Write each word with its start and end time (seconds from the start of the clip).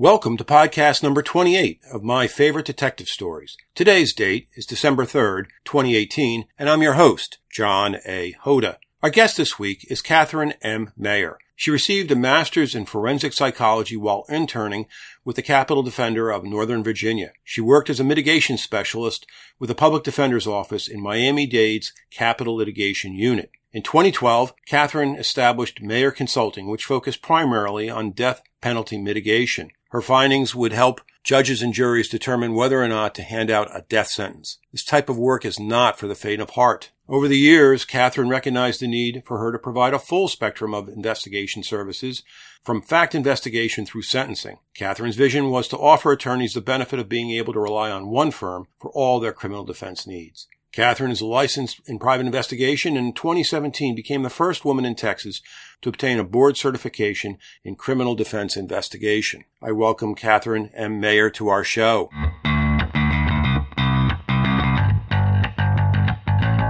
Welcome 0.00 0.38
to 0.38 0.44
podcast 0.44 1.02
number 1.02 1.20
28 1.22 1.82
of 1.92 2.02
my 2.02 2.26
favorite 2.26 2.64
detective 2.64 3.06
stories. 3.06 3.58
Today's 3.74 4.14
date 4.14 4.48
is 4.54 4.64
December 4.64 5.04
3rd, 5.04 5.48
2018, 5.66 6.46
and 6.58 6.70
I'm 6.70 6.80
your 6.80 6.94
host, 6.94 7.36
John 7.50 7.98
A. 8.06 8.34
Hoda. 8.46 8.76
Our 9.02 9.10
guest 9.10 9.36
this 9.36 9.58
week 9.58 9.86
is 9.90 10.00
Catherine 10.00 10.54
M. 10.62 10.94
Mayer. 10.96 11.36
She 11.54 11.70
received 11.70 12.10
a 12.10 12.16
master's 12.16 12.74
in 12.74 12.86
forensic 12.86 13.34
psychology 13.34 13.94
while 13.94 14.24
interning 14.30 14.86
with 15.22 15.36
the 15.36 15.42
Capital 15.42 15.82
Defender 15.82 16.30
of 16.30 16.44
Northern 16.44 16.82
Virginia. 16.82 17.32
She 17.44 17.60
worked 17.60 17.90
as 17.90 18.00
a 18.00 18.02
mitigation 18.02 18.56
specialist 18.56 19.26
with 19.58 19.68
the 19.68 19.74
Public 19.74 20.02
Defender's 20.02 20.46
Office 20.46 20.88
in 20.88 21.02
Miami-Dade's 21.02 21.92
Capital 22.10 22.56
Litigation 22.56 23.12
Unit. 23.12 23.50
In 23.70 23.82
2012, 23.82 24.54
Catherine 24.64 25.16
established 25.16 25.82
Mayer 25.82 26.10
Consulting, 26.10 26.68
which 26.68 26.86
focused 26.86 27.20
primarily 27.20 27.90
on 27.90 28.12
death 28.12 28.40
penalty 28.62 28.96
mitigation. 28.96 29.72
Her 29.90 30.00
findings 30.00 30.54
would 30.54 30.72
help 30.72 31.00
judges 31.22 31.62
and 31.62 31.74
juries 31.74 32.08
determine 32.08 32.54
whether 32.54 32.82
or 32.82 32.88
not 32.88 33.14
to 33.16 33.22
hand 33.22 33.50
out 33.50 33.76
a 33.76 33.84
death 33.88 34.08
sentence. 34.08 34.58
This 34.72 34.84
type 34.84 35.08
of 35.08 35.18
work 35.18 35.44
is 35.44 35.60
not 35.60 35.98
for 35.98 36.06
the 36.06 36.14
faint 36.14 36.40
of 36.40 36.50
heart. 36.50 36.90
Over 37.08 37.26
the 37.26 37.38
years, 37.38 37.84
Catherine 37.84 38.28
recognized 38.28 38.80
the 38.80 38.86
need 38.86 39.24
for 39.26 39.38
her 39.38 39.50
to 39.50 39.58
provide 39.58 39.92
a 39.92 39.98
full 39.98 40.28
spectrum 40.28 40.74
of 40.74 40.88
investigation 40.88 41.64
services, 41.64 42.22
from 42.62 42.82
fact 42.82 43.14
investigation 43.14 43.84
through 43.84 44.02
sentencing. 44.02 44.58
Catherine's 44.74 45.16
vision 45.16 45.50
was 45.50 45.66
to 45.68 45.78
offer 45.78 46.12
attorneys 46.12 46.54
the 46.54 46.60
benefit 46.60 47.00
of 47.00 47.08
being 47.08 47.32
able 47.32 47.52
to 47.52 47.60
rely 47.60 47.90
on 47.90 48.10
one 48.10 48.30
firm 48.30 48.68
for 48.80 48.90
all 48.92 49.18
their 49.18 49.32
criminal 49.32 49.64
defense 49.64 50.06
needs. 50.06 50.46
Catherine 50.72 51.10
is 51.10 51.20
licensed 51.20 51.80
in 51.86 51.98
private 51.98 52.26
investigation 52.26 52.96
and 52.96 53.08
in 53.08 53.12
2017 53.12 53.94
became 53.94 54.22
the 54.22 54.30
first 54.30 54.64
woman 54.64 54.84
in 54.84 54.94
Texas 54.94 55.42
to 55.82 55.88
obtain 55.88 56.20
a 56.20 56.24
board 56.24 56.56
certification 56.56 57.38
in 57.64 57.74
criminal 57.74 58.14
defense 58.14 58.56
investigation. 58.56 59.44
I 59.60 59.72
welcome 59.72 60.14
Catherine 60.14 60.70
M. 60.74 61.00
Mayer 61.00 61.28
to 61.30 61.48
our 61.48 61.64
show. 61.64 62.08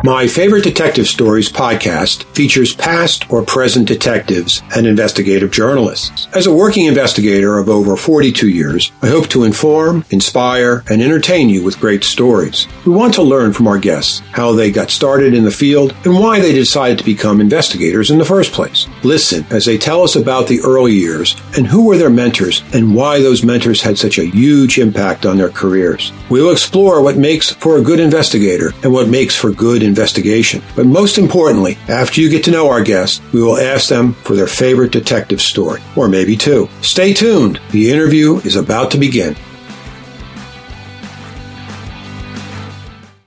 My 0.02 0.26
Favorite 0.26 0.64
Detective 0.64 1.06
Stories 1.06 1.52
podcast 1.52 2.24
features 2.34 2.74
past 2.74 3.30
or 3.30 3.42
present 3.42 3.86
detectives 3.86 4.62
and 4.74 4.86
investigative 4.86 5.50
journalists. 5.50 6.26
As 6.32 6.46
a 6.46 6.54
working 6.54 6.86
investigator 6.86 7.58
of 7.58 7.68
over 7.68 7.98
42 7.98 8.48
years, 8.48 8.92
I 9.02 9.08
hope 9.08 9.28
to 9.28 9.44
inform, 9.44 10.06
inspire, 10.08 10.84
and 10.88 11.02
entertain 11.02 11.50
you 11.50 11.62
with 11.62 11.78
great 11.78 12.02
stories. 12.02 12.66
We 12.86 12.92
want 12.92 13.12
to 13.14 13.22
learn 13.22 13.52
from 13.52 13.68
our 13.68 13.78
guests 13.78 14.20
how 14.32 14.52
they 14.52 14.70
got 14.70 14.88
started 14.88 15.34
in 15.34 15.44
the 15.44 15.50
field 15.50 15.94
and 16.04 16.14
why 16.14 16.40
they 16.40 16.52
decided 16.52 16.98
to 16.98 17.04
become 17.04 17.38
investigators 17.38 18.10
in 18.10 18.16
the 18.16 18.24
first 18.24 18.52
place. 18.52 18.86
Listen 19.02 19.44
as 19.50 19.66
they 19.66 19.76
tell 19.76 20.02
us 20.02 20.16
about 20.16 20.48
the 20.48 20.60
early 20.60 20.94
years 20.94 21.36
and 21.58 21.66
who 21.66 21.84
were 21.84 21.98
their 21.98 22.08
mentors 22.08 22.62
and 22.72 22.94
why 22.94 23.20
those 23.20 23.44
mentors 23.44 23.82
had 23.82 23.98
such 23.98 24.16
a 24.16 24.24
huge 24.24 24.78
impact 24.78 25.26
on 25.26 25.36
their 25.36 25.50
careers. 25.50 26.10
We 26.30 26.40
will 26.40 26.52
explore 26.52 27.02
what 27.02 27.18
makes 27.18 27.50
for 27.50 27.76
a 27.76 27.82
good 27.82 28.00
investigator 28.00 28.72
and 28.82 28.94
what 28.94 29.08
makes 29.08 29.36
for 29.36 29.50
good 29.50 29.89
investigation. 29.90 30.62
But 30.74 30.86
most 30.86 31.18
importantly, 31.18 31.76
after 31.88 32.20
you 32.20 32.30
get 32.30 32.44
to 32.44 32.50
know 32.50 32.70
our 32.70 32.82
guests, 32.82 33.20
we 33.32 33.42
will 33.42 33.58
ask 33.58 33.88
them 33.88 34.14
for 34.14 34.34
their 34.34 34.46
favorite 34.46 34.92
detective 34.92 35.40
story, 35.40 35.80
or 35.96 36.08
maybe 36.08 36.36
two. 36.36 36.68
Stay 36.80 37.12
tuned. 37.12 37.60
The 37.72 37.90
interview 37.90 38.36
is 38.38 38.56
about 38.56 38.90
to 38.92 38.98
begin. 38.98 39.36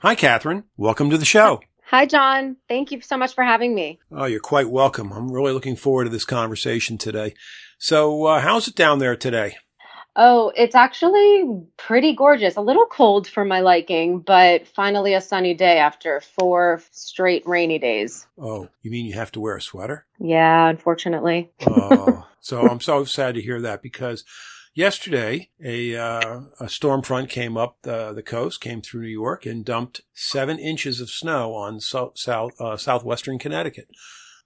Hi, 0.00 0.14
Catherine. 0.14 0.64
Welcome 0.76 1.10
to 1.10 1.18
the 1.18 1.24
show. 1.24 1.60
Hi, 1.86 2.06
John. 2.06 2.56
Thank 2.68 2.92
you 2.92 3.00
so 3.00 3.16
much 3.16 3.34
for 3.34 3.44
having 3.44 3.74
me. 3.74 4.00
Oh, 4.10 4.24
you're 4.24 4.40
quite 4.40 4.68
welcome. 4.68 5.12
I'm 5.12 5.30
really 5.30 5.52
looking 5.52 5.76
forward 5.76 6.04
to 6.04 6.10
this 6.10 6.24
conversation 6.24 6.98
today. 6.98 7.34
So, 7.78 8.24
uh, 8.24 8.40
how's 8.40 8.66
it 8.68 8.74
down 8.74 8.98
there 8.98 9.16
today? 9.16 9.56
Oh, 10.16 10.52
it's 10.56 10.74
actually 10.74 11.44
pretty 11.76 12.14
gorgeous. 12.14 12.56
A 12.56 12.60
little 12.60 12.86
cold 12.86 13.26
for 13.26 13.44
my 13.44 13.60
liking, 13.60 14.20
but 14.20 14.66
finally 14.68 15.14
a 15.14 15.20
sunny 15.20 15.54
day 15.54 15.78
after 15.78 16.20
four 16.20 16.82
straight 16.92 17.46
rainy 17.46 17.78
days. 17.78 18.26
Oh, 18.38 18.68
you 18.82 18.90
mean 18.90 19.06
you 19.06 19.14
have 19.14 19.32
to 19.32 19.40
wear 19.40 19.56
a 19.56 19.62
sweater? 19.62 20.06
Yeah, 20.20 20.68
unfortunately. 20.68 21.50
oh, 21.66 22.26
so 22.40 22.62
I'm 22.68 22.80
so 22.80 23.04
sad 23.04 23.34
to 23.34 23.42
hear 23.42 23.60
that 23.62 23.82
because 23.82 24.24
yesterday 24.74 25.50
a 25.62 25.96
uh, 25.96 26.40
a 26.60 26.68
storm 26.68 27.02
front 27.02 27.28
came 27.28 27.56
up 27.56 27.78
the, 27.82 28.12
the 28.12 28.22
coast, 28.22 28.60
came 28.60 28.82
through 28.82 29.02
New 29.02 29.08
York, 29.08 29.46
and 29.46 29.64
dumped 29.64 30.02
seven 30.12 30.58
inches 30.58 31.00
of 31.00 31.10
snow 31.10 31.54
on 31.54 31.80
so, 31.80 32.12
south 32.14 32.52
uh, 32.60 32.76
southwestern 32.76 33.38
Connecticut. 33.38 33.88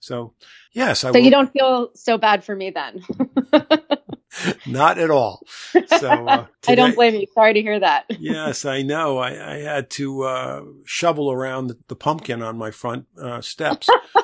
So 0.01 0.35
yes, 0.73 1.05
I. 1.05 1.09
So 1.09 1.19
will, 1.19 1.25
you 1.25 1.31
don't 1.31 1.53
feel 1.53 1.91
so 1.95 2.17
bad 2.17 2.45
for 2.45 2.55
me 2.55 2.71
then. 2.71 3.05
Not 4.67 4.99
at 4.99 5.11
all. 5.11 5.43
So 5.73 6.09
uh, 6.09 6.47
today, 6.63 6.73
I 6.73 6.75
don't 6.75 6.95
blame 6.95 7.15
you. 7.15 7.27
Sorry 7.35 7.55
to 7.55 7.63
hear 7.63 7.79
that. 7.81 8.07
yes, 8.19 8.65
I 8.65 8.83
know. 8.83 9.19
I, 9.19 9.55
I 9.55 9.59
had 9.59 9.91
to 9.91 10.23
uh, 10.23 10.65
shovel 10.85 11.31
around 11.31 11.69
the, 11.69 11.79
the, 11.89 11.97
pumpkin 11.97 12.43
on 12.43 12.57
my 12.57 12.71
front 12.71 13.07
uh, 13.21 13.41
steps. 13.41 13.89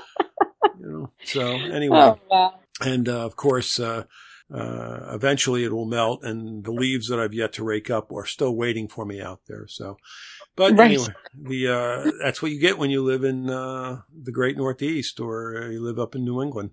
you 0.80 0.86
know. 0.86 1.10
So 1.24 1.46
anyway, 1.46 1.98
oh, 1.98 2.18
wow. 2.30 2.54
and 2.80 3.08
uh, 3.08 3.24
of 3.24 3.36
course. 3.36 3.78
Uh, 3.78 4.04
uh, 4.54 5.08
eventually 5.14 5.64
it 5.64 5.72
will 5.72 5.86
melt 5.86 6.22
and 6.22 6.64
the 6.64 6.70
leaves 6.70 7.08
that 7.08 7.18
I've 7.18 7.32
yet 7.32 7.54
to 7.54 7.64
rake 7.64 7.90
up 7.90 8.12
are 8.12 8.26
still 8.26 8.54
waiting 8.54 8.88
for 8.88 9.06
me 9.06 9.20
out 9.20 9.40
there. 9.48 9.66
So, 9.66 9.96
but 10.54 10.76
right. 10.76 10.90
anyway, 10.90 11.14
the, 11.34 11.68
uh, 11.68 12.10
that's 12.22 12.42
what 12.42 12.52
you 12.52 12.60
get 12.60 12.76
when 12.76 12.90
you 12.90 13.02
live 13.02 13.24
in, 13.24 13.48
uh, 13.48 14.02
the 14.14 14.30
great 14.30 14.58
Northeast 14.58 15.18
or 15.18 15.70
you 15.72 15.82
live 15.82 15.98
up 15.98 16.14
in 16.14 16.24
New 16.24 16.42
England. 16.42 16.70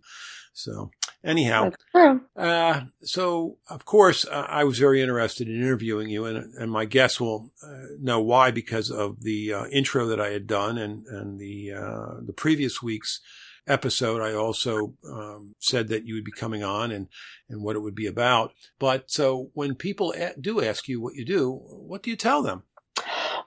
So 0.53 0.91
anyhow, 1.23 1.71
uh, 2.35 2.81
so 3.01 3.57
of 3.69 3.85
course 3.85 4.25
uh, 4.25 4.45
I 4.47 4.63
was 4.63 4.79
very 4.79 5.01
interested 5.01 5.47
in 5.47 5.55
interviewing 5.55 6.09
you, 6.09 6.25
and 6.25 6.53
and 6.55 6.71
my 6.71 6.85
guests 6.85 7.19
will 7.19 7.51
uh, 7.63 7.85
know 7.99 8.21
why 8.21 8.51
because 8.51 8.89
of 8.91 9.21
the 9.23 9.53
uh, 9.53 9.65
intro 9.67 10.05
that 10.07 10.19
I 10.19 10.29
had 10.29 10.47
done 10.47 10.77
and 10.77 11.05
and 11.07 11.39
the 11.39 11.73
uh, 11.73 12.13
the 12.25 12.33
previous 12.33 12.81
week's 12.81 13.19
episode. 13.67 14.21
I 14.21 14.33
also 14.33 14.95
um, 15.07 15.55
said 15.59 15.87
that 15.89 16.05
you 16.05 16.15
would 16.15 16.25
be 16.25 16.31
coming 16.31 16.63
on 16.63 16.91
and 16.91 17.07
and 17.49 17.61
what 17.61 17.75
it 17.75 17.79
would 17.79 17.95
be 17.95 18.07
about. 18.07 18.53
But 18.79 19.11
so 19.11 19.51
when 19.53 19.75
people 19.75 20.13
a- 20.17 20.39
do 20.39 20.63
ask 20.63 20.87
you 20.87 21.01
what 21.01 21.15
you 21.15 21.25
do, 21.25 21.51
what 21.51 22.03
do 22.03 22.09
you 22.09 22.15
tell 22.15 22.41
them? 22.41 22.63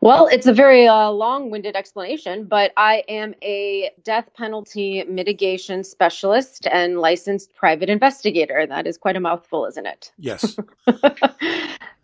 Well, 0.05 0.27
it's 0.27 0.47
a 0.47 0.53
very 0.53 0.87
uh, 0.87 1.09
long 1.09 1.51
winded 1.51 1.77
explanation, 1.77 2.45
but 2.45 2.75
I 2.77 3.05
am 3.09 3.35
a 3.43 3.91
death 4.03 4.29
penalty 4.37 5.03
mitigation 5.05 5.83
specialist 5.83 6.67
and 6.71 7.01
licensed 7.01 7.55
private 7.55 7.89
investigator. 7.89 8.67
That 8.67 8.87
is 8.87 8.99
quite 8.99 9.17
a 9.17 9.21
mouthful, 9.21 9.65
isn't 9.65 9.87
it? 9.87 10.13
Yes. 10.19 10.59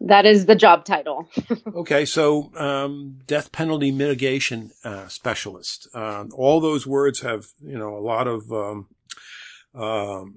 that 0.01 0.25
is 0.25 0.47
the 0.47 0.55
job 0.55 0.87
title. 0.87 1.29
okay, 1.75 2.07
so 2.07 2.51
um, 2.57 3.19
death 3.27 3.53
penalty 3.53 3.91
mitigation 3.93 4.71
uh, 4.83 5.09
specialist. 5.09 5.87
Uh, 5.93 6.25
all 6.33 6.59
those 6.59 6.87
words 6.87 7.21
have, 7.21 7.49
you 7.63 7.77
know, 7.77 7.95
a 7.95 8.01
lot 8.01 8.27
of. 8.27 8.51
Um, 8.51 8.87
um, 9.75 10.37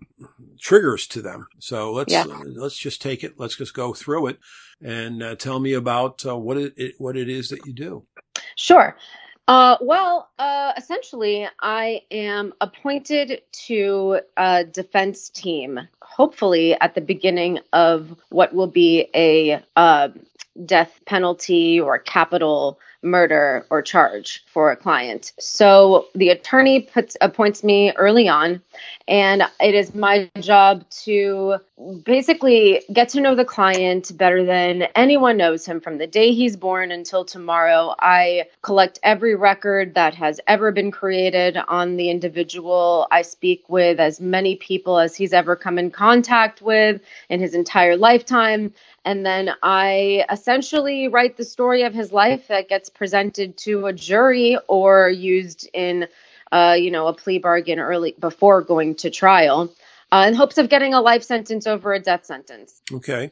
triggers 0.60 1.08
to 1.08 1.22
them. 1.22 1.48
So 1.60 1.92
let's 1.92 2.12
yeah. 2.12 2.24
uh, 2.24 2.44
let's 2.56 2.78
just 2.78 3.02
take 3.02 3.24
it. 3.24 3.40
Let's 3.40 3.56
just 3.56 3.74
go 3.74 3.94
through 3.94 4.28
it 4.28 4.40
and 4.82 5.24
uh, 5.24 5.36
tell 5.36 5.60
me 5.60 5.74
about 5.74 6.26
uh, 6.26 6.38
what 6.38 6.58
it, 6.58 6.74
it, 6.78 6.96
what 6.98 7.18
it 7.18 7.30
is 7.30 7.50
that 7.50 7.66
you 7.66 7.74
do. 7.74 8.06
Sure. 8.56 8.96
Uh, 9.48 9.76
well, 9.82 10.30
uh, 10.40 10.72
essentially, 10.78 11.48
I 11.60 12.02
am 12.12 12.54
appointed 12.62 13.42
to 13.66 14.22
a 14.38 14.64
defense 14.64 15.30
team, 15.30 15.82
hopefully 16.02 16.80
at 16.80 16.96
the 16.96 17.02
beginning 17.02 17.60
of 17.74 18.16
what 18.30 18.54
will 18.54 18.68
be 18.68 19.10
a 19.14 19.62
uh, 19.76 20.10
death 20.66 21.02
penalty 21.06 21.78
or 21.80 22.00
capital 22.00 22.80
murder 23.04 23.66
or 23.70 23.82
charge 23.82 24.44
for 24.48 24.72
a 24.72 24.76
client. 24.76 25.34
So 25.40 26.08
the 26.16 26.30
attorney 26.30 26.82
puts 26.82 27.18
appoints 27.22 27.64
me 27.64 27.92
early 27.92 28.28
on 28.28 28.62
and 29.08 29.44
it 29.60 29.76
is 29.76 29.94
my 29.94 30.30
job 30.40 30.90
to 31.04 31.58
basically 32.06 32.82
get 32.94 33.10
to 33.10 33.22
know 33.22 33.36
the 33.36 33.46
client 33.46 34.16
better 34.18 34.46
than 34.46 34.84
anyone 34.96 35.38
knows 35.38 35.66
him 35.66 35.82
from 35.82 35.98
the 35.98 36.08
day 36.08 36.32
he's 36.34 36.56
born 36.56 36.92
until 36.92 37.26
tomorrow. 37.26 37.94
I 38.00 38.46
collect 38.62 39.00
every 39.04 39.36
record 39.36 39.96
that 39.96 40.16
has 40.16 40.40
ever 40.48 40.72
been 40.72 40.92
created 40.92 41.58
on 41.68 41.98
the 41.98 42.10
individual. 42.10 43.08
I 43.12 43.24
speak 43.24 43.66
with 43.68 44.00
as 44.00 44.22
many 44.22 44.56
people 44.56 45.00
as 45.00 45.16
he's 45.16 45.34
ever 45.34 45.56
come 45.56 45.78
in 45.78 45.92
contact 45.92 46.62
with 46.62 47.02
in 47.30 47.40
his 47.40 47.54
entire 47.54 47.98
lifetime 47.98 48.74
and 49.06 49.26
then 49.26 49.52
I 49.62 50.26
essentially 50.32 51.08
write 51.08 51.36
the 51.36 51.44
story 51.44 51.84
of 51.84 51.94
his 51.94 52.12
life 52.12 52.48
that 52.48 52.70
gets 52.70 52.90
presented 52.94 53.58
to 53.58 53.86
a 53.86 53.94
jury 53.94 54.58
or 54.68 55.10
used 55.10 55.70
in, 55.74 56.08
uh, 56.52 56.76
you 56.78 56.92
know, 56.92 57.08
a 57.08 57.14
plea 57.14 57.40
bargain 57.40 57.80
early 57.80 58.16
before 58.20 58.62
going 58.62 58.96
to 58.96 59.10
trial, 59.10 59.74
uh, 60.12 60.26
in 60.28 60.36
hopes 60.36 60.58
of 60.58 60.70
getting 60.70 60.94
a 60.94 61.02
life 61.02 61.24
sentence 61.24 61.66
over 61.68 61.94
a 61.94 62.00
death 62.00 62.26
sentence. 62.26 62.82
Okay. 62.92 63.32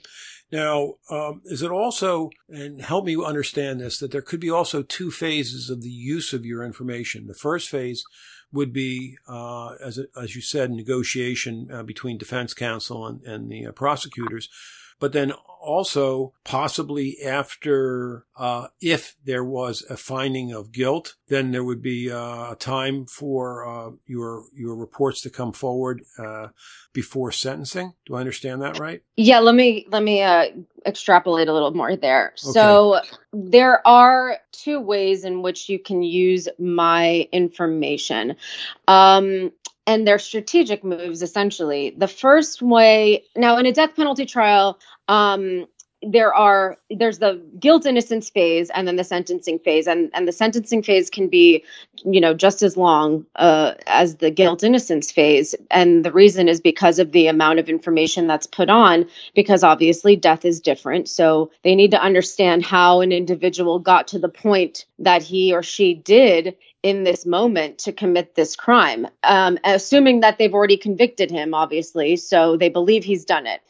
Now, 0.51 0.95
um, 1.09 1.41
is 1.45 1.61
it 1.61 1.71
also, 1.71 2.29
and 2.49 2.81
help 2.81 3.05
me 3.05 3.15
understand 3.23 3.79
this, 3.79 3.99
that 3.99 4.11
there 4.11 4.21
could 4.21 4.41
be 4.41 4.49
also 4.49 4.83
two 4.83 5.09
phases 5.09 5.69
of 5.69 5.81
the 5.81 5.89
use 5.89 6.33
of 6.33 6.45
your 6.45 6.63
information. 6.65 7.27
The 7.27 7.33
first 7.33 7.69
phase 7.69 8.03
would 8.51 8.73
be, 8.73 9.17
uh, 9.29 9.75
as 9.75 9.99
as 10.19 10.35
you 10.35 10.41
said, 10.41 10.71
negotiation 10.71 11.69
uh, 11.71 11.83
between 11.83 12.17
defense 12.17 12.53
counsel 12.53 13.07
and, 13.07 13.23
and 13.23 13.49
the 13.49 13.67
uh, 13.67 13.71
prosecutors. 13.71 14.49
but 14.99 15.13
then 15.13 15.33
also 15.61 16.33
possibly 16.43 17.21
after, 17.23 18.25
uh, 18.35 18.67
if 18.81 19.15
there 19.23 19.43
was 19.43 19.85
a 19.89 19.95
finding 19.95 20.51
of 20.51 20.71
guilt, 20.71 21.15
then 21.27 21.51
there 21.51 21.63
would 21.63 21.81
be 21.81 22.11
uh, 22.11 22.51
a 22.51 22.57
time 22.59 23.05
for 23.05 23.65
uh, 23.65 23.91
your 24.05 24.45
your 24.53 24.75
reports 24.75 25.21
to 25.21 25.29
come 25.29 25.53
forward 25.53 26.03
uh, 26.17 26.47
before 26.93 27.31
sentencing. 27.31 27.93
Do 28.05 28.15
I 28.15 28.19
understand 28.19 28.61
that 28.61 28.79
right? 28.79 29.01
Yeah. 29.15 29.39
Let 29.39 29.55
me 29.55 29.85
let 29.89 30.03
me 30.03 30.21
uh, 30.21 30.47
extrapolate 30.85 31.47
a 31.47 31.53
little 31.53 31.73
more 31.73 31.95
there. 31.95 32.33
Okay. 32.43 32.51
So 32.51 32.99
there 33.31 33.85
are 33.87 34.37
two 34.51 34.79
ways 34.79 35.23
in 35.23 35.41
which 35.41 35.69
you 35.69 35.79
can 35.79 36.03
use 36.03 36.49
my 36.57 37.27
information. 37.31 38.35
Um, 38.87 39.51
and 39.87 40.07
their 40.07 40.19
strategic 40.19 40.83
moves 40.83 41.21
essentially. 41.21 41.93
The 41.97 42.07
first 42.07 42.61
way, 42.61 43.25
now 43.35 43.57
in 43.57 43.65
a 43.65 43.73
death 43.73 43.95
penalty 43.95 44.25
trial, 44.25 44.79
um, 45.11 45.67
there 46.03 46.33
are 46.33 46.77
there's 46.89 47.19
the 47.19 47.39
guilt 47.59 47.85
innocence 47.85 48.29
phase 48.29 48.71
and 48.71 48.87
then 48.87 48.95
the 48.95 49.03
sentencing 49.03 49.59
phase. 49.59 49.87
And 49.87 50.09
and 50.13 50.27
the 50.27 50.31
sentencing 50.31 50.81
phase 50.81 51.09
can 51.09 51.27
be 51.27 51.63
you 52.03 52.19
know 52.19 52.33
just 52.33 52.63
as 52.63 52.75
long 52.75 53.25
uh, 53.35 53.73
as 53.85 54.15
the 54.15 54.31
guilt 54.31 54.63
innocence 54.63 55.11
phase. 55.11 55.53
And 55.69 56.03
the 56.03 56.11
reason 56.11 56.47
is 56.47 56.59
because 56.59 56.97
of 56.97 57.11
the 57.11 57.27
amount 57.27 57.59
of 57.59 57.69
information 57.69 58.25
that's 58.25 58.47
put 58.47 58.69
on 58.69 59.05
because 59.35 59.63
obviously 59.63 60.15
death 60.15 60.45
is 60.45 60.59
different. 60.59 61.07
So 61.07 61.51
they 61.63 61.75
need 61.75 61.91
to 61.91 62.01
understand 62.01 62.65
how 62.65 63.01
an 63.01 63.11
individual 63.11 63.77
got 63.77 64.07
to 64.07 64.19
the 64.19 64.29
point 64.29 64.85
that 64.99 65.21
he 65.21 65.53
or 65.53 65.61
she 65.61 65.93
did 65.93 66.55
in 66.83 67.03
this 67.03 67.27
moment 67.27 67.77
to 67.77 67.91
commit 67.91 68.33
this 68.33 68.55
crime, 68.55 69.07
um, 69.21 69.59
assuming 69.63 70.21
that 70.21 70.39
they've 70.39 70.53
already 70.53 70.77
convicted 70.77 71.29
him, 71.29 71.53
obviously, 71.53 72.15
so 72.15 72.57
they 72.57 72.69
believe 72.69 73.03
he's 73.03 73.23
done 73.23 73.45
it. 73.45 73.61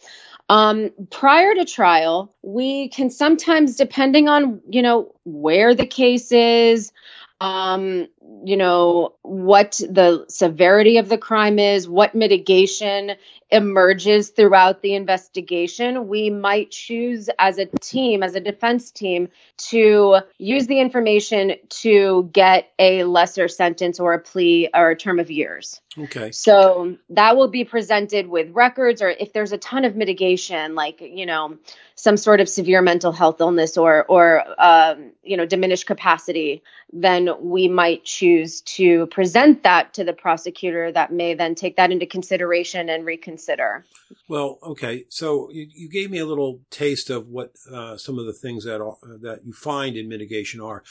Um, 0.52 0.90
prior 1.12 1.56
to 1.56 1.64
trial, 1.64 2.36
we 2.42 2.90
can 2.90 3.10
sometimes, 3.10 3.78
depending 3.78 4.28
on 4.28 4.60
you 4.70 4.82
know 4.82 5.16
where 5.24 5.74
the 5.74 5.86
case 5.86 6.34
is, 6.34 6.92
um, 7.40 8.10
you 8.44 8.58
know, 8.58 9.14
what 9.22 9.80
the 9.88 10.26
severity 10.28 10.98
of 10.98 11.10
the 11.10 11.18
crime 11.18 11.60
is, 11.60 11.88
what 11.88 12.16
mitigation 12.16 13.14
emerges 13.50 14.30
throughout 14.30 14.82
the 14.82 14.96
investigation, 14.96 16.08
we 16.08 16.30
might 16.30 16.72
choose 16.72 17.30
as 17.38 17.58
a 17.58 17.66
team, 17.66 18.24
as 18.24 18.34
a 18.34 18.40
defense 18.40 18.92
team, 18.92 19.28
to 19.58 20.20
use 20.38 20.68
the 20.68 20.80
information 20.80 21.54
to 21.70 22.30
get 22.32 22.72
a 22.80 23.04
lesser 23.04 23.48
sentence 23.48 24.00
or 24.00 24.14
a 24.14 24.20
plea 24.20 24.70
or 24.74 24.92
a 24.92 24.96
term 24.96 25.20
of 25.20 25.30
years. 25.30 25.82
Okay. 25.98 26.32
So 26.32 26.96
that 27.10 27.36
will 27.36 27.50
be 27.50 27.66
presented 27.66 28.28
with 28.28 28.52
records, 28.52 29.02
or 29.02 29.10
if 29.10 29.34
there's 29.34 29.52
a 29.52 29.58
ton 29.58 29.84
of 29.84 29.96
mitigation, 29.96 30.74
like, 30.74 31.02
you 31.02 31.26
know, 31.26 31.58
some 31.96 32.16
sort 32.16 32.40
of 32.40 32.48
severe 32.48 32.82
mental 32.82 33.12
health 33.12 33.42
illness 33.42 33.78
or, 33.78 34.06
or, 34.06 34.44
um, 34.58 35.12
you 35.24 35.36
know, 35.36 35.46
diminished 35.46 35.86
capacity, 35.86 36.64
then 36.94 37.30
we 37.42 37.68
might 37.68 38.08
choose 38.12 38.62
to 38.62 39.08
present 39.08 39.64
that 39.64 39.94
to 39.94 40.04
the 40.04 40.14
prosecutor 40.14 40.92
that 40.92 41.14
may 41.14 41.34
then 41.34 41.56
take 41.56 41.78
that 41.78 41.92
into 41.92 42.06
consideration 42.06 42.90
and 42.90 43.06
reconsider. 43.06 43.86
Well, 44.28 44.60
okay. 44.64 45.06
So 45.10 45.50
you, 45.52 45.68
you 45.74 45.90
gave 45.90 46.12
me 46.12 46.20
a 46.20 46.26
little 46.26 46.60
taste 46.70 47.10
of 47.10 47.30
what 47.30 47.54
uh, 47.72 47.96
some 47.96 48.20
of 48.20 48.26
the 48.26 48.34
things 48.34 48.66
that 48.66 48.82
are, 48.82 48.98
that 49.22 49.46
you 49.46 49.54
find 49.54 49.96
in 49.96 50.10
mitigation 50.10 50.60
are. 50.60 50.84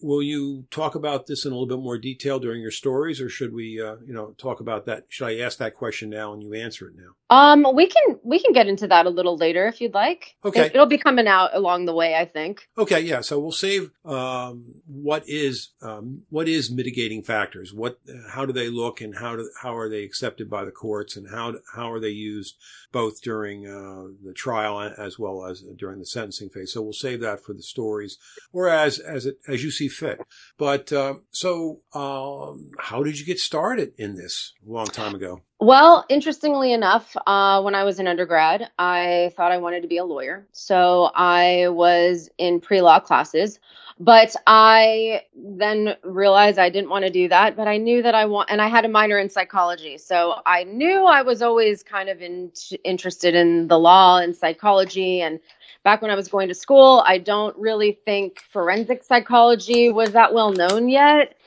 Will 0.00 0.22
you 0.22 0.66
talk 0.70 0.94
about 0.94 1.26
this 1.26 1.44
in 1.44 1.50
a 1.50 1.54
little 1.54 1.66
bit 1.66 1.82
more 1.82 1.98
detail 1.98 2.38
during 2.38 2.62
your 2.62 2.70
stories, 2.70 3.20
or 3.20 3.28
should 3.28 3.52
we, 3.52 3.82
uh, 3.82 3.96
you 4.06 4.14
know, 4.14 4.34
talk 4.38 4.60
about 4.60 4.86
that? 4.86 5.06
Should 5.08 5.26
I 5.26 5.38
ask 5.38 5.58
that 5.58 5.74
question 5.74 6.10
now 6.10 6.32
and 6.32 6.42
you 6.42 6.54
answer 6.54 6.88
it 6.88 6.94
now? 6.96 7.14
Um, 7.30 7.66
we 7.74 7.86
can 7.86 8.18
we 8.22 8.38
can 8.38 8.52
get 8.52 8.68
into 8.68 8.86
that 8.86 9.04
a 9.04 9.10
little 9.10 9.36
later 9.36 9.66
if 9.66 9.80
you'd 9.80 9.92
like. 9.92 10.36
Okay, 10.44 10.66
it, 10.66 10.74
will 10.74 10.86
be 10.86 10.96
coming 10.96 11.28
out 11.28 11.54
along 11.54 11.84
the 11.84 11.94
way, 11.94 12.14
I 12.14 12.24
think. 12.24 12.66
Okay, 12.78 13.00
yeah. 13.00 13.20
So 13.20 13.38
we'll 13.38 13.52
save 13.52 13.90
um, 14.04 14.82
what 14.86 15.28
is 15.28 15.70
um, 15.82 16.22
what 16.30 16.48
is 16.48 16.67
mitigating 16.70 17.22
factors. 17.22 17.72
What 17.72 17.98
how 18.30 18.46
do 18.46 18.52
they 18.52 18.68
look, 18.68 19.00
and 19.00 19.16
how 19.18 19.36
do 19.36 19.50
how 19.62 19.76
are 19.76 19.88
they 19.88 20.04
accepted 20.04 20.48
by 20.48 20.64
the 20.64 20.70
courts, 20.70 21.16
and 21.16 21.30
how 21.30 21.54
how 21.74 21.90
are 21.90 22.00
they 22.00 22.10
used 22.10 22.56
both 22.92 23.20
during 23.22 23.66
uh, 23.66 24.14
the 24.24 24.32
trial 24.34 24.80
as 24.80 25.18
well 25.18 25.44
as 25.44 25.62
during 25.76 25.98
the 25.98 26.06
sentencing 26.06 26.50
phase. 26.50 26.72
So 26.72 26.82
we'll 26.82 26.92
save 26.92 27.20
that 27.20 27.42
for 27.42 27.52
the 27.52 27.62
stories 27.62 28.18
or 28.52 28.68
as 28.68 28.98
as 28.98 29.26
it 29.26 29.38
as 29.46 29.62
you 29.62 29.70
see 29.70 29.88
fit. 29.88 30.20
But 30.56 30.92
uh, 30.92 31.14
so, 31.30 31.80
um, 31.92 32.70
how 32.78 33.02
did 33.02 33.18
you 33.18 33.26
get 33.26 33.38
started 33.38 33.92
in 33.96 34.16
this 34.16 34.54
a 34.66 34.70
long 34.70 34.86
time 34.86 35.14
ago? 35.14 35.42
Well, 35.60 36.04
interestingly 36.08 36.72
enough, 36.72 37.16
uh, 37.26 37.62
when 37.62 37.74
I 37.74 37.82
was 37.82 37.98
an 37.98 38.06
undergrad, 38.06 38.70
I 38.78 39.32
thought 39.36 39.50
I 39.50 39.58
wanted 39.58 39.82
to 39.82 39.88
be 39.88 39.96
a 39.96 40.04
lawyer. 40.04 40.46
So 40.52 41.10
I 41.16 41.68
was 41.68 42.30
in 42.38 42.60
pre 42.60 42.80
law 42.80 43.00
classes, 43.00 43.58
but 43.98 44.36
I 44.46 45.22
then 45.34 45.96
realized 46.04 46.60
I 46.60 46.70
didn't 46.70 46.90
want 46.90 47.06
to 47.06 47.10
do 47.10 47.28
that. 47.30 47.56
But 47.56 47.66
I 47.66 47.78
knew 47.78 48.02
that 48.02 48.14
I 48.14 48.26
want, 48.26 48.50
and 48.52 48.62
I 48.62 48.68
had 48.68 48.84
a 48.84 48.88
minor 48.88 49.18
in 49.18 49.30
psychology. 49.30 49.98
So 49.98 50.36
I 50.46 50.62
knew 50.62 51.06
I 51.06 51.22
was 51.22 51.42
always 51.42 51.82
kind 51.82 52.08
of 52.08 52.22
in, 52.22 52.52
interested 52.84 53.34
in 53.34 53.66
the 53.66 53.80
law 53.80 54.18
and 54.18 54.36
psychology. 54.36 55.22
And 55.22 55.40
back 55.82 56.02
when 56.02 56.12
I 56.12 56.14
was 56.14 56.28
going 56.28 56.48
to 56.48 56.54
school, 56.54 57.02
I 57.04 57.18
don't 57.18 57.56
really 57.58 57.98
think 58.04 58.42
forensic 58.52 59.02
psychology 59.02 59.90
was 59.90 60.12
that 60.12 60.34
well 60.34 60.52
known 60.52 60.88
yet. 60.88 61.37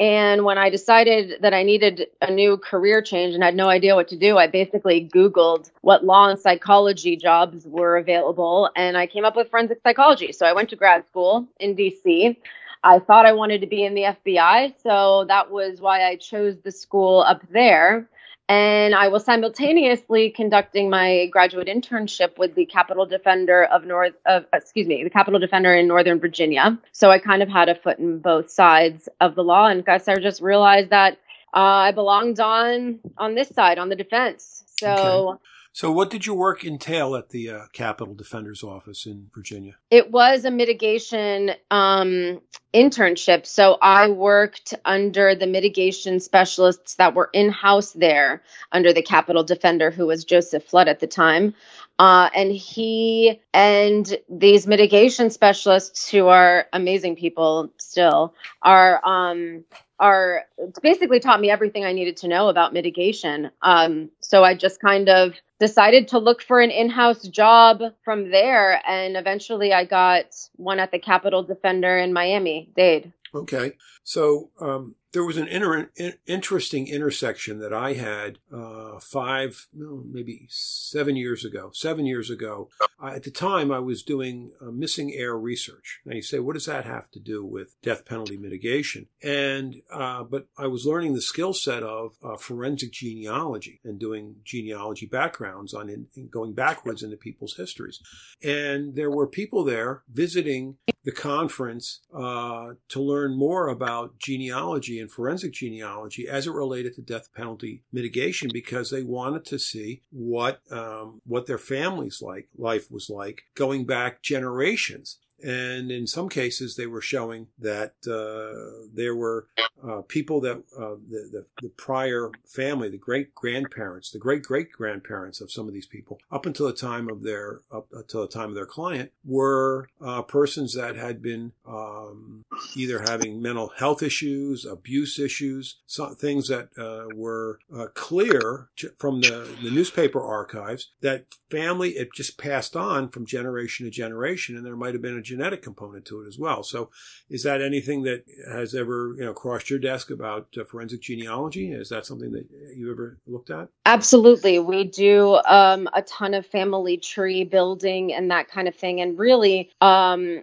And 0.00 0.44
when 0.44 0.58
I 0.58 0.70
decided 0.70 1.42
that 1.42 1.52
I 1.52 1.64
needed 1.64 2.06
a 2.22 2.30
new 2.30 2.56
career 2.56 3.02
change 3.02 3.34
and 3.34 3.42
had 3.42 3.56
no 3.56 3.68
idea 3.68 3.96
what 3.96 4.08
to 4.08 4.16
do, 4.16 4.38
I 4.38 4.46
basically 4.46 5.08
Googled 5.12 5.70
what 5.80 6.04
law 6.04 6.28
and 6.28 6.38
psychology 6.38 7.16
jobs 7.16 7.66
were 7.66 7.96
available 7.96 8.70
and 8.76 8.96
I 8.96 9.08
came 9.08 9.24
up 9.24 9.34
with 9.34 9.50
forensic 9.50 9.80
psychology. 9.82 10.30
So 10.30 10.46
I 10.46 10.52
went 10.52 10.70
to 10.70 10.76
grad 10.76 11.04
school 11.08 11.48
in 11.58 11.74
DC. 11.74 12.36
I 12.84 13.00
thought 13.00 13.26
I 13.26 13.32
wanted 13.32 13.60
to 13.62 13.66
be 13.66 13.84
in 13.84 13.94
the 13.94 14.02
FBI, 14.02 14.74
so 14.80 15.24
that 15.24 15.50
was 15.50 15.80
why 15.80 16.06
I 16.06 16.14
chose 16.14 16.58
the 16.58 16.70
school 16.70 17.22
up 17.22 17.42
there 17.50 18.08
and 18.48 18.94
I 18.94 19.08
was 19.08 19.24
simultaneously 19.24 20.30
conducting 20.30 20.88
my 20.88 21.26
graduate 21.26 21.68
internship 21.68 22.38
with 22.38 22.54
the 22.54 22.64
Capital 22.64 23.04
Defender 23.04 23.64
of 23.64 23.84
North 23.84 24.14
of 24.26 24.46
excuse 24.52 24.86
me, 24.86 25.04
the 25.04 25.10
Capital 25.10 25.38
Defender 25.38 25.74
in 25.74 25.86
Northern 25.86 26.18
Virginia. 26.18 26.78
So 26.92 27.10
I 27.10 27.18
kind 27.18 27.42
of 27.42 27.48
had 27.48 27.68
a 27.68 27.74
foot 27.74 27.98
in 27.98 28.20
both 28.20 28.50
sides 28.50 29.08
of 29.20 29.34
the 29.34 29.44
law, 29.44 29.66
and 29.66 29.84
guess 29.84 30.08
I 30.08 30.16
just 30.16 30.40
realized 30.40 30.90
that 30.90 31.18
uh, 31.54 31.58
I 31.58 31.92
belonged 31.92 32.40
on 32.40 33.00
on 33.18 33.34
this 33.34 33.48
side, 33.48 33.78
on 33.78 33.88
the 33.88 33.96
defense. 33.96 34.64
So. 34.78 34.88
Okay. 35.30 35.42
So, 35.78 35.92
what 35.92 36.10
did 36.10 36.26
your 36.26 36.34
work 36.34 36.64
entail 36.64 37.14
at 37.14 37.28
the 37.28 37.50
uh, 37.50 37.60
Capital 37.72 38.12
Defender's 38.12 38.64
Office 38.64 39.06
in 39.06 39.30
Virginia? 39.32 39.76
It 39.92 40.10
was 40.10 40.44
a 40.44 40.50
mitigation 40.50 41.52
um, 41.70 42.40
internship. 42.74 43.46
So, 43.46 43.78
I 43.80 44.08
worked 44.08 44.74
under 44.84 45.36
the 45.36 45.46
mitigation 45.46 46.18
specialists 46.18 46.96
that 46.96 47.14
were 47.14 47.30
in 47.32 47.50
house 47.50 47.92
there 47.92 48.42
under 48.72 48.92
the 48.92 49.02
Capital 49.02 49.44
Defender, 49.44 49.92
who 49.92 50.08
was 50.08 50.24
Joseph 50.24 50.64
Flood 50.64 50.88
at 50.88 50.98
the 50.98 51.06
time. 51.06 51.54
Uh, 52.00 52.28
and 52.34 52.50
he 52.50 53.40
and 53.54 54.18
these 54.28 54.66
mitigation 54.66 55.30
specialists, 55.30 56.10
who 56.10 56.26
are 56.26 56.66
amazing 56.72 57.14
people 57.14 57.72
still, 57.76 58.34
are 58.62 59.00
um, 59.06 59.64
are 60.00 60.44
basically 60.82 61.20
taught 61.20 61.40
me 61.40 61.50
everything 61.50 61.84
I 61.84 61.92
needed 61.92 62.16
to 62.18 62.28
know 62.28 62.48
about 62.48 62.72
mitigation. 62.72 63.52
Um, 63.62 64.10
so 64.20 64.42
I 64.42 64.54
just 64.54 64.80
kind 64.80 65.08
of 65.08 65.34
decided 65.60 66.08
to 66.08 66.18
look 66.18 66.42
for 66.42 66.60
an 66.60 66.70
in-house 66.70 67.22
job 67.28 67.82
from 68.04 68.30
there, 68.30 68.80
and 68.88 69.16
eventually 69.16 69.72
I 69.72 69.84
got 69.84 70.26
one 70.56 70.78
at 70.78 70.92
the 70.92 70.98
Capital 70.98 71.42
Defender 71.42 71.98
in 71.98 72.12
Miami 72.12 72.70
Dade. 72.76 73.12
Okay, 73.34 73.72
so 74.04 74.50
um, 74.60 74.94
there 75.12 75.24
was 75.24 75.36
an 75.36 75.48
inter- 75.48 75.90
interesting 76.26 76.86
intersection 76.86 77.58
that 77.60 77.72
I 77.72 77.94
had 77.94 78.38
uh, 78.52 78.98
five, 79.00 79.66
no, 79.72 80.02
maybe 80.06 80.46
seven 80.50 81.16
years 81.16 81.44
ago. 81.44 81.70
Seven 81.72 82.04
years 82.04 82.30
ago, 82.30 82.68
I, 83.00 83.14
at 83.14 83.22
the 83.22 83.30
time, 83.30 83.72
I 83.72 83.78
was 83.78 84.02
doing 84.02 84.52
uh, 84.60 84.70
missing 84.70 85.12
heir 85.14 85.36
research. 85.38 86.00
Now 86.04 86.14
you 86.14 86.22
say, 86.22 86.38
what 86.38 86.54
does 86.54 86.66
that 86.66 86.84
have 86.84 87.10
to 87.12 87.20
do 87.20 87.44
with 87.44 87.80
death 87.82 88.04
penalty 88.04 88.36
mitigation? 88.36 89.06
And 89.22 89.76
uh, 89.90 90.24
but 90.24 90.46
I 90.58 90.66
was 90.66 90.84
learning 90.84 91.14
the 91.14 91.22
skill 91.22 91.54
set 91.54 91.82
of 91.82 92.16
uh, 92.22 92.36
forensic 92.36 92.92
genealogy 92.92 93.80
and 93.84 93.98
doing 93.98 94.36
genealogy 94.44 95.06
backgrounds 95.06 95.72
on 95.72 95.88
in, 95.88 96.06
in 96.14 96.28
going 96.28 96.52
backwards 96.52 97.02
into 97.02 97.16
people's 97.16 97.56
histories. 97.56 98.00
And 98.42 98.94
there 98.94 99.10
were 99.10 99.26
people 99.26 99.64
there 99.64 100.02
visiting 100.12 100.76
the 101.08 101.12
conference 101.12 102.00
uh, 102.14 102.72
to 102.86 103.00
learn 103.00 103.34
more 103.34 103.68
about 103.68 104.18
genealogy 104.18 105.00
and 105.00 105.10
forensic 105.10 105.54
genealogy 105.54 106.28
as 106.28 106.46
it 106.46 106.52
related 106.52 106.92
to 106.94 107.00
death 107.00 107.32
penalty 107.34 107.82
mitigation 107.90 108.50
because 108.52 108.90
they 108.90 109.02
wanted 109.02 109.42
to 109.42 109.58
see 109.58 110.02
what 110.10 110.60
um, 110.70 111.22
what 111.24 111.46
their 111.46 111.56
families 111.56 112.20
like 112.20 112.48
life 112.58 112.90
was 112.90 113.08
like 113.08 113.44
going 113.54 113.86
back 113.86 114.20
generations 114.20 115.16
And 115.42 115.90
in 115.90 116.06
some 116.06 116.28
cases, 116.28 116.76
they 116.76 116.86
were 116.86 117.00
showing 117.00 117.48
that 117.58 117.94
uh, 118.06 118.88
there 118.92 119.14
were 119.14 119.46
uh, 119.86 120.02
people 120.02 120.40
that 120.40 120.56
uh, 120.76 120.96
the, 121.08 121.28
the, 121.32 121.46
the 121.62 121.68
prior 121.68 122.30
family, 122.44 122.88
the 122.88 122.98
great 122.98 123.34
grandparents, 123.34 124.10
the 124.10 124.18
great 124.18 124.42
great 124.42 124.72
grandparents 124.72 125.40
of 125.40 125.52
some 125.52 125.68
of 125.68 125.74
these 125.74 125.86
people, 125.86 126.18
up 126.32 126.46
until 126.46 126.66
the 126.66 126.72
time 126.72 127.08
of 127.08 127.22
their 127.22 127.60
up 127.70 127.86
until 127.92 128.22
the 128.22 128.28
time 128.32 128.48
of 128.48 128.54
their 128.54 128.66
client, 128.66 129.12
were 129.24 129.88
uh, 130.00 130.22
persons 130.22 130.74
that 130.74 130.96
had 130.96 131.22
been 131.22 131.52
um, 131.66 132.44
either 132.76 133.00
having 133.00 133.40
mental 133.40 133.68
health 133.76 134.02
issues, 134.02 134.64
abuse 134.64 135.18
issues, 135.18 135.76
some 135.86 136.16
things 136.16 136.48
that 136.48 136.70
uh, 136.76 137.14
were 137.14 137.60
uh, 137.74 137.86
clear 137.94 138.68
from 138.98 139.20
the, 139.20 139.56
the 139.62 139.70
newspaper 139.70 140.20
archives 140.20 140.90
that 141.00 141.26
family 141.50 141.90
it 141.90 142.12
just 142.12 142.38
passed 142.38 142.74
on 142.74 143.08
from 143.08 143.26
generation 143.26 143.86
to 143.86 143.90
generation, 143.90 144.56
and 144.56 144.66
there 144.66 144.76
might 144.76 144.94
have 144.94 145.02
been 145.02 145.18
a 145.18 145.22
genetic 145.28 145.62
component 145.62 146.04
to 146.06 146.22
it 146.22 146.28
as 146.28 146.38
well. 146.38 146.62
So, 146.62 146.90
is 147.28 147.42
that 147.42 147.60
anything 147.62 148.02
that 148.02 148.24
has 148.50 148.74
ever 148.74 149.14
you 149.16 149.24
know 149.24 149.32
crossed 149.32 149.70
your 149.70 149.78
desk 149.78 150.10
about 150.10 150.48
uh, 150.58 150.64
forensic 150.64 151.02
genealogy? 151.02 151.72
Is 151.72 151.88
that 151.90 152.06
something 152.06 152.32
that 152.32 152.46
you 152.74 152.90
ever 152.90 153.18
looked 153.26 153.50
at? 153.50 153.68
Absolutely, 153.86 154.58
we 154.58 154.84
do 154.84 155.40
um, 155.46 155.88
a 155.94 156.02
ton 156.02 156.34
of 156.34 156.46
family 156.46 156.96
tree 156.96 157.44
building 157.44 158.12
and 158.12 158.30
that 158.30 158.48
kind 158.48 158.68
of 158.68 158.74
thing, 158.74 159.00
and 159.00 159.18
really, 159.18 159.70
um, 159.80 160.42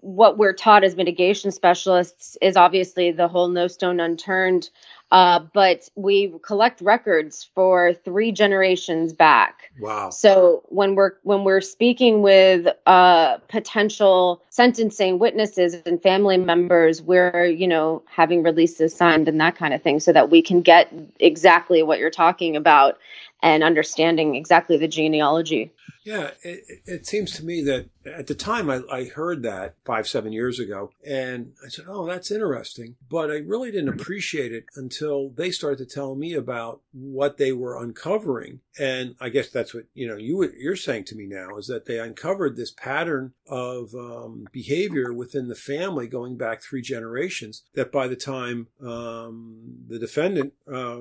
what 0.00 0.38
we're 0.38 0.54
taught 0.54 0.84
as 0.84 0.96
mitigation 0.96 1.50
specialists 1.50 2.36
is 2.40 2.56
obviously 2.56 3.10
the 3.10 3.28
whole 3.28 3.48
no 3.48 3.66
stone 3.66 4.00
unturned 4.00 4.70
uh, 5.12 5.40
but 5.52 5.90
we 5.94 6.32
collect 6.42 6.80
records 6.80 7.50
for 7.54 7.92
three 7.92 8.32
generations 8.32 9.12
back. 9.12 9.70
Wow! 9.78 10.08
So 10.08 10.62
when 10.70 10.94
we're 10.94 11.12
when 11.22 11.44
we're 11.44 11.60
speaking 11.60 12.22
with 12.22 12.66
uh, 12.86 13.36
potential 13.48 14.42
sentencing 14.48 15.18
witnesses 15.18 15.74
and 15.84 16.02
family 16.02 16.38
members, 16.38 17.02
we're 17.02 17.44
you 17.44 17.68
know 17.68 18.02
having 18.06 18.42
releases 18.42 18.96
signed 18.96 19.28
and 19.28 19.38
that 19.38 19.54
kind 19.54 19.74
of 19.74 19.82
thing, 19.82 20.00
so 20.00 20.14
that 20.14 20.30
we 20.30 20.40
can 20.40 20.62
get 20.62 20.90
exactly 21.20 21.82
what 21.82 21.98
you're 21.98 22.10
talking 22.10 22.56
about 22.56 22.98
and 23.42 23.64
understanding 23.64 24.36
exactly 24.36 24.76
the 24.76 24.88
genealogy. 24.88 25.72
Yeah, 26.04 26.30
it, 26.42 26.82
it, 26.84 27.06
seems 27.06 27.32
to 27.32 27.44
me 27.44 27.62
that 27.62 27.88
at 28.04 28.26
the 28.26 28.34
time 28.34 28.68
I, 28.68 28.80
I, 28.90 29.04
heard 29.04 29.44
that 29.44 29.76
five, 29.84 30.08
seven 30.08 30.32
years 30.32 30.58
ago, 30.58 30.90
and 31.06 31.52
I 31.64 31.68
said, 31.68 31.84
oh, 31.88 32.06
that's 32.06 32.32
interesting. 32.32 32.96
But 33.08 33.30
I 33.30 33.36
really 33.36 33.70
didn't 33.70 34.00
appreciate 34.00 34.52
it 34.52 34.64
until 34.74 35.30
they 35.30 35.52
started 35.52 35.78
to 35.78 35.94
tell 35.94 36.16
me 36.16 36.34
about 36.34 36.80
what 36.92 37.36
they 37.36 37.52
were 37.52 37.80
uncovering. 37.80 38.60
And 38.78 39.14
I 39.20 39.28
guess 39.28 39.50
that's 39.50 39.74
what, 39.74 39.84
you 39.94 40.08
know, 40.08 40.16
you, 40.16 40.50
you're 40.56 40.76
saying 40.76 41.04
to 41.04 41.14
me 41.14 41.26
now 41.26 41.58
is 41.58 41.66
that 41.66 41.86
they 41.86 41.98
uncovered 41.98 42.56
this 42.56 42.70
pattern 42.70 43.32
of 43.46 43.94
um, 43.94 44.46
behavior 44.52 45.12
within 45.12 45.48
the 45.48 45.54
family 45.54 46.06
going 46.06 46.36
back 46.36 46.62
three 46.62 46.82
generations 46.82 47.64
that 47.74 47.92
by 47.92 48.08
the 48.08 48.16
time 48.16 48.68
um, 48.84 49.84
the 49.88 49.98
defendant 49.98 50.54
uh, 50.72 51.00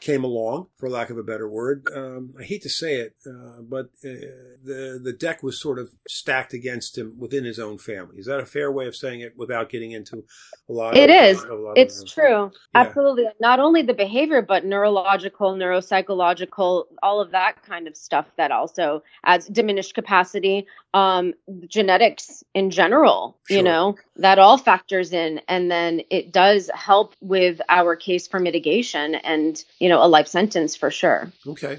came 0.00 0.24
along, 0.24 0.68
for 0.78 0.88
lack 0.88 1.10
of 1.10 1.18
a 1.18 1.22
better 1.22 1.48
word, 1.48 1.86
um, 1.94 2.34
I 2.38 2.44
hate 2.44 2.62
to 2.62 2.70
say 2.70 2.96
it, 2.96 3.16
uh, 3.26 3.60
but 3.62 3.86
uh, 4.04 4.24
the 4.64 5.00
the 5.02 5.12
deck 5.12 5.42
was 5.42 5.60
sort 5.60 5.78
of 5.78 5.90
stacked 6.08 6.54
against 6.54 6.96
him 6.96 7.14
within 7.18 7.44
his 7.44 7.58
own 7.58 7.78
family. 7.78 8.16
Is 8.18 8.26
that 8.26 8.40
a 8.40 8.46
fair 8.46 8.72
way 8.72 8.86
of 8.86 8.96
saying 8.96 9.20
it 9.20 9.34
without 9.36 9.68
getting 9.68 9.92
into 9.92 10.24
a 10.68 10.72
lot? 10.72 10.96
It 10.96 11.10
of, 11.10 11.16
is. 11.16 11.46
it's 11.76 12.02
of, 12.02 12.08
true. 12.08 12.50
Yeah. 12.74 12.80
Absolutely. 12.82 13.24
Not 13.40 13.60
only 13.60 13.82
the 13.82 13.94
behavior, 13.94 14.42
but 14.42 14.64
neurological, 14.64 15.54
neuropsychological, 15.54 16.84
all 17.02 17.09
of 17.18 17.30
that 17.30 17.62
kind 17.64 17.88
of 17.88 17.96
stuff 17.96 18.26
that 18.36 18.52
also 18.52 19.02
adds 19.24 19.48
diminished 19.48 19.94
capacity. 19.94 20.66
Um, 20.92 21.34
genetics 21.66 22.44
in 22.52 22.70
general, 22.70 23.38
sure. 23.48 23.56
you 23.56 23.62
know, 23.62 23.96
that 24.16 24.38
all 24.38 24.58
factors 24.58 25.12
in, 25.12 25.40
and 25.48 25.70
then 25.70 26.02
it 26.10 26.32
does 26.32 26.68
help 26.74 27.14
with 27.20 27.60
our 27.68 27.96
case 27.96 28.26
for 28.28 28.38
mitigation 28.38 29.14
and 29.14 29.64
you 29.78 29.88
know 29.88 30.04
a 30.04 30.06
life 30.06 30.28
sentence 30.28 30.76
for 30.76 30.90
sure. 30.90 31.32
Okay. 31.46 31.78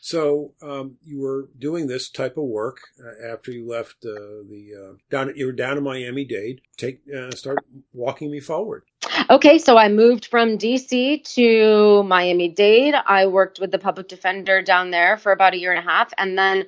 So 0.00 0.54
um, 0.62 0.96
you 1.04 1.20
were 1.20 1.48
doing 1.58 1.86
this 1.86 2.08
type 2.08 2.36
of 2.36 2.44
work 2.44 2.78
uh, 3.02 3.32
after 3.32 3.50
you 3.50 3.68
left 3.68 3.96
uh, 4.04 4.14
the 4.48 4.70
uh, 4.74 4.96
down. 5.10 5.32
You 5.34 5.46
were 5.46 5.52
down 5.52 5.76
in 5.76 5.84
Miami 5.84 6.24
Dade. 6.24 6.60
Take 6.76 7.00
uh, 7.14 7.32
start 7.32 7.58
walking 7.92 8.30
me 8.30 8.40
forward. 8.40 8.84
Okay, 9.30 9.58
so 9.58 9.76
I 9.76 9.90
moved 9.90 10.24
from 10.24 10.56
DC 10.56 11.22
to 11.34 12.02
Miami 12.04 12.48
Dade. 12.48 12.94
I 12.94 13.26
worked 13.26 13.60
with 13.60 13.70
the 13.70 13.78
public 13.78 14.08
defender 14.08 14.62
down 14.62 14.90
there 14.90 15.18
for 15.18 15.32
about 15.32 15.52
a 15.52 15.58
year 15.58 15.70
and 15.70 15.78
a 15.78 15.90
half, 15.90 16.14
and 16.16 16.38
then 16.38 16.64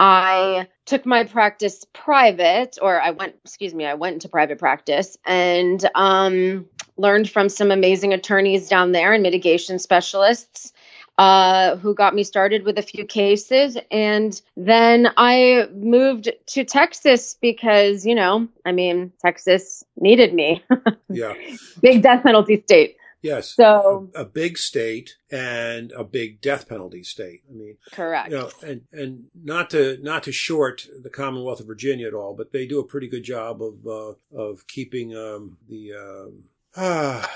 I 0.00 0.68
took 0.86 1.04
my 1.04 1.24
practice 1.24 1.84
private, 1.92 2.78
or 2.80 2.98
I 2.98 3.10
went. 3.10 3.34
Excuse 3.44 3.74
me, 3.74 3.84
I 3.84 3.92
went 3.92 4.14
into 4.14 4.30
private 4.30 4.58
practice 4.58 5.18
and 5.26 5.86
um, 5.94 6.64
learned 6.96 7.28
from 7.28 7.50
some 7.50 7.70
amazing 7.70 8.14
attorneys 8.14 8.68
down 8.70 8.92
there 8.92 9.12
and 9.12 9.22
mitigation 9.22 9.78
specialists 9.78 10.72
uh, 11.18 11.76
who 11.76 11.94
got 11.94 12.14
me 12.14 12.22
started 12.22 12.64
with 12.64 12.78
a 12.78 12.82
few 12.82 13.04
cases. 13.04 13.76
And 13.90 14.40
then 14.56 15.08
I 15.16 15.66
moved 15.74 16.30
to 16.46 16.64
Texas 16.64 17.36
because, 17.40 18.06
you 18.06 18.14
know, 18.14 18.46
I 18.64 18.70
mean, 18.70 19.12
Texas 19.20 19.82
needed 19.96 20.32
me. 20.32 20.64
yeah. 21.10 21.34
Big 21.82 22.02
death 22.02 22.22
penalty 22.22 22.62
state. 22.62 22.96
Yes. 23.20 23.54
So 23.56 24.10
a, 24.14 24.20
a, 24.20 24.24
big 24.24 24.56
state 24.56 25.16
and 25.28 25.90
a 25.90 26.04
big 26.04 26.40
death 26.40 26.68
penalty 26.68 27.02
state. 27.02 27.40
I 27.50 27.52
mean, 27.52 27.76
correct. 27.90 28.30
You 28.30 28.38
know, 28.38 28.50
and 28.64 28.82
and 28.92 29.24
not 29.34 29.70
to 29.70 29.98
not 30.00 30.22
to 30.22 30.32
short 30.32 30.86
the 31.02 31.10
Commonwealth 31.10 31.58
of 31.58 31.66
Virginia 31.66 32.06
at 32.06 32.14
all, 32.14 32.36
but 32.36 32.52
they 32.52 32.64
do 32.64 32.78
a 32.78 32.86
pretty 32.86 33.08
good 33.08 33.24
job 33.24 33.60
of 33.60 33.84
uh, 33.84 34.14
of 34.40 34.68
keeping 34.68 35.16
um, 35.16 35.58
the 35.68 35.94
um, 35.94 36.44
ah 36.76 37.28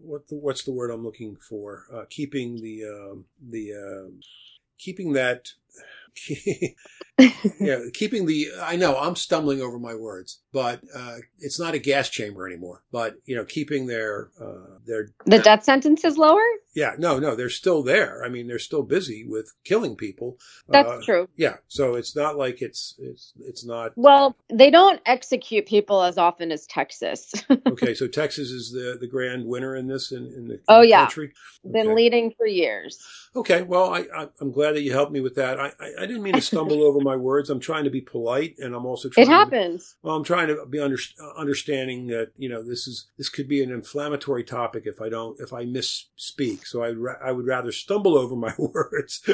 what 0.00 0.28
the, 0.28 0.36
what's 0.36 0.64
the 0.64 0.72
word 0.72 0.90
I'm 0.90 1.04
looking 1.04 1.36
for? 1.36 1.84
Uh, 1.92 2.04
keeping 2.08 2.60
the 2.60 2.84
um, 2.84 3.24
the 3.40 3.72
uh, 3.72 4.10
keeping 4.78 5.12
that 5.12 5.48
yeah, 7.60 7.80
keeping 7.92 8.26
the 8.26 8.48
I 8.62 8.76
know 8.76 8.96
I'm 8.96 9.16
stumbling 9.16 9.60
over 9.60 9.78
my 9.78 9.94
words, 9.94 10.40
but 10.52 10.80
uh, 10.94 11.16
it's 11.38 11.58
not 11.58 11.74
a 11.74 11.78
gas 11.78 12.08
chamber 12.08 12.46
anymore. 12.46 12.82
But 12.92 13.16
you 13.24 13.36
know, 13.36 13.44
keeping 13.44 13.86
their 13.86 14.30
uh, 14.40 14.78
their 14.86 15.08
the 15.26 15.38
death 15.38 15.64
sentences 15.64 16.16
lower. 16.16 16.42
Yeah, 16.74 16.94
no, 16.98 17.20
no, 17.20 17.36
they're 17.36 17.48
still 17.50 17.84
there. 17.84 18.24
I 18.24 18.28
mean, 18.28 18.48
they're 18.48 18.58
still 18.58 18.82
busy 18.82 19.24
with 19.24 19.54
killing 19.62 19.94
people. 19.94 20.38
That's 20.68 20.88
uh, 20.88 21.00
true. 21.04 21.28
Yeah, 21.36 21.56
so 21.68 21.94
it's 21.94 22.16
not 22.16 22.36
like 22.36 22.60
it's 22.62 22.96
it's 22.98 23.32
it's 23.38 23.64
not. 23.64 23.92
Well, 23.94 24.36
they 24.52 24.70
don't 24.70 25.00
execute 25.06 25.66
people 25.66 26.02
as 26.02 26.18
often 26.18 26.50
as 26.50 26.66
Texas. 26.66 27.32
okay, 27.66 27.94
so 27.94 28.08
Texas 28.08 28.50
is 28.50 28.72
the 28.72 28.98
the 29.00 29.06
grand 29.06 29.46
winner 29.46 29.76
in 29.76 29.86
this 29.86 30.10
in, 30.10 30.26
in 30.26 30.48
the, 30.48 30.54
in 30.54 30.60
oh 30.68 30.80
the 30.80 30.88
yeah 30.88 31.04
country. 31.04 31.32
Okay. 31.64 31.72
Been 31.72 31.94
leading 31.94 32.32
for 32.36 32.46
years. 32.46 32.98
Okay, 33.36 33.62
well, 33.62 33.94
I, 33.94 34.06
I 34.16 34.28
am 34.40 34.50
glad 34.50 34.72
that 34.72 34.82
you 34.82 34.92
helped 34.92 35.12
me 35.12 35.20
with 35.20 35.36
that. 35.36 35.60
I 35.60 35.72
I, 35.78 35.92
I 36.00 36.06
didn't 36.06 36.22
mean 36.22 36.34
to 36.34 36.40
stumble 36.40 36.82
over 36.82 37.00
my 37.00 37.16
words. 37.16 37.50
I'm 37.50 37.60
trying 37.60 37.84
to 37.84 37.90
be 37.90 38.00
polite, 38.00 38.56
and 38.58 38.74
I'm 38.74 38.84
also 38.84 39.08
trying 39.08 39.28
it 39.28 39.30
happens. 39.30 39.92
To, 39.92 39.96
well, 40.02 40.16
I'm 40.16 40.24
trying 40.24 40.48
to 40.48 40.66
be 40.66 40.80
under, 40.80 40.98
understanding 41.36 42.08
that 42.08 42.32
you 42.36 42.48
know 42.48 42.64
this 42.64 42.88
is 42.88 43.06
this 43.16 43.28
could 43.28 43.48
be 43.48 43.62
an 43.62 43.70
inflammatory 43.70 44.42
topic 44.42 44.84
if 44.86 45.00
I 45.00 45.08
don't 45.08 45.38
if 45.40 45.52
I 45.52 45.64
misspeak. 45.64 46.63
So 46.66 46.82
I 46.82 46.94
I 47.22 47.32
would 47.32 47.46
rather 47.46 47.72
stumble 47.72 48.16
over 48.16 48.36
my 48.36 48.52
words. 48.58 49.22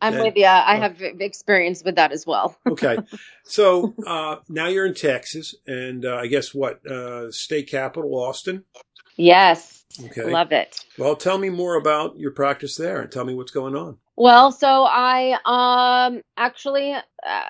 I'm 0.00 0.14
and, 0.14 0.22
with 0.22 0.36
you. 0.36 0.44
I 0.44 0.76
uh, 0.76 0.80
have 0.80 1.00
experience 1.00 1.82
with 1.84 1.96
that 1.96 2.12
as 2.12 2.26
well. 2.26 2.56
okay, 2.66 2.98
so 3.44 3.94
uh, 4.06 4.36
now 4.48 4.68
you're 4.68 4.86
in 4.86 4.94
Texas, 4.94 5.54
and 5.66 6.04
uh, 6.04 6.16
I 6.16 6.26
guess 6.26 6.54
what 6.54 6.84
uh, 6.86 7.30
state 7.30 7.68
capital, 7.68 8.14
Austin. 8.14 8.64
Yes. 9.16 9.84
Okay. 10.04 10.30
Love 10.30 10.52
it. 10.52 10.84
Well, 10.96 11.16
tell 11.16 11.38
me 11.38 11.48
more 11.50 11.74
about 11.74 12.18
your 12.18 12.30
practice 12.30 12.76
there, 12.76 13.00
and 13.00 13.10
tell 13.10 13.24
me 13.24 13.34
what's 13.34 13.50
going 13.50 13.74
on. 13.74 13.98
Well, 14.16 14.52
so 14.52 14.84
I 14.84 15.38
um 15.44 16.22
actually, 16.36 16.92
uh, 16.92 17.42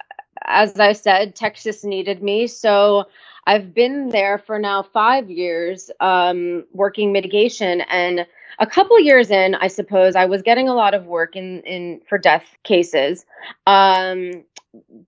as 0.45 0.79
I 0.79 0.93
said, 0.93 1.35
Texas 1.35 1.85
needed 1.85 2.23
me, 2.23 2.47
so 2.47 3.07
I've 3.49 3.73
been 3.73 4.11
there 4.11 4.37
for 4.37 4.59
now 4.59 4.83
five 4.83 5.31
years, 5.31 5.91
um, 6.01 6.67
working 6.75 7.13
mitigation, 7.13 7.81
and 7.81 8.27
a 8.59 8.67
couple 8.67 8.99
years 9.01 9.31
in, 9.31 9.55
I 9.55 9.69
suppose 9.69 10.17
I 10.17 10.27
was 10.27 10.43
getting 10.43 10.69
a 10.69 10.75
lot 10.75 10.95
of 10.95 11.07
work 11.07 11.37
in 11.37 11.63
in 11.63 12.01
for 12.09 12.19
death 12.19 12.45
cases. 12.65 13.25
Um, 13.67 14.45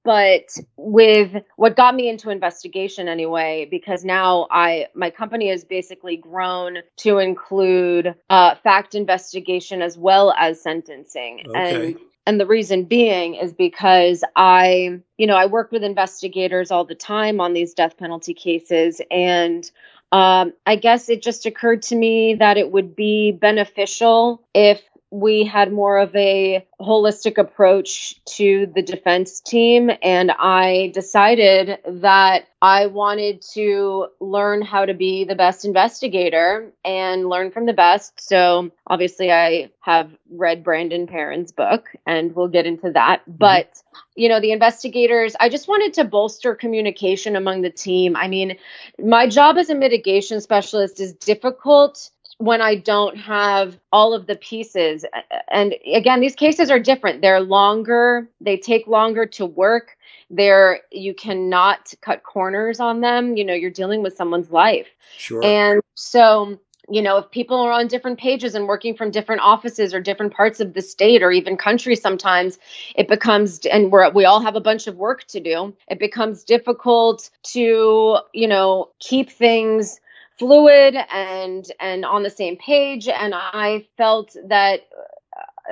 but 0.05 0.57
with 0.77 1.43
what 1.57 1.77
got 1.77 1.95
me 1.95 2.09
into 2.09 2.31
investigation 2.31 3.09
anyway 3.09 3.67
because 3.71 4.05
now 4.05 4.47
i 4.51 4.87
my 4.95 5.11
company 5.11 5.49
has 5.51 5.65
basically 5.65 6.17
grown 6.17 6.79
to 6.97 7.19
include 7.19 8.15
uh, 8.31 8.55
fact 8.57 8.95
investigation 8.95 9.83
as 9.83 9.99
well 9.99 10.33
as 10.39 10.63
sentencing 10.63 11.43
okay. 11.47 11.87
and 11.87 11.99
and 12.27 12.41
the 12.41 12.47
reason 12.47 12.85
being 12.85 13.35
is 13.35 13.53
because 13.53 14.25
i 14.35 14.99
you 15.19 15.27
know 15.27 15.37
i 15.37 15.47
work 15.47 15.71
with 15.71 15.85
investigators 15.85 16.71
all 16.71 16.85
the 16.85 16.95
time 16.95 17.41
on 17.41 17.53
these 17.53 17.75
death 17.75 17.97
penalty 17.99 18.35
cases 18.35 19.01
and 19.11 19.71
um, 20.13 20.53
I 20.67 20.77
guess 20.77 21.09
it 21.09 21.23
just 21.23 21.47
occurred 21.47 21.83
to 21.83 21.97
me 21.97 22.35
that 22.35 22.57
it 22.59 22.71
would 22.71 22.97
be 22.97 23.33
beneficial 23.33 24.43
if 24.55 24.83
we 25.11 25.45
had 25.45 25.73
more 25.73 25.99
of 25.99 26.15
a 26.15 26.67
holistic 26.81 27.37
approach 27.37 28.15
to 28.25 28.67
the 28.75 28.83
defense 28.83 29.41
team. 29.41 29.91
And 30.03 30.31
I 30.31 30.93
decided 30.95 31.79
that 31.87 32.45
I 32.63 32.87
wanted 32.87 33.43
to 33.55 34.09
learn 34.21 34.63
how 34.63 34.85
to 34.85 34.95
be 34.95 35.25
the 35.25 35.35
best 35.35 35.65
investigator 35.65 36.73
and 36.85 37.29
learn 37.29 37.51
from 37.51 37.67
the 37.67 37.73
best. 37.73 38.21
So 38.21 38.71
obviously, 38.87 39.33
I 39.33 39.71
have 39.81 40.11
read 40.31 40.63
Brandon 40.63 41.07
Perron's 41.07 41.53
book, 41.53 41.89
and 42.07 42.35
we'll 42.35 42.49
get 42.49 42.67
into 42.67 42.93
that. 42.93 43.23
Mm-hmm. 43.23 43.33
But 43.39 43.83
you 44.15 44.29
know, 44.29 44.41
the 44.41 44.53
investigators, 44.53 45.35
I 45.41 45.49
just 45.49 45.69
wanted 45.69 45.95
to 45.95 46.05
bolster 46.05 46.55
communication 46.55 47.35
among 47.35 47.63
the 47.63 47.71
team. 47.71 48.15
I 48.15 48.29
mean, 48.29 48.59
my 48.99 49.27
job 49.27 49.57
as 49.57 49.71
a 49.71 49.75
mitigation 49.75 50.41
specialist 50.41 51.01
is 51.01 51.15
difficult 51.15 52.11
when 52.41 52.63
I 52.63 52.75
don't 52.75 53.19
have 53.19 53.79
all 53.93 54.15
of 54.15 54.27
the 54.27 54.35
pieces. 54.35 55.05
And 55.49 55.75
again, 55.85 56.21
these 56.21 56.35
cases 56.35 56.71
are 56.71 56.81
different. 56.81 57.21
They're 57.21 57.41
longer, 57.41 58.31
they 58.41 58.57
take 58.57 58.87
longer 58.87 59.27
to 59.27 59.45
work. 59.45 59.99
They're 60.31 60.81
you 60.91 61.13
cannot 61.13 61.93
cut 62.01 62.23
corners 62.23 62.81
on 62.81 63.03
them. 63.03 63.37
You 63.37 63.45
know, 63.45 63.53
you're 63.53 63.71
dealing 63.71 64.03
with 64.03 64.17
someone's 64.17 64.51
life. 64.51 64.89
Sure. 65.19 65.45
And 65.45 65.83
so 65.95 66.59
you 66.89 67.03
know, 67.03 67.19
if 67.19 67.31
people 67.31 67.59
are 67.59 67.71
on 67.71 67.87
different 67.87 68.19
pages 68.19 68.57
and 68.57 68.67
working 68.67 68.97
from 68.97 69.13
different 69.13 69.43
offices 69.43 69.95
or 69.95 70.01
different 70.01 70.33
parts 70.33 70.59
of 70.59 70.73
the 70.75 70.83
state 70.83 71.23
or 71.23 71.31
even 71.31 71.57
country, 71.57 71.95
sometimes 71.95 72.59
it 72.97 73.07
becomes, 73.07 73.61
and 73.67 73.93
we're, 73.93 74.11
we 74.11 74.25
all 74.25 74.41
have 74.41 74.57
a 74.57 74.61
bunch 74.61 74.89
of 74.89 74.97
work 74.97 75.25
to 75.29 75.39
do. 75.39 75.73
It 75.87 76.01
becomes 76.01 76.43
difficult 76.43 77.31
to, 77.53 78.19
you 78.33 78.49
know, 78.49 78.89
keep 78.99 79.31
things 79.31 80.01
fluid 80.41 80.97
and 81.13 81.67
and 81.81 82.07
on 82.07 82.25
the 82.25 82.31
same 82.31 82.59
page. 82.59 83.09
And 83.09 83.35
i 83.37 83.87
felt 83.99 84.37
that 84.49 84.83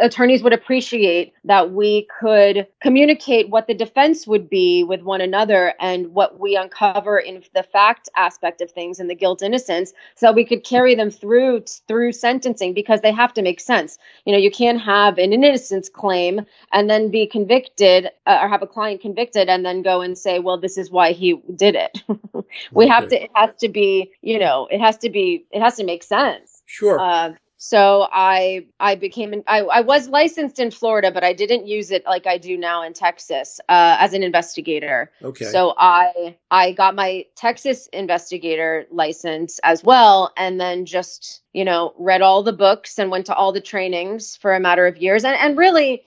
attorneys 0.01 0.43
would 0.43 0.53
appreciate 0.53 1.33
that 1.45 1.73
we 1.73 2.07
could 2.21 2.67
communicate 2.81 3.49
what 3.49 3.67
the 3.67 3.75
defense 3.75 4.27
would 4.27 4.49
be 4.49 4.85
with 4.85 5.03
one 5.03 5.21
another 5.21 5.75
and 5.81 6.09
what 6.09 6.39
we 6.39 6.57
uncover 6.57 7.19
in 7.19 7.43
the 7.55 7.63
fact 7.63 8.09
aspect 8.17 8.61
of 8.61 8.71
things 8.71 9.01
and 9.01 9.09
the 9.09 9.15
guilt 9.15 9.43
innocence 9.43 9.93
so 10.15 10.33
we 10.33 10.45
could 10.45 10.65
carry 10.65 10.95
them 10.95 11.11
through 11.11 11.63
through 11.87 12.13
sentencing 12.13 12.75
because 12.75 13.01
they 13.01 13.13
have 13.13 13.33
to 13.35 13.43
make 13.43 13.61
sense. 13.61 13.99
You 14.25 14.33
know 14.33 14.39
you 14.39 14.51
can't 14.51 14.81
have 14.81 15.19
an 15.19 15.33
innocence 15.33 15.89
claim 15.89 16.47
and 16.73 16.89
then 16.89 17.11
be 17.11 17.27
convicted 17.27 18.11
uh, 18.27 18.39
or 18.43 18.49
have 18.49 18.63
a 18.63 18.67
client 18.67 19.01
convicted 19.01 19.49
and 19.49 19.65
then 19.65 19.83
go 19.83 20.01
and 20.01 20.17
say 20.17 20.39
well 20.39 20.59
this 20.59 20.79
is 20.79 20.91
why 20.91 21.13
he 21.13 21.41
did 21.55 21.75
it. 21.75 22.03
We 22.73 22.85
okay. 22.85 22.93
have 22.93 23.09
to 23.09 23.23
it 23.25 23.31
has 23.35 23.51
to 23.61 23.69
be 23.69 24.13
you 24.23 24.39
know 24.39 24.69
it 24.71 24.81
has 24.81 24.99
to 24.99 25.11
be 25.11 25.45
it 25.51 25.61
has 25.61 25.77
to 25.77 25.85
make 25.85 26.03
sense. 26.03 26.63
Sure. 26.67 27.01
Uh, 27.01 27.35
so 27.61 28.07
I 28.13 28.67
I 28.79 28.95
became 28.95 29.43
I, 29.49 29.63
I 29.63 29.81
was 29.81 30.09
licensed 30.09 30.61
in 30.61 30.71
Florida, 30.71 31.11
but 31.11 31.25
I 31.25 31.33
didn't 31.33 31.67
use 31.67 31.91
it 31.91 32.05
like 32.07 32.25
I 32.25 32.39
do 32.39 32.57
now 32.57 32.85
in 32.85 32.93
Texas 32.93 33.61
uh, 33.69 33.97
as 33.99 34.15
an 34.15 34.23
investigator. 34.23 35.11
Okay. 35.23 35.45
So 35.45 35.75
I 35.77 36.37
I 36.53 36.71
got 36.71 36.95
my 36.95 37.27
Texas 37.35 37.89
investigator 37.93 38.87
license 38.93 39.59
as 39.65 39.83
well, 39.83 40.33
and 40.37 40.61
then 40.61 40.87
just 40.87 41.43
you 41.53 41.65
know 41.65 41.95
read 41.99 42.23
all 42.23 42.45
the 42.45 42.53
books 42.53 42.97
and 42.97 43.11
went 43.11 43.27
to 43.27 43.35
all 43.35 43.51
the 43.53 43.61
trainings 43.61 44.37
for 44.37 44.55
a 44.55 44.61
matter 44.61 44.87
of 44.87 44.97
years, 44.97 45.25
and 45.25 45.37
and 45.37 45.59
really 45.59 46.05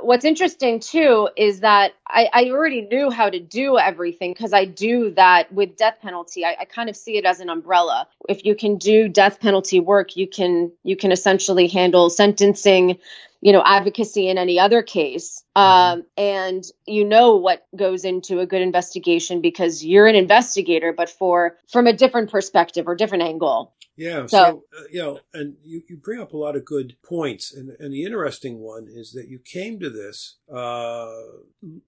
what's 0.00 0.24
interesting 0.24 0.80
too 0.80 1.28
is 1.36 1.60
that 1.60 1.94
I, 2.06 2.28
I 2.32 2.50
already 2.50 2.82
knew 2.82 3.10
how 3.10 3.30
to 3.30 3.38
do 3.38 3.78
everything 3.78 4.32
because 4.32 4.52
I 4.52 4.64
do 4.64 5.10
that 5.12 5.52
with 5.52 5.76
death 5.76 5.98
penalty. 6.02 6.44
I, 6.44 6.56
I, 6.60 6.64
kind 6.64 6.88
of 6.88 6.96
see 6.96 7.16
it 7.16 7.24
as 7.24 7.40
an 7.40 7.48
umbrella. 7.48 8.08
If 8.28 8.44
you 8.44 8.54
can 8.54 8.76
do 8.76 9.08
death 9.08 9.40
penalty 9.40 9.78
work, 9.80 10.16
you 10.16 10.26
can 10.26 10.72
you 10.82 10.96
can 10.96 11.12
essentially 11.12 11.68
handle 11.68 12.10
sentencing, 12.10 12.98
you 13.40 13.52
know, 13.52 13.62
advocacy 13.64 14.28
in 14.28 14.36
any 14.36 14.58
other 14.58 14.82
case. 14.82 15.44
Mm-hmm. 15.56 16.00
Um, 16.00 16.06
and 16.16 16.64
you 16.86 17.04
know 17.04 17.36
what 17.36 17.66
goes 17.76 18.04
into 18.04 18.40
a 18.40 18.46
good 18.46 18.62
investigation 18.62 19.40
because 19.40 19.84
you're 19.84 20.06
an 20.06 20.16
investigator, 20.16 20.92
but 20.92 21.08
for 21.08 21.56
from 21.68 21.86
a 21.86 21.92
different 21.92 22.30
perspective 22.30 22.88
or 22.88 22.96
different 22.96 23.24
angle. 23.24 23.72
Yeah. 23.98 24.26
So, 24.26 24.38
so 24.38 24.64
uh, 24.78 24.82
you 24.92 25.02
know, 25.02 25.20
and 25.34 25.56
you, 25.64 25.82
you 25.88 25.96
bring 25.96 26.20
up 26.20 26.32
a 26.32 26.36
lot 26.36 26.54
of 26.54 26.64
good 26.64 26.96
points. 27.02 27.52
And, 27.52 27.70
and 27.80 27.92
the 27.92 28.04
interesting 28.04 28.60
one 28.60 28.86
is 28.88 29.12
that 29.12 29.28
you 29.28 29.40
came 29.40 29.80
to 29.80 29.90
this 29.90 30.36
uh, 30.52 31.12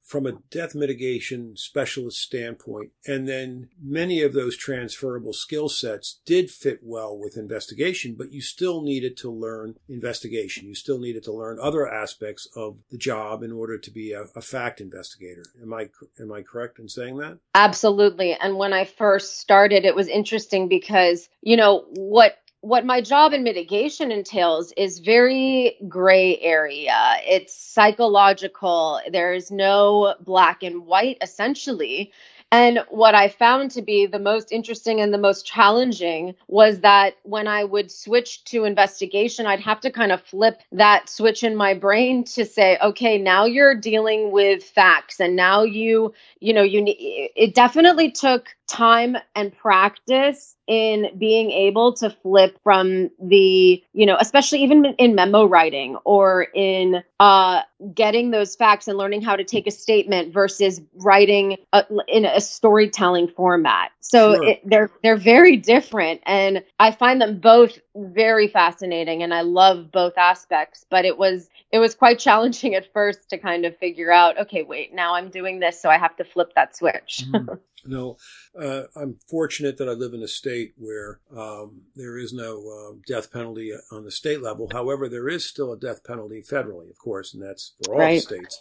from 0.03 0.27
a 0.27 0.33
death 0.51 0.75
mitigation 0.75 1.57
specialist 1.57 2.19
standpoint. 2.19 2.91
And 3.07 3.29
then 3.29 3.69
many 3.81 4.23
of 4.23 4.33
those 4.33 4.57
transferable 4.57 5.33
skill 5.33 5.69
sets 5.69 6.21
did 6.27 6.51
fit 6.51 6.81
well 6.83 7.17
with 7.17 7.37
investigation, 7.37 8.17
but 8.19 8.33
you 8.33 8.43
still 8.43 8.83
needed 8.83 9.17
to 9.19 9.31
learn 9.31 9.77
investigation. 9.89 10.67
You 10.67 10.75
still 10.75 10.99
needed 10.99 11.23
to 11.25 11.33
learn 11.33 11.59
other 11.63 11.89
aspects 11.89 12.49
of 12.57 12.79
the 12.91 12.99
job 12.99 13.45
in 13.45 13.53
order 13.53 13.79
to 13.79 13.91
be 13.91 14.13
a, 14.13 14.25
a 14.35 14.43
fact 14.43 14.81
investigator. 14.81 15.45
Am 15.63 15.73
I, 15.73 15.91
am 16.19 16.33
I 16.33 16.43
correct 16.43 16.81
in 16.81 16.89
saying 16.89 17.19
that? 17.19 17.39
Absolutely. 17.55 18.35
And 18.35 18.57
when 18.57 18.73
I 18.73 18.85
first 18.85 19.39
started, 19.39 19.85
it 19.85 19.95
was 19.95 20.09
interesting 20.09 20.67
because, 20.67 21.29
you 21.41 21.57
know, 21.57 21.87
what 22.09 22.39
what 22.63 22.85
my 22.85 23.01
job 23.01 23.33
in 23.33 23.43
mitigation 23.43 24.13
entails 24.13 24.73
is 24.77 24.99
very 24.99 25.77
gray 25.89 26.39
area. 26.41 27.17
It's 27.27 27.55
psychological. 27.55 29.01
There's 29.11 29.51
no 29.51 30.15
black 30.21 30.63
and 30.63 30.85
white 30.85 31.17
essentially. 31.23 32.13
And 32.53 32.81
what 32.89 33.15
I 33.15 33.29
found 33.29 33.71
to 33.73 33.83
be 33.83 34.07
the 34.07 34.19
most 34.19 34.51
interesting 34.51 35.01
and 35.01 35.15
the 35.15 35.19
most 35.19 35.47
challenging 35.47 36.35
was 36.49 36.81
that 36.81 37.15
when 37.23 37.47
I 37.47 37.63
would 37.63 37.93
switch 37.93 38.43
to 38.47 38.65
investigation, 38.65 39.47
I'd 39.47 39.61
have 39.61 39.81
to 39.83 39.91
kind 39.91 40.11
of 40.11 40.21
flip 40.21 40.61
that 40.73 41.09
switch 41.09 41.45
in 41.45 41.55
my 41.55 41.75
brain 41.75 42.25
to 42.25 42.45
say, 42.45 42.77
okay, 42.83 43.19
now 43.19 43.45
you're 43.45 43.77
dealing 43.77 44.33
with 44.33 44.65
facts 44.65 45.21
and 45.21 45.37
now 45.37 45.63
you, 45.63 46.13
you 46.41 46.53
know, 46.53 46.63
you 46.63 46.83
need, 46.83 47.31
it 47.37 47.55
definitely 47.55 48.11
took 48.11 48.49
time 48.71 49.17
and 49.35 49.57
practice 49.57 50.55
in 50.69 51.09
being 51.19 51.51
able 51.51 51.93
to 51.93 52.09
flip 52.09 52.57
from 52.63 53.11
the, 53.21 53.83
you 53.93 54.07
know, 54.07 54.17
especially 54.21 54.63
even 54.63 54.85
in 54.85 55.17
memo 55.17 55.45
writing 55.45 55.97
or 56.05 56.47
in 56.55 57.03
uh, 57.19 57.63
getting 57.93 58.31
those 58.31 58.55
facts 58.55 58.87
and 58.87 58.97
learning 58.97 59.23
how 59.23 59.35
to 59.35 59.43
take 59.43 59.67
a 59.67 59.73
statement 59.73 60.33
versus 60.33 60.81
writing 60.95 61.57
a, 61.73 61.85
in 62.07 62.25
a 62.25 62.41
storytelling 62.41 63.27
format. 63.27 63.91
So 63.99 64.35
sure. 64.35 64.49
it, 64.51 64.61
they're 64.65 64.91
they're 65.03 65.17
very 65.17 65.57
different, 65.57 66.21
and 66.25 66.63
I 66.79 66.93
find 66.93 67.21
them 67.21 67.41
both 67.41 67.79
very 67.97 68.47
fascinating, 68.47 69.23
and 69.23 69.35
I 69.35 69.41
love 69.41 69.91
both 69.91 70.17
aspects. 70.17 70.87
But 70.89 71.05
it 71.05 71.19
was 71.19 71.49
it 71.73 71.79
was 71.79 71.95
quite 71.95 72.19
challenging 72.19 72.75
at 72.75 72.93
first 72.93 73.31
to 73.31 73.39
kind 73.39 73.65
of 73.65 73.77
figure 73.79 74.11
out, 74.11 74.39
okay, 74.39 74.63
wait, 74.63 74.93
now 74.93 75.15
I'm 75.15 75.31
doing 75.31 75.61
this, 75.61 75.81
so 75.81 75.89
I 75.89 75.99
have 75.99 76.17
to 76.17 76.25
flip 76.25 76.53
that 76.57 76.77
switch. 76.77 77.25
mm 77.33 77.59
No, 77.87 78.19
uh, 78.61 78.83
I'm 78.95 79.17
fortunate 79.31 79.79
that 79.79 79.89
I 79.89 79.93
live 79.93 80.13
in 80.13 80.23
a 80.23 80.29
state 80.29 80.75
where 80.77 81.19
um, 81.35 81.81
there 81.97 82.19
is 82.19 82.31
no 82.31 82.59
uh, 82.69 82.97
death 83.07 83.33
penalty 83.33 83.73
on 83.91 84.05
the 84.05 84.11
state 84.11 84.43
level. 84.43 84.69
However, 84.71 85.09
there 85.09 85.31
is 85.31 85.49
still 85.49 85.73
a 85.73 85.79
death 85.79 86.05
penalty 86.05 86.43
federally, 86.43 86.91
of 86.91 86.99
course, 86.99 87.33
and 87.33 87.43
that's 87.43 87.73
for 87.83 87.95
all 87.95 88.01
right. 88.01 88.21
states. 88.21 88.61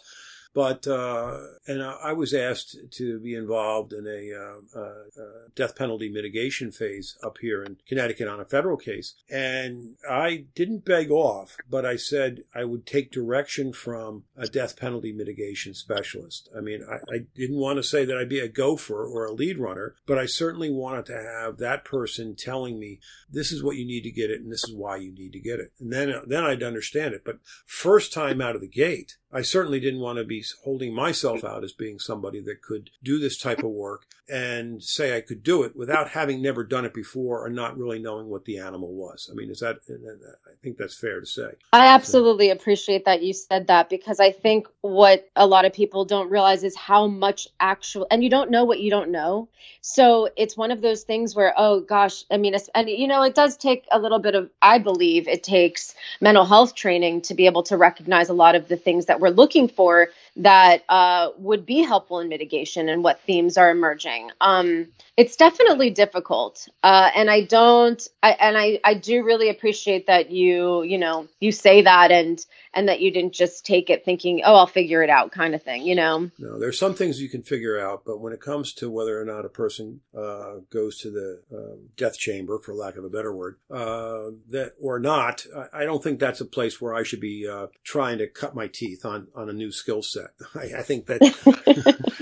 But 0.52 0.86
uh, 0.86 1.38
and 1.68 1.82
I 1.82 2.12
was 2.12 2.34
asked 2.34 2.76
to 2.90 3.20
be 3.20 3.34
involved 3.34 3.92
in 3.92 4.06
a 4.06 4.32
uh, 4.34 4.78
uh, 4.78 5.22
uh, 5.22 5.48
death 5.54 5.76
penalty 5.76 6.08
mitigation 6.08 6.72
phase 6.72 7.16
up 7.22 7.38
here 7.40 7.62
in 7.62 7.76
Connecticut 7.86 8.26
on 8.26 8.40
a 8.40 8.44
federal 8.44 8.76
case, 8.76 9.14
and 9.28 9.94
I 10.08 10.46
didn't 10.56 10.84
beg 10.84 11.10
off, 11.10 11.56
but 11.68 11.86
I 11.86 11.94
said 11.94 12.42
I 12.52 12.64
would 12.64 12.84
take 12.84 13.12
direction 13.12 13.72
from 13.72 14.24
a 14.36 14.48
death 14.48 14.76
penalty 14.76 15.12
mitigation 15.12 15.72
specialist. 15.72 16.48
I 16.56 16.60
mean, 16.60 16.84
I, 16.90 16.96
I 17.14 17.18
didn't 17.36 17.58
want 17.58 17.76
to 17.76 17.84
say 17.84 18.04
that 18.04 18.16
I'd 18.16 18.28
be 18.28 18.40
a 18.40 18.48
gopher 18.48 19.06
or 19.06 19.26
a 19.26 19.32
lead 19.32 19.58
runner, 19.58 19.94
but 20.04 20.18
I 20.18 20.26
certainly 20.26 20.70
wanted 20.70 21.06
to 21.06 21.16
have 21.16 21.58
that 21.58 21.84
person 21.84 22.34
telling 22.34 22.80
me 22.80 22.98
this 23.30 23.52
is 23.52 23.62
what 23.62 23.76
you 23.76 23.86
need 23.86 24.02
to 24.02 24.10
get 24.10 24.30
it 24.30 24.40
and 24.40 24.50
this 24.50 24.64
is 24.64 24.74
why 24.74 24.96
you 24.96 25.14
need 25.14 25.32
to 25.32 25.40
get 25.40 25.60
it, 25.60 25.72
and 25.78 25.92
then 25.92 26.12
then 26.26 26.42
I'd 26.42 26.64
understand 26.64 27.14
it. 27.14 27.22
But 27.24 27.38
first 27.66 28.12
time 28.12 28.40
out 28.40 28.56
of 28.56 28.60
the 28.60 28.68
gate, 28.68 29.16
I 29.32 29.42
certainly 29.42 29.80
didn't 29.80 30.00
want 30.00 30.18
to 30.18 30.24
be 30.24 30.44
holding 30.64 30.94
myself 30.94 31.44
out 31.44 31.62
as 31.62 31.72
being 31.72 31.98
somebody 31.98 32.40
that 32.40 32.62
could 32.62 32.90
do 33.02 33.18
this 33.18 33.38
type 33.38 33.60
of 33.60 33.70
work 33.70 34.06
and 34.30 34.82
say 34.82 35.16
I 35.16 35.20
could 35.20 35.42
do 35.42 35.62
it 35.62 35.76
without 35.76 36.10
having 36.10 36.40
never 36.40 36.62
done 36.64 36.84
it 36.84 36.94
before 36.94 37.44
or 37.44 37.50
not 37.50 37.76
really 37.76 37.98
knowing 37.98 38.28
what 38.28 38.44
the 38.44 38.58
animal 38.58 38.92
was. 38.92 39.28
I 39.30 39.34
mean, 39.34 39.50
is 39.50 39.60
that, 39.60 39.78
uh, 39.88 39.94
uh, 39.94 40.32
I 40.46 40.54
think 40.62 40.76
that's 40.78 40.98
fair 40.98 41.20
to 41.20 41.26
say. 41.26 41.50
I 41.72 41.88
absolutely 41.88 42.48
so. 42.48 42.52
appreciate 42.52 43.04
that 43.06 43.22
you 43.22 43.32
said 43.32 43.66
that 43.66 43.88
because 43.88 44.20
I 44.20 44.30
think 44.30 44.68
what 44.82 45.28
a 45.34 45.46
lot 45.46 45.64
of 45.64 45.72
people 45.72 46.04
don't 46.04 46.30
realize 46.30 46.62
is 46.62 46.76
how 46.76 47.06
much 47.08 47.48
actual, 47.58 48.06
and 48.10 48.22
you 48.22 48.30
don't 48.30 48.50
know 48.50 48.64
what 48.64 48.80
you 48.80 48.90
don't 48.90 49.10
know. 49.10 49.48
So 49.80 50.28
it's 50.36 50.56
one 50.56 50.70
of 50.70 50.80
those 50.80 51.02
things 51.02 51.34
where, 51.34 51.52
oh 51.56 51.80
gosh, 51.80 52.24
I 52.30 52.36
mean, 52.36 52.54
and 52.74 52.88
you 52.88 53.08
know, 53.08 53.22
it 53.22 53.34
does 53.34 53.56
take 53.56 53.86
a 53.90 53.98
little 53.98 54.20
bit 54.20 54.34
of, 54.34 54.50
I 54.62 54.78
believe 54.78 55.26
it 55.26 55.42
takes 55.42 55.94
mental 56.20 56.44
health 56.44 56.74
training 56.74 57.22
to 57.22 57.34
be 57.34 57.46
able 57.46 57.64
to 57.64 57.76
recognize 57.76 58.28
a 58.28 58.34
lot 58.34 58.54
of 58.54 58.68
the 58.68 58.76
things 58.76 59.06
that 59.06 59.19
we're 59.20 59.28
looking 59.30 59.68
for 59.68 60.08
that 60.36 60.84
uh, 60.88 61.30
would 61.38 61.66
be 61.66 61.82
helpful 61.82 62.20
in 62.20 62.28
mitigation 62.28 62.88
and 62.88 63.04
what 63.04 63.20
themes 63.22 63.56
are 63.56 63.70
emerging. 63.70 64.30
Um, 64.40 64.88
it's 65.20 65.36
definitely 65.36 65.90
difficult, 65.90 66.66
uh, 66.82 67.10
and 67.14 67.28
I 67.28 67.42
don't, 67.42 68.02
I, 68.22 68.30
and 68.30 68.56
I, 68.56 68.80
I 68.82 68.94
do 68.94 69.22
really 69.22 69.50
appreciate 69.50 70.06
that 70.06 70.30
you, 70.30 70.82
you 70.82 70.96
know, 70.96 71.28
you 71.40 71.52
say 71.52 71.82
that 71.82 72.10
and 72.10 72.42
and 72.72 72.88
that 72.88 73.00
you 73.00 73.10
didn't 73.10 73.34
just 73.34 73.66
take 73.66 73.90
it 73.90 74.04
thinking, 74.04 74.42
oh, 74.44 74.54
I'll 74.54 74.66
figure 74.66 75.02
it 75.02 75.10
out, 75.10 75.32
kind 75.32 75.54
of 75.54 75.62
thing, 75.62 75.82
you 75.82 75.94
know. 75.94 76.30
No, 76.38 76.58
there's 76.58 76.78
some 76.78 76.94
things 76.94 77.20
you 77.20 77.28
can 77.28 77.42
figure 77.42 77.78
out, 77.78 78.04
but 78.06 78.20
when 78.20 78.32
it 78.32 78.40
comes 78.40 78.72
to 78.74 78.90
whether 78.90 79.20
or 79.20 79.24
not 79.24 79.44
a 79.44 79.48
person 79.48 80.00
uh, 80.16 80.56
goes 80.70 80.98
to 80.98 81.10
the 81.10 81.42
um, 81.52 81.88
death 81.96 82.16
chamber, 82.16 82.58
for 82.58 82.74
lack 82.74 82.96
of 82.96 83.04
a 83.04 83.10
better 83.10 83.34
word, 83.34 83.56
uh, 83.70 84.30
that 84.48 84.74
or 84.80 84.98
not, 84.98 85.44
I, 85.56 85.82
I, 85.82 85.84
don't 85.84 86.02
think 86.02 86.20
that's 86.20 86.40
a 86.40 86.44
place 86.44 86.80
where 86.80 86.94
I 86.94 87.02
should 87.02 87.20
be 87.20 87.46
uh, 87.48 87.68
trying 87.82 88.18
to 88.18 88.28
cut 88.28 88.54
my 88.54 88.68
teeth 88.68 89.04
on 89.04 89.28
on 89.34 89.48
a 89.48 89.52
new 89.52 89.72
skill 89.72 90.02
set. 90.02 90.30
I, 90.54 90.78
I 90.78 90.82
think 90.82 91.06
that 91.06 91.20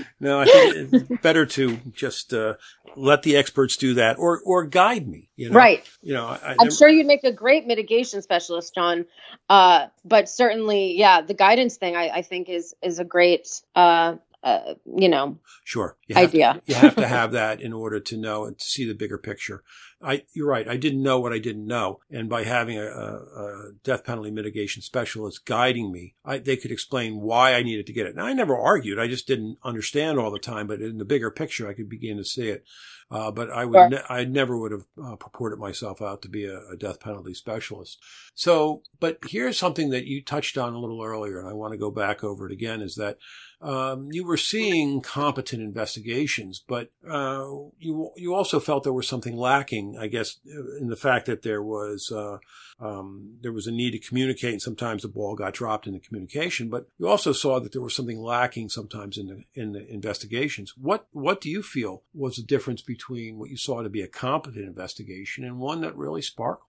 no, 0.19 0.39
I 0.39 0.45
think 0.45 0.93
it's 0.93 1.21
better 1.21 1.45
to 1.45 1.77
just 1.93 2.33
uh, 2.33 2.55
let 2.95 3.23
the 3.23 3.37
experts 3.37 3.77
do 3.77 3.95
that 3.95 4.17
or 4.17 4.41
or 4.43 4.65
guide 4.65 5.07
me. 5.07 5.29
You 5.35 5.49
know? 5.49 5.55
Right. 5.55 5.87
You 6.01 6.13
know, 6.13 6.27
I, 6.27 6.55
am 6.59 6.71
sure 6.71 6.89
you'd 6.89 7.07
make 7.07 7.23
a 7.23 7.31
great 7.31 7.65
mitigation 7.65 8.21
specialist, 8.21 8.75
John. 8.75 9.05
Uh, 9.47 9.87
but 10.05 10.29
certainly, 10.29 10.97
yeah, 10.97 11.21
the 11.21 11.33
guidance 11.33 11.77
thing 11.77 11.95
I, 11.95 12.09
I 12.09 12.21
think 12.21 12.49
is 12.49 12.75
is 12.81 12.99
a 12.99 13.05
great 13.05 13.47
uh, 13.75 14.15
uh, 14.41 14.75
you 14.85 15.09
know, 15.09 15.37
sure 15.65 15.97
you 16.07 16.15
idea. 16.15 16.53
To, 16.53 16.61
you 16.65 16.75
have 16.75 16.95
to 16.95 17.07
have 17.19 17.33
that 17.33 17.61
in 17.61 17.73
order 17.73 17.99
to 17.99 18.17
know 18.17 18.45
and 18.45 18.57
to 18.57 18.65
see 18.65 18.85
the 18.85 18.93
bigger 18.93 19.17
picture. 19.17 19.63
I, 20.01 20.23
you're 20.33 20.47
right. 20.47 20.67
I 20.67 20.77
didn't 20.77 21.03
know 21.03 21.19
what 21.19 21.33
I 21.33 21.39
didn't 21.39 21.67
know, 21.67 21.99
and 22.09 22.29
by 22.29 22.43
having 22.45 22.77
a, 22.77 22.85
a 22.85 23.71
death 23.83 24.05
penalty 24.05 24.31
mitigation 24.31 24.81
specialist 24.81 25.45
guiding 25.45 25.91
me, 25.91 26.15
I, 26.23 26.37
they 26.37 26.55
could 26.55 26.71
explain 26.71 27.19
why 27.19 27.53
I 27.53 27.63
needed 27.63 27.85
to 27.87 27.93
get 27.93 28.07
it. 28.07 28.15
Now, 28.15 28.25
I 28.25 28.33
never 28.33 28.57
argued. 28.57 28.97
I 28.97 29.07
just 29.07 29.27
didn't 29.27 29.57
understand 29.61 30.17
all 30.17 30.31
the 30.31 30.39
time, 30.39 30.67
but 30.67 30.81
in 30.81 30.99
the 30.99 31.05
bigger 31.05 31.31
picture, 31.31 31.67
I 31.67 31.73
could 31.73 31.89
begin 31.89 32.15
to 32.15 32.23
see 32.23 32.47
it. 32.47 32.63
Uh, 33.11 33.31
but 33.31 33.49
I 33.49 33.65
would, 33.65 33.75
sure. 33.75 33.89
ne- 33.89 34.03
I 34.07 34.23
never 34.23 34.55
would 34.55 34.71
have 34.71 34.85
uh, 35.03 35.15
purported 35.15 35.57
myself 35.57 35.99
out 35.99 36.21
to 36.21 36.29
be 36.29 36.45
a, 36.45 36.59
a, 36.69 36.77
death 36.77 36.99
penalty 36.99 37.33
specialist. 37.33 37.97
So, 38.35 38.83
but 38.99 39.17
here's 39.27 39.57
something 39.57 39.89
that 39.89 40.05
you 40.05 40.23
touched 40.23 40.59
on 40.59 40.75
a 40.75 40.79
little 40.79 41.01
earlier, 41.01 41.39
and 41.39 41.49
I 41.49 41.53
want 41.53 41.71
to 41.71 41.79
go 41.79 41.89
back 41.89 42.23
over 42.23 42.45
it 42.45 42.53
again: 42.53 42.81
is 42.81 42.95
that 42.95 43.17
um, 43.61 44.09
you 44.11 44.25
were 44.25 44.37
seeing 44.37 45.01
competent 45.01 45.61
investigations, 45.61 46.63
but 46.65 46.91
uh, 47.09 47.45
you 47.77 48.11
you 48.15 48.33
also 48.33 48.59
felt 48.59 48.83
there 48.83 48.93
was 48.93 49.07
something 49.07 49.35
lacking, 49.35 49.97
I 49.97 50.07
guess, 50.07 50.37
in 50.79 50.87
the 50.87 50.95
fact 50.95 51.25
that 51.25 51.41
there 51.41 51.61
was 51.61 52.09
uh, 52.09 52.37
um, 52.79 53.37
there 53.41 53.51
was 53.51 53.67
a 53.67 53.71
need 53.71 53.91
to 53.91 53.99
communicate, 53.99 54.53
and 54.53 54.61
sometimes 54.61 55.01
the 55.01 55.09
ball 55.09 55.35
got 55.35 55.53
dropped 55.53 55.87
in 55.87 55.93
the 55.93 55.99
communication. 55.99 56.69
But 56.69 56.87
you 56.97 57.09
also 57.09 57.33
saw 57.33 57.59
that 57.59 57.73
there 57.73 57.81
was 57.81 57.93
something 57.93 58.21
lacking 58.21 58.69
sometimes 58.69 59.17
in 59.17 59.27
the 59.27 59.43
in 59.53 59.73
the 59.73 59.85
investigations. 59.89 60.73
What 60.77 61.07
what 61.11 61.41
do 61.41 61.49
you 61.49 61.61
feel 61.61 62.03
was 62.13 62.37
the 62.37 62.43
difference 62.43 62.81
between 62.81 63.37
what 63.37 63.49
you 63.49 63.57
saw 63.57 63.83
to 63.83 63.89
be 63.89 64.01
a 64.01 64.07
competent 64.07 64.65
investigation 64.65 65.43
and 65.43 65.59
one 65.59 65.81
that 65.81 65.97
really 65.97 66.21
sparkled? 66.21 66.68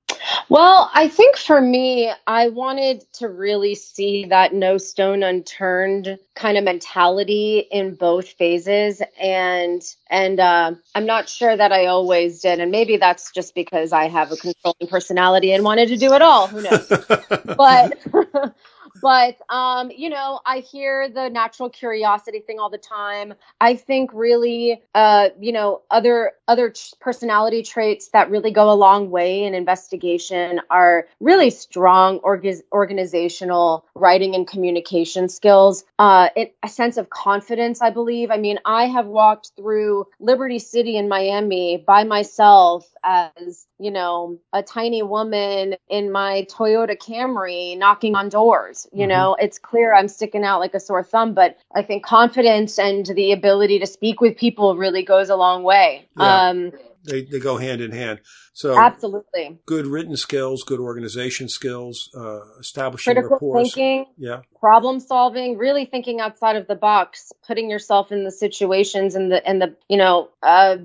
Well, 0.50 0.90
I 0.92 1.06
think 1.06 1.36
for 1.36 1.60
me, 1.60 2.12
I 2.26 2.48
wanted 2.48 3.04
to 3.14 3.28
really 3.28 3.76
see 3.76 4.24
that 4.30 4.52
no 4.52 4.78
stone 4.78 5.22
unturned 5.22 6.18
kind 6.34 6.58
of 6.58 6.64
mentality 6.64 7.60
in 7.70 7.94
both 7.94 8.30
phases, 8.30 9.00
and 9.16 9.80
and 10.08 10.40
uh, 10.40 10.72
I'm 10.92 11.06
not 11.06 11.28
sure 11.28 11.56
that 11.56 11.70
I 11.70 11.86
always 11.86 12.40
did, 12.40 12.58
and 12.58 12.72
maybe 12.72 12.96
that's 12.96 13.30
just 13.30 13.54
because 13.54 13.92
I 13.92 14.08
have 14.08 14.32
a 14.32 14.36
controlling 14.36 14.88
personality 14.88 15.52
and 15.52 15.62
wanted 15.62 15.90
to 15.90 15.96
do 15.96 16.14
it 16.14 16.22
all. 16.22 16.48
Who 16.48 16.62
knows? 16.62 16.88
but 17.56 17.98
but 19.00 19.36
um, 19.48 19.90
you 19.90 20.10
know, 20.10 20.40
I 20.44 20.58
hear 20.58 21.08
the 21.08 21.28
natural 21.28 21.70
curiosity 21.70 22.40
thing 22.40 22.58
all 22.58 22.70
the 22.70 22.78
time. 22.78 23.34
I 23.60 23.74
think 23.74 24.10
really, 24.12 24.82
uh, 24.94 25.30
you 25.40 25.52
know, 25.52 25.82
other 25.90 26.32
other 26.48 26.74
personality 27.00 27.62
traits 27.62 28.08
that 28.08 28.30
really 28.30 28.50
go 28.50 28.70
a 28.70 28.74
long 28.74 29.10
way 29.10 29.44
in 29.44 29.54
investigation 29.54 30.60
are 30.70 31.06
really 31.20 31.50
strong 31.50 32.18
org- 32.18 32.62
organizational 32.72 33.84
writing 33.94 34.34
and 34.34 34.46
communication 34.46 35.28
skills. 35.28 35.84
Uh, 35.98 36.28
it, 36.36 36.56
a 36.62 36.68
sense 36.68 36.96
of 36.96 37.10
confidence, 37.10 37.80
I 37.82 37.90
believe. 37.90 38.30
I 38.30 38.36
mean, 38.38 38.58
I 38.64 38.86
have 38.86 39.06
walked 39.06 39.52
through 39.56 40.06
Liberty 40.18 40.58
City 40.58 40.96
in 40.96 41.08
Miami 41.08 41.82
by 41.84 42.04
myself 42.04 42.86
as 43.04 43.66
you 43.78 43.90
know 43.90 44.38
a 44.52 44.62
tiny 44.62 45.02
woman 45.02 45.76
in 45.88 46.12
my 46.12 46.46
Toyota 46.50 46.96
Camry 46.96 47.76
knocking 47.78 48.14
on 48.14 48.28
doors 48.28 48.86
you 48.92 49.02
mm-hmm. 49.02 49.08
know, 49.08 49.36
it's 49.38 49.58
clear 49.58 49.94
I'm 49.94 50.08
sticking 50.08 50.44
out 50.44 50.60
like 50.60 50.74
a 50.74 50.80
sore 50.80 51.04
thumb, 51.04 51.34
but 51.34 51.56
I 51.74 51.82
think 51.82 52.04
confidence 52.04 52.78
and 52.78 53.06
the 53.06 53.32
ability 53.32 53.78
to 53.80 53.86
speak 53.86 54.20
with 54.20 54.36
people 54.36 54.76
really 54.76 55.02
goes 55.02 55.30
a 55.30 55.36
long 55.36 55.62
way. 55.62 56.08
Yeah. 56.18 56.48
Um, 56.48 56.72
they, 57.04 57.22
they 57.22 57.38
go 57.38 57.56
hand 57.56 57.80
in 57.80 57.92
hand. 57.92 58.20
So 58.52 58.78
absolutely 58.78 59.58
good 59.64 59.86
written 59.86 60.16
skills, 60.16 60.64
good 60.64 60.80
organization 60.80 61.48
skills, 61.48 62.10
uh, 62.14 62.40
establishing 62.58 63.14
critical 63.14 63.36
rapport, 63.36 63.62
thinking, 63.62 64.04
yeah, 64.18 64.42
problem 64.58 65.00
solving, 65.00 65.56
really 65.56 65.86
thinking 65.86 66.20
outside 66.20 66.56
of 66.56 66.66
the 66.66 66.74
box, 66.74 67.32
putting 67.46 67.70
yourself 67.70 68.12
in 68.12 68.24
the 68.24 68.30
situations 68.30 69.14
and 69.14 69.32
the 69.32 69.46
and 69.48 69.62
the 69.62 69.76
you 69.88 69.96
know 69.96 70.28
uh, 70.42 70.76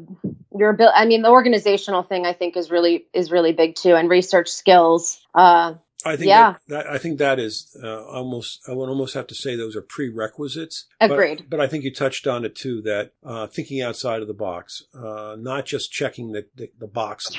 your 0.57 0.69
ability. 0.69 0.93
I 0.95 1.05
mean, 1.05 1.21
the 1.21 1.29
organizational 1.29 2.03
thing 2.03 2.25
I 2.25 2.33
think 2.33 2.57
is 2.57 2.71
really 2.71 3.05
is 3.13 3.31
really 3.31 3.53
big 3.53 3.75
too, 3.75 3.95
and 3.95 4.09
research 4.09 4.49
skills. 4.49 5.19
Uh, 5.33 5.75
I 6.05 6.15
think 6.15 6.27
yeah. 6.27 6.55
That, 6.67 6.85
that, 6.85 6.87
I 6.87 6.97
think 6.99 7.17
that 7.17 7.39
is 7.39 7.75
uh, 7.83 8.05
almost 8.05 8.61
I 8.67 8.73
would 8.73 8.89
almost 8.89 9.15
have 9.15 9.27
to 9.27 9.35
say 9.35 9.55
those 9.55 9.75
are 9.75 9.81
prerequisites. 9.81 10.85
Agreed. 11.01 11.37
But, 11.37 11.49
but 11.49 11.59
I 11.61 11.67
think 11.67 11.83
you 11.83 11.93
touched 11.93 12.27
on 12.27 12.45
it 12.45 12.55
too 12.55 12.81
that 12.83 13.11
uh, 13.23 13.47
thinking 13.47 13.81
outside 13.81 14.21
of 14.21 14.27
the 14.27 14.33
box, 14.33 14.83
uh, 14.93 15.35
not 15.37 15.65
just 15.65 15.91
checking 15.91 16.31
the 16.31 16.45
the, 16.55 16.69
the 16.79 16.87
boxes, 16.87 17.37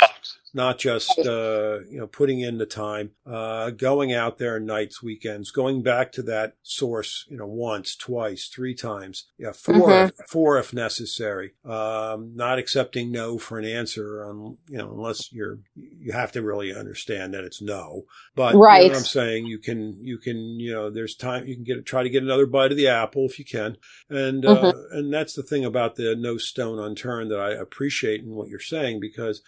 not 0.56 0.78
just 0.78 1.18
uh, 1.18 1.80
you 1.90 1.98
know 1.98 2.06
putting 2.06 2.40
in 2.40 2.56
the 2.56 2.66
time, 2.66 3.10
uh, 3.26 3.68
going 3.70 4.14
out 4.14 4.38
there 4.38 4.58
nights, 4.58 5.02
weekends, 5.02 5.50
going 5.50 5.82
back 5.82 6.10
to 6.12 6.22
that 6.22 6.54
source, 6.62 7.26
you 7.28 7.36
know, 7.36 7.46
once, 7.46 7.94
twice, 7.94 8.48
three 8.48 8.74
times, 8.74 9.26
yeah, 9.38 9.52
4 9.52 9.74
mm-hmm. 9.74 10.22
four 10.30 10.58
if 10.58 10.72
necessary. 10.72 11.52
Um, 11.62 12.32
not 12.34 12.58
accepting 12.58 13.12
no 13.12 13.36
for 13.36 13.58
an 13.58 13.66
answer, 13.66 14.24
on 14.24 14.56
you 14.68 14.78
know, 14.78 14.90
unless 14.90 15.30
you're 15.30 15.58
you 15.74 16.12
have 16.12 16.32
to 16.32 16.42
really 16.42 16.74
understand 16.74 17.34
that 17.34 17.44
it's 17.44 17.60
no. 17.60 18.06
But 18.34 18.54
right. 18.54 18.84
You 18.84 18.92
know 18.92 18.96
I'm 18.96 19.04
saying 19.04 19.44
you 19.46 19.58
can 19.58 19.98
you 20.00 20.16
can 20.16 20.58
you 20.58 20.72
know 20.72 20.88
there's 20.88 21.14
time 21.14 21.46
you 21.46 21.54
can 21.54 21.64
get 21.64 21.84
try 21.84 22.02
to 22.02 22.10
get 22.10 22.22
another 22.22 22.46
bite 22.46 22.70
of 22.70 22.78
the 22.78 22.88
apple 22.88 23.26
if 23.26 23.38
you 23.38 23.44
can, 23.44 23.76
and 24.08 24.46
uh, 24.46 24.72
mm-hmm. 24.72 24.96
and 24.96 25.12
that's 25.12 25.34
the 25.34 25.42
thing 25.42 25.66
about 25.66 25.96
the 25.96 26.16
no 26.16 26.38
stone 26.38 26.78
unturned 26.78 27.30
that 27.30 27.40
I 27.40 27.50
appreciate 27.52 28.22
in 28.22 28.30
what 28.30 28.48
you're 28.48 28.58
saying 28.58 29.00
because 29.00 29.42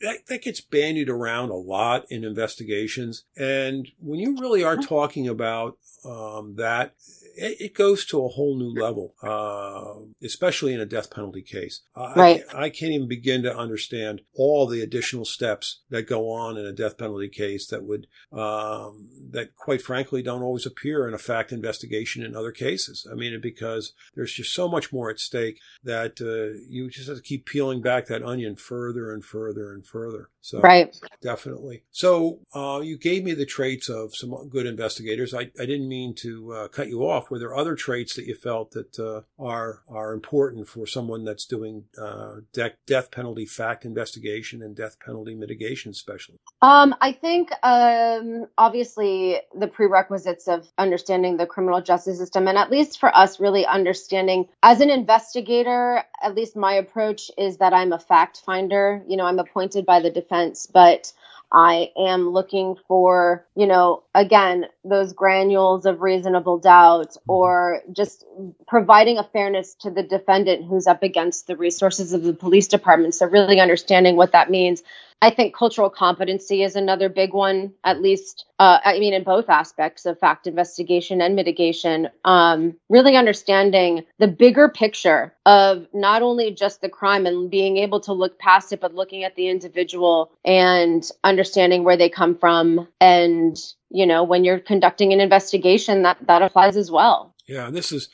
that, 0.00 0.26
that 0.28 0.42
gets 0.42 0.60
bandied 0.60 1.08
around 1.08 1.50
a 1.50 1.54
lot 1.54 2.06
in 2.10 2.24
investigations. 2.24 3.24
And 3.36 3.88
when 4.00 4.18
you 4.18 4.36
really 4.40 4.64
are 4.64 4.76
talking 4.76 5.28
about 5.28 5.76
um, 6.04 6.56
that, 6.56 6.94
it, 7.40 7.60
it, 7.60 7.74
goes 7.74 8.04
to 8.06 8.24
a 8.24 8.28
whole 8.28 8.58
new 8.58 8.78
level, 8.80 9.14
uh, 9.22 10.04
especially 10.22 10.74
in 10.74 10.80
a 10.80 10.86
death 10.86 11.10
penalty 11.10 11.42
case. 11.42 11.80
Right. 11.96 12.42
I, 12.54 12.64
I, 12.64 12.70
can't 12.70 12.92
even 12.92 13.08
begin 13.08 13.42
to 13.42 13.56
understand 13.56 14.20
all 14.34 14.66
the 14.66 14.82
additional 14.82 15.24
steps 15.24 15.80
that 15.88 16.06
go 16.06 16.30
on 16.30 16.56
in 16.56 16.66
a 16.66 16.72
death 16.72 16.98
penalty 16.98 17.28
case 17.28 17.66
that 17.68 17.84
would, 17.84 18.06
um, 18.32 19.08
that 19.30 19.56
quite 19.56 19.82
frankly 19.82 20.22
don't 20.22 20.42
always 20.42 20.66
appear 20.66 21.08
in 21.08 21.14
a 21.14 21.18
fact 21.18 21.52
investigation 21.52 22.22
in 22.22 22.36
other 22.36 22.52
cases. 22.52 23.06
I 23.10 23.14
mean, 23.14 23.38
because 23.40 23.92
there's 24.14 24.34
just 24.34 24.52
so 24.52 24.68
much 24.68 24.92
more 24.92 25.10
at 25.10 25.18
stake 25.18 25.60
that 25.82 26.20
uh, 26.20 26.58
you 26.68 26.90
just 26.90 27.08
have 27.08 27.16
to 27.16 27.22
keep 27.22 27.46
peeling 27.46 27.80
back 27.80 28.06
that 28.06 28.22
onion 28.22 28.56
further 28.56 29.12
and 29.12 29.24
further 29.24 29.72
and 29.72 29.86
further. 29.86 30.30
So 30.42 30.60
right. 30.60 30.96
definitely. 31.22 31.84
So 31.90 32.40
uh, 32.54 32.80
you 32.82 32.96
gave 32.96 33.24
me 33.24 33.34
the 33.34 33.46
traits 33.46 33.88
of 33.88 34.14
some 34.14 34.48
good 34.48 34.66
investigators. 34.66 35.34
I, 35.34 35.50
I 35.58 35.66
didn't 35.66 35.88
mean 35.88 36.14
to 36.16 36.52
uh, 36.52 36.68
cut 36.68 36.88
you 36.88 37.06
off 37.06 37.30
were 37.30 37.38
there 37.38 37.54
other 37.54 37.74
traits 37.74 38.14
that 38.14 38.26
you 38.26 38.34
felt 38.34 38.70
that 38.72 38.98
uh, 38.98 39.22
are 39.38 39.82
are 39.88 40.12
important 40.12 40.68
for 40.68 40.86
someone 40.86 41.24
that's 41.24 41.44
doing 41.44 41.84
uh, 42.00 42.36
de- 42.52 42.72
death 42.86 43.10
penalty 43.10 43.44
fact 43.44 43.84
investigation 43.84 44.62
and 44.62 44.74
death 44.74 44.98
penalty 45.04 45.34
mitigation, 45.34 45.90
especially? 45.90 46.38
Um, 46.62 46.94
I 47.00 47.12
think 47.12 47.50
um, 47.62 48.46
obviously 48.56 49.38
the 49.58 49.66
prerequisites 49.66 50.48
of 50.48 50.66
understanding 50.78 51.36
the 51.36 51.46
criminal 51.46 51.82
justice 51.82 52.18
system, 52.18 52.48
and 52.48 52.56
at 52.56 52.70
least 52.70 52.98
for 52.98 53.14
us, 53.14 53.40
really 53.40 53.66
understanding 53.66 54.48
as 54.62 54.80
an 54.80 54.90
investigator. 54.90 56.02
At 56.22 56.34
least 56.34 56.56
my 56.56 56.74
approach 56.74 57.30
is 57.38 57.58
that 57.58 57.72
I'm 57.72 57.92
a 57.92 57.98
fact 57.98 58.42
finder. 58.44 59.02
You 59.06 59.16
know, 59.16 59.24
I'm 59.24 59.38
appointed 59.38 59.86
by 59.86 60.00
the 60.00 60.10
defense, 60.30 60.66
but 60.66 61.12
I 61.52 61.90
am 61.96 62.30
looking 62.30 62.76
for, 62.86 63.44
you 63.56 63.66
know, 63.66 64.04
again, 64.14 64.66
those 64.84 65.12
granules 65.12 65.84
of 65.84 66.00
reasonable 66.00 66.58
doubt 66.58 67.08
mm-hmm. 67.08 67.30
or 67.30 67.80
just 67.92 68.24
providing 68.68 69.18
a 69.18 69.24
fairness 69.24 69.74
to 69.80 69.90
the 69.90 70.04
defendant 70.04 70.66
who's 70.66 70.86
up 70.86 71.02
against 71.02 71.48
the 71.48 71.56
resources 71.56 72.12
of 72.12 72.22
the 72.22 72.32
police 72.32 72.68
department. 72.68 73.14
So 73.14 73.26
really 73.26 73.58
understanding 73.58 74.16
what 74.16 74.32
that 74.32 74.50
means. 74.50 74.82
I 75.22 75.30
think 75.30 75.54
cultural 75.54 75.90
competency 75.90 76.62
is 76.62 76.76
another 76.76 77.10
big 77.10 77.34
one, 77.34 77.74
at 77.84 78.00
least, 78.00 78.46
uh, 78.58 78.78
I 78.82 78.98
mean, 78.98 79.12
in 79.12 79.22
both 79.22 79.50
aspects 79.50 80.06
of 80.06 80.18
fact 80.18 80.46
investigation 80.46 81.20
and 81.20 81.36
mitigation. 81.36 82.08
Um, 82.24 82.76
really 82.88 83.16
understanding 83.16 84.06
the 84.18 84.28
bigger 84.28 84.70
picture 84.70 85.34
of 85.44 85.86
not 85.92 86.22
only 86.22 86.52
just 86.52 86.80
the 86.80 86.88
crime 86.88 87.26
and 87.26 87.50
being 87.50 87.76
able 87.76 88.00
to 88.00 88.14
look 88.14 88.38
past 88.38 88.72
it, 88.72 88.80
but 88.80 88.94
looking 88.94 89.24
at 89.24 89.36
the 89.36 89.48
individual 89.48 90.32
and 90.44 91.06
understanding 91.22 91.84
where 91.84 91.98
they 91.98 92.08
come 92.08 92.36
from. 92.38 92.88
And, 92.98 93.58
you 93.90 94.06
know, 94.06 94.24
when 94.24 94.44
you're 94.44 94.58
conducting 94.58 95.12
an 95.12 95.20
investigation, 95.20 96.02
that, 96.02 96.16
that 96.26 96.40
applies 96.40 96.78
as 96.78 96.90
well. 96.90 97.34
Yeah, 97.46 97.68
this 97.70 97.92
is 97.92 98.08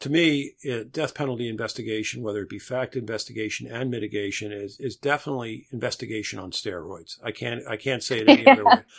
to 0.00 0.10
me, 0.10 0.54
death 0.90 1.14
penalty 1.14 1.48
investigation, 1.48 2.22
whether 2.22 2.42
it 2.42 2.48
be 2.48 2.58
fact 2.58 2.96
investigation 2.96 3.70
and 3.70 3.90
mitigation, 3.90 4.50
is 4.50 4.78
is 4.80 4.96
definitely 4.96 5.66
investigation 5.70 6.38
on 6.38 6.50
steroids. 6.50 7.18
I 7.22 7.32
can't 7.32 7.62
I 7.68 7.76
can't 7.76 8.02
say 8.02 8.20
it 8.20 8.28
any 8.28 8.46
other 8.46 8.64
way. 8.64 8.82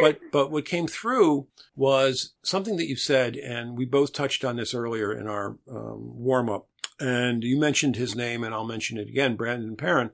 But 0.00 0.18
but 0.32 0.50
what 0.50 0.64
came 0.64 0.88
through 0.88 1.46
was 1.76 2.32
something 2.42 2.76
that 2.78 2.88
you 2.88 2.96
said, 2.96 3.36
and 3.36 3.78
we 3.78 3.84
both 3.84 4.12
touched 4.12 4.44
on 4.44 4.56
this 4.56 4.74
earlier 4.74 5.12
in 5.16 5.28
our 5.28 5.56
um, 5.70 6.18
warm 6.18 6.50
up. 6.50 6.66
And 6.98 7.44
you 7.44 7.56
mentioned 7.56 7.94
his 7.94 8.16
name, 8.16 8.42
and 8.42 8.52
I'll 8.52 8.64
mention 8.64 8.98
it 8.98 9.08
again, 9.08 9.36
Brandon 9.36 9.76
Perron. 9.76 10.10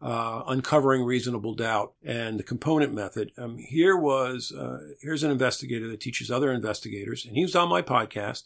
Uh, 0.00 0.42
uncovering 0.46 1.02
reasonable 1.02 1.54
doubt 1.54 1.94
and 2.04 2.38
the 2.38 2.44
component 2.44 2.92
method. 2.92 3.32
Um, 3.38 3.56
here 3.56 3.96
was 3.96 4.52
uh, 4.52 4.78
here's 5.00 5.24
an 5.24 5.32
investigator 5.32 5.88
that 5.88 6.00
teaches 6.00 6.30
other 6.30 6.52
investigators, 6.52 7.24
and 7.24 7.36
he 7.36 7.42
was 7.42 7.56
on 7.56 7.68
my 7.68 7.82
podcast 7.82 8.42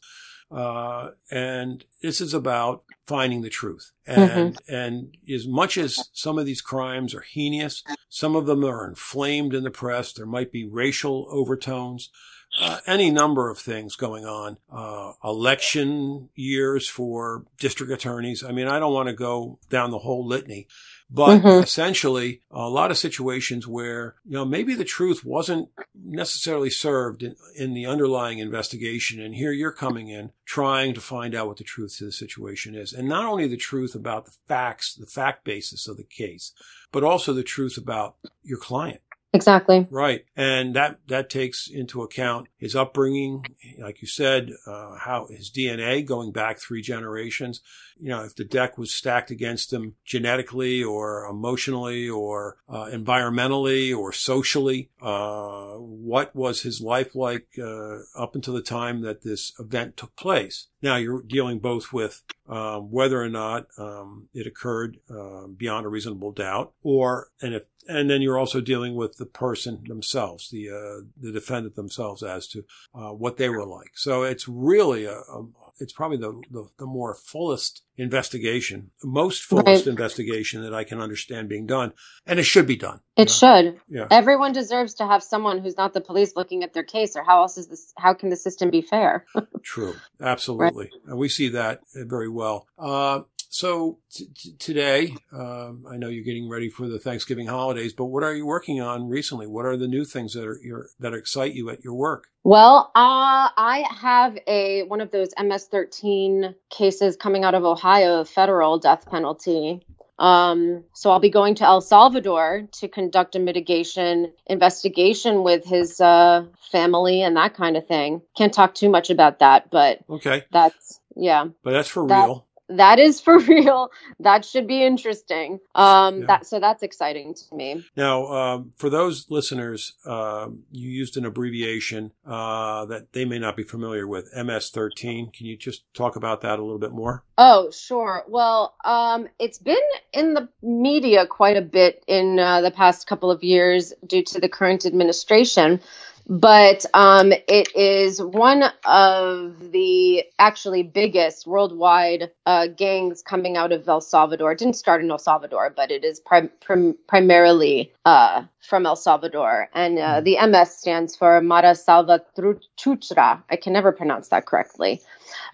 uh, 0.50 1.10
and 1.30 1.84
this 2.02 2.20
is 2.20 2.34
about 2.34 2.84
finding 3.06 3.42
the 3.42 3.50
truth. 3.50 3.92
And, 4.06 4.54
mm-hmm. 4.54 4.74
and 4.74 5.16
as 5.32 5.46
much 5.46 5.76
as 5.76 6.08
some 6.12 6.38
of 6.38 6.46
these 6.46 6.60
crimes 6.60 7.14
are 7.14 7.20
heinous, 7.20 7.82
some 8.08 8.36
of 8.36 8.46
them 8.46 8.64
are 8.64 8.88
inflamed 8.88 9.54
in 9.54 9.64
the 9.64 9.70
press. 9.70 10.12
There 10.12 10.26
might 10.26 10.52
be 10.52 10.66
racial 10.66 11.26
overtones. 11.30 12.10
Uh, 12.58 12.80
any 12.86 13.10
number 13.10 13.50
of 13.50 13.58
things 13.58 13.94
going 13.94 14.24
on. 14.24 14.56
Uh, 14.72 15.12
election 15.22 16.30
years 16.34 16.88
for 16.88 17.44
district 17.58 17.92
attorneys. 17.92 18.42
I 18.42 18.52
mean, 18.52 18.68
I 18.68 18.78
don't 18.78 18.94
want 18.94 19.08
to 19.08 19.14
go 19.14 19.58
down 19.68 19.90
the 19.90 19.98
whole 19.98 20.26
litany, 20.26 20.66
but 21.10 21.38
mm-hmm. 21.38 21.62
essentially, 21.62 22.42
a 22.50 22.68
lot 22.68 22.90
of 22.90 22.98
situations 22.98 23.66
where, 23.66 24.16
you 24.26 24.32
know, 24.32 24.44
maybe 24.44 24.74
the 24.74 24.84
truth 24.84 25.24
wasn't 25.24 25.70
necessarily 25.94 26.68
served 26.68 27.22
in, 27.22 27.34
in, 27.56 27.72
the 27.72 27.86
underlying 27.86 28.38
investigation. 28.38 29.20
And 29.20 29.34
here 29.34 29.52
you're 29.52 29.72
coming 29.72 30.08
in 30.08 30.32
trying 30.44 30.92
to 30.94 31.00
find 31.00 31.34
out 31.34 31.46
what 31.46 31.56
the 31.56 31.64
truth 31.64 31.96
to 31.98 32.04
the 32.04 32.12
situation 32.12 32.74
is. 32.74 32.92
And 32.92 33.08
not 33.08 33.24
only 33.24 33.48
the 33.48 33.56
truth 33.56 33.94
about 33.94 34.26
the 34.26 34.34
facts, 34.46 34.94
the 34.94 35.06
fact 35.06 35.44
basis 35.44 35.88
of 35.88 35.96
the 35.96 36.04
case, 36.04 36.52
but 36.92 37.04
also 37.04 37.32
the 37.32 37.42
truth 37.42 37.78
about 37.78 38.16
your 38.42 38.58
client. 38.58 39.00
Exactly. 39.34 39.86
Right. 39.90 40.24
And 40.36 40.74
that, 40.74 41.00
that 41.08 41.28
takes 41.28 41.68
into 41.68 42.02
account 42.02 42.48
his 42.56 42.74
upbringing, 42.74 43.44
like 43.78 44.00
you 44.00 44.08
said, 44.08 44.50
uh, 44.66 44.96
how 44.96 45.26
his 45.26 45.50
DNA 45.50 46.04
going 46.04 46.32
back 46.32 46.58
three 46.58 46.80
generations. 46.80 47.60
You 48.00 48.08
know, 48.08 48.24
if 48.24 48.34
the 48.34 48.44
deck 48.44 48.78
was 48.78 48.94
stacked 48.94 49.30
against 49.30 49.72
him 49.72 49.96
genetically 50.04 50.82
or 50.82 51.26
emotionally 51.26 52.08
or 52.08 52.56
uh, 52.68 52.86
environmentally 52.86 53.96
or 53.96 54.12
socially, 54.12 54.88
uh, 55.02 55.74
what 55.74 56.34
was 56.34 56.62
his 56.62 56.80
life 56.80 57.14
like 57.14 57.48
uh, 57.62 57.98
up 58.16 58.34
until 58.34 58.54
the 58.54 58.62
time 58.62 59.02
that 59.02 59.22
this 59.22 59.52
event 59.58 59.96
took 59.96 60.16
place? 60.16 60.68
Now 60.80 60.96
you're 60.96 61.22
dealing 61.22 61.58
both 61.58 61.92
with 61.92 62.22
um, 62.48 62.90
whether 62.90 63.22
or 63.22 63.28
not 63.28 63.66
um, 63.78 64.28
it 64.32 64.46
occurred 64.46 64.98
uh, 65.10 65.46
beyond 65.46 65.86
a 65.86 65.88
reasonable 65.88 66.32
doubt, 66.32 66.72
or 66.82 67.28
and 67.42 67.54
if 67.54 67.64
and 67.88 68.10
then 68.10 68.20
you're 68.20 68.38
also 68.38 68.60
dealing 68.60 68.94
with 68.94 69.16
the 69.16 69.26
person 69.26 69.82
themselves, 69.86 70.50
the 70.50 70.68
uh, 70.68 71.04
the 71.20 71.32
defendant 71.32 71.74
themselves, 71.74 72.22
as 72.22 72.46
to 72.48 72.64
uh, 72.94 73.10
what 73.10 73.36
they 73.36 73.48
were 73.48 73.64
like. 73.64 73.92
So 73.94 74.22
it's 74.22 74.46
really 74.46 75.04
a, 75.04 75.18
a 75.18 75.46
it's 75.80 75.92
probably 75.92 76.16
the, 76.16 76.40
the, 76.50 76.68
the 76.78 76.86
more 76.86 77.14
fullest 77.14 77.82
investigation, 77.96 78.90
most 79.02 79.42
fullest 79.42 79.66
right. 79.66 79.86
investigation 79.86 80.62
that 80.62 80.74
I 80.74 80.84
can 80.84 81.00
understand 81.00 81.48
being 81.48 81.66
done, 81.66 81.92
and 82.26 82.38
it 82.38 82.44
should 82.44 82.66
be 82.66 82.76
done. 82.76 83.00
It 83.16 83.30
should. 83.30 83.80
Yeah. 83.88 84.06
Everyone 84.10 84.52
deserves 84.52 84.94
to 84.94 85.06
have 85.06 85.22
someone 85.22 85.58
who's 85.58 85.76
not 85.76 85.92
the 85.94 86.00
police 86.00 86.36
looking 86.36 86.62
at 86.62 86.72
their 86.72 86.84
case, 86.84 87.16
or 87.16 87.24
how 87.24 87.42
else 87.42 87.58
is 87.58 87.68
this? 87.68 87.92
How 87.96 88.14
can 88.14 88.30
the 88.30 88.36
system 88.36 88.70
be 88.70 88.82
fair? 88.82 89.26
True, 89.62 89.94
absolutely, 90.20 90.84
right. 90.84 91.10
and 91.10 91.18
we 91.18 91.28
see 91.28 91.48
that 91.50 91.80
very 91.94 92.28
well. 92.28 92.66
Uh, 92.78 93.20
so 93.48 93.98
t- 94.12 94.28
t- 94.34 94.54
today, 94.58 95.14
um, 95.32 95.86
I 95.90 95.96
know 95.96 96.08
you're 96.08 96.24
getting 96.24 96.48
ready 96.48 96.68
for 96.68 96.86
the 96.86 96.98
Thanksgiving 96.98 97.46
holidays, 97.46 97.94
but 97.94 98.06
what 98.06 98.22
are 98.22 98.34
you 98.34 98.46
working 98.46 98.80
on 98.80 99.08
recently? 99.08 99.46
What 99.46 99.64
are 99.64 99.76
the 99.76 99.88
new 99.88 100.04
things 100.04 100.34
that 100.34 100.46
are 100.46 100.58
your, 100.62 100.88
that 101.00 101.14
excite 101.14 101.54
you 101.54 101.70
at 101.70 101.82
your 101.82 101.94
work? 101.94 102.28
Well, 102.44 102.90
uh, 102.94 103.48
I 103.56 103.84
have 104.00 104.38
a 104.46 104.82
one 104.84 105.00
of 105.00 105.10
those 105.10 105.30
MS-13 105.38 106.54
cases 106.70 107.16
coming 107.16 107.44
out 107.44 107.54
of 107.54 107.64
Ohio, 107.64 108.24
federal 108.24 108.78
death 108.78 109.06
penalty. 109.10 109.82
Um, 110.18 110.84
so 110.94 111.10
I'll 111.10 111.20
be 111.20 111.30
going 111.30 111.54
to 111.56 111.64
El 111.64 111.80
Salvador 111.80 112.68
to 112.72 112.88
conduct 112.88 113.36
a 113.36 113.38
mitigation 113.38 114.32
investigation 114.46 115.42
with 115.42 115.64
his 115.64 116.00
uh, 116.00 116.44
family 116.72 117.22
and 117.22 117.36
that 117.36 117.54
kind 117.54 117.76
of 117.76 117.86
thing. 117.86 118.22
Can't 118.36 118.52
talk 118.52 118.74
too 118.74 118.88
much 118.88 119.10
about 119.10 119.38
that, 119.38 119.70
but 119.70 120.00
okay, 120.10 120.44
that's 120.50 121.00
yeah. 121.14 121.46
But 121.62 121.72
that's 121.72 121.88
for 121.88 122.06
that, 122.08 122.24
real 122.24 122.47
that 122.68 122.98
is 122.98 123.20
for 123.20 123.38
real. 123.48 123.90
That 124.20 124.44
should 124.44 124.66
be 124.66 124.84
interesting. 124.84 125.60
Um, 125.74 126.20
yeah. 126.20 126.26
that 126.26 126.46
so 126.46 126.60
that's 126.60 126.82
exciting 126.82 127.34
to 127.34 127.54
me. 127.54 127.84
Now, 127.96 128.26
um, 128.26 128.72
for 128.76 128.90
those 128.90 129.26
listeners, 129.30 129.92
uh, 130.04 130.48
you 130.70 130.90
used 130.90 131.16
an 131.16 131.24
abbreviation 131.24 132.12
uh, 132.26 132.84
that 132.86 133.12
they 133.12 133.24
may 133.24 133.38
not 133.38 133.56
be 133.56 133.62
familiar 133.62 134.06
with, 134.06 134.32
MS13. 134.34 135.32
Can 135.32 135.46
you 135.46 135.56
just 135.56 135.82
talk 135.94 136.16
about 136.16 136.42
that 136.42 136.58
a 136.58 136.62
little 136.62 136.78
bit 136.78 136.92
more? 136.92 137.24
Oh, 137.36 137.70
sure. 137.70 138.24
Well, 138.28 138.74
um, 138.84 139.28
it's 139.38 139.58
been 139.58 139.76
in 140.12 140.34
the 140.34 140.48
media 140.62 141.26
quite 141.26 141.56
a 141.56 141.62
bit 141.62 142.02
in 142.06 142.38
uh, 142.38 142.60
the 142.60 142.70
past 142.70 143.06
couple 143.06 143.30
of 143.30 143.42
years 143.42 143.92
due 144.06 144.24
to 144.24 144.40
the 144.40 144.48
current 144.48 144.84
administration 144.86 145.80
but 146.28 146.84
um, 146.92 147.32
it 147.32 147.74
is 147.74 148.20
one 148.20 148.64
of 148.84 149.72
the 149.72 150.24
actually 150.38 150.82
biggest 150.82 151.46
worldwide 151.46 152.30
uh, 152.44 152.66
gangs 152.66 153.22
coming 153.22 153.56
out 153.56 153.72
of 153.72 153.88
El 153.88 154.02
Salvador. 154.02 154.52
It 154.52 154.58
didn't 154.58 154.76
start 154.76 155.02
in 155.02 155.10
El 155.10 155.18
Salvador, 155.18 155.72
but 155.74 155.90
it 155.90 156.04
is 156.04 156.20
prim- 156.20 156.50
prim- 156.60 156.98
primarily 157.06 157.92
uh, 158.04 158.42
from 158.60 158.84
El 158.84 158.96
Salvador. 158.96 159.70
And 159.72 159.98
uh, 159.98 160.18
hmm. 160.18 160.24
the 160.24 160.46
MS 160.46 160.76
stands 160.76 161.16
for 161.16 161.40
Mara 161.40 161.72
Salvatrucha. 161.72 163.42
I 163.48 163.56
can 163.56 163.72
never 163.72 163.90
pronounce 163.90 164.28
that 164.28 164.44
correctly. 164.44 165.00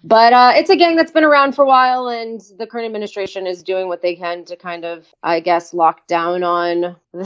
But 0.03 0.33
uh, 0.33 0.53
it's 0.55 0.69
a 0.69 0.75
gang 0.75 0.97
that's 0.97 1.11
been 1.11 1.23
around 1.23 1.55
for 1.55 1.63
a 1.63 1.67
while, 1.67 2.07
and 2.07 2.41
the 2.57 2.67
current 2.67 2.85
administration 2.85 3.47
is 3.47 3.63
doing 3.63 3.87
what 3.87 4.01
they 4.01 4.15
can 4.15 4.45
to 4.45 4.55
kind 4.55 4.85
of, 4.85 5.05
I 5.23 5.39
guess, 5.39 5.73
lock 5.73 6.05
down 6.07 6.43
on. 6.43 6.97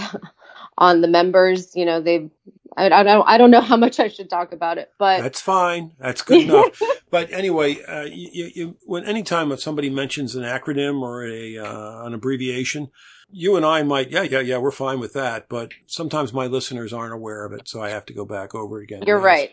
on 0.80 1.02
the 1.02 1.08
members. 1.08 1.76
You 1.76 1.86
know, 1.86 2.00
they've 2.02 2.32
I, 2.80 3.00
I, 3.00 3.04
don't 3.04 3.28
I 3.28 3.38
don't 3.38 3.52
know 3.52 3.62
how 3.62 3.78
much 3.78 4.00
I 4.00 4.08
should 4.08 4.30
talk 4.30 4.54
about 4.54 4.78
it, 4.78 4.92
but 4.98 5.22
that's 5.22 5.42
fine. 5.42 5.92
That's 6.00 6.22
good 6.22 6.44
enough. 6.44 6.82
but 7.12 7.32
anyway, 7.32 7.84
uh, 7.84 8.04
you, 8.04 8.52
you, 8.56 8.78
when 8.86 9.04
anytime 9.06 9.56
somebody 9.58 9.90
mentions 9.90 10.36
an 10.36 10.44
acronym 10.44 11.02
or 11.02 11.26
a 11.26 11.58
uh, 11.58 12.06
an 12.06 12.14
abbreviation, 12.14 12.90
you 13.32 13.56
and 13.56 13.66
I 13.66 13.84
might, 13.84 14.12
yeah, 14.12 14.24
yeah, 14.24 14.40
yeah, 14.40 14.58
we're 14.58 14.72
fine 14.72 15.00
with 15.00 15.14
that. 15.14 15.50
But 15.50 15.72
sometimes 15.88 16.34
my 16.34 16.48
listeners 16.48 16.94
aren't 16.94 17.14
aware 17.14 17.46
of 17.46 17.54
it, 17.54 17.68
so 17.68 17.82
I 17.82 17.90
have 17.90 18.06
to 18.08 18.14
go 18.14 18.26
back 18.26 18.56
over 18.56 18.80
it 18.80 18.84
again. 18.84 19.04
You're 19.06 19.20
right. 19.20 19.52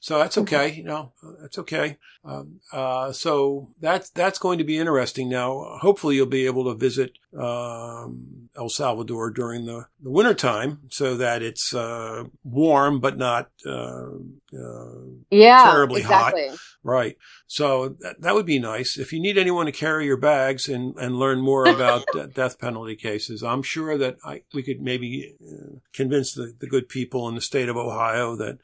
So 0.00 0.18
that's 0.18 0.38
okay. 0.38 0.72
You 0.72 0.84
know, 0.84 1.12
that's 1.40 1.58
okay. 1.58 1.96
Um, 2.24 2.60
uh, 2.72 3.10
so 3.12 3.68
that's, 3.80 4.10
that's 4.10 4.38
going 4.38 4.58
to 4.58 4.64
be 4.64 4.78
interesting. 4.78 5.28
Now, 5.28 5.78
hopefully 5.80 6.14
you'll 6.14 6.26
be 6.26 6.46
able 6.46 6.64
to 6.64 6.74
visit, 6.74 7.18
um, 7.36 8.48
El 8.56 8.68
Salvador 8.68 9.30
during 9.30 9.66
the, 9.66 9.86
the 10.00 10.10
winter 10.10 10.34
time 10.34 10.80
so 10.88 11.16
that 11.16 11.42
it's, 11.42 11.74
uh, 11.74 12.24
warm, 12.44 13.00
but 13.00 13.18
not, 13.18 13.50
uh, 13.66 14.08
uh 14.56 14.94
yeah, 15.30 15.64
terribly 15.64 16.02
exactly. 16.02 16.48
hot. 16.48 16.58
Right. 16.84 17.16
So 17.48 17.96
that, 18.00 18.20
that 18.20 18.34
would 18.34 18.46
be 18.46 18.60
nice. 18.60 18.98
If 18.98 19.12
you 19.12 19.20
need 19.20 19.36
anyone 19.36 19.66
to 19.66 19.72
carry 19.72 20.06
your 20.06 20.16
bags 20.16 20.68
and, 20.68 20.96
and 20.96 21.16
learn 21.16 21.40
more 21.40 21.66
about 21.68 22.04
death 22.34 22.60
penalty 22.60 22.94
cases, 22.94 23.42
I'm 23.42 23.62
sure 23.62 23.98
that 23.98 24.16
I, 24.24 24.42
we 24.54 24.62
could 24.62 24.80
maybe 24.80 25.34
uh, 25.42 25.78
convince 25.92 26.32
the, 26.34 26.54
the 26.58 26.68
good 26.68 26.88
people 26.88 27.28
in 27.28 27.34
the 27.34 27.40
state 27.40 27.68
of 27.68 27.76
Ohio 27.76 28.36
that 28.36 28.58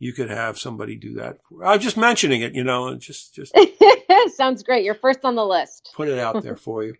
you 0.00 0.14
could 0.14 0.30
have 0.30 0.58
somebody 0.58 0.96
do 0.96 1.14
that. 1.14 1.38
I'm 1.62 1.78
just 1.78 1.98
mentioning 1.98 2.40
it, 2.40 2.54
you 2.54 2.64
know, 2.64 2.88
and 2.88 3.00
just 3.00 3.34
just 3.34 3.54
sounds 4.34 4.62
great. 4.62 4.82
You're 4.82 4.94
first 4.94 5.20
on 5.24 5.36
the 5.36 5.44
list. 5.44 5.92
Put 5.94 6.08
it 6.08 6.18
out 6.18 6.42
there 6.42 6.56
for 6.66 6.82
you. 6.82 6.94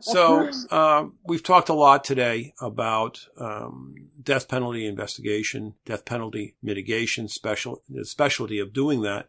So 0.00 0.50
um, 0.70 1.14
we've 1.26 1.42
talked 1.42 1.68
a 1.68 1.74
lot 1.74 2.04
today 2.04 2.54
about 2.60 3.26
um, 3.38 3.96
death 4.22 4.48
penalty 4.48 4.86
investigation, 4.86 5.74
death 5.84 6.04
penalty 6.04 6.54
mitigation, 6.62 7.28
special 7.28 7.82
the 7.88 8.04
specialty 8.04 8.60
of 8.60 8.72
doing 8.72 9.02
that. 9.02 9.26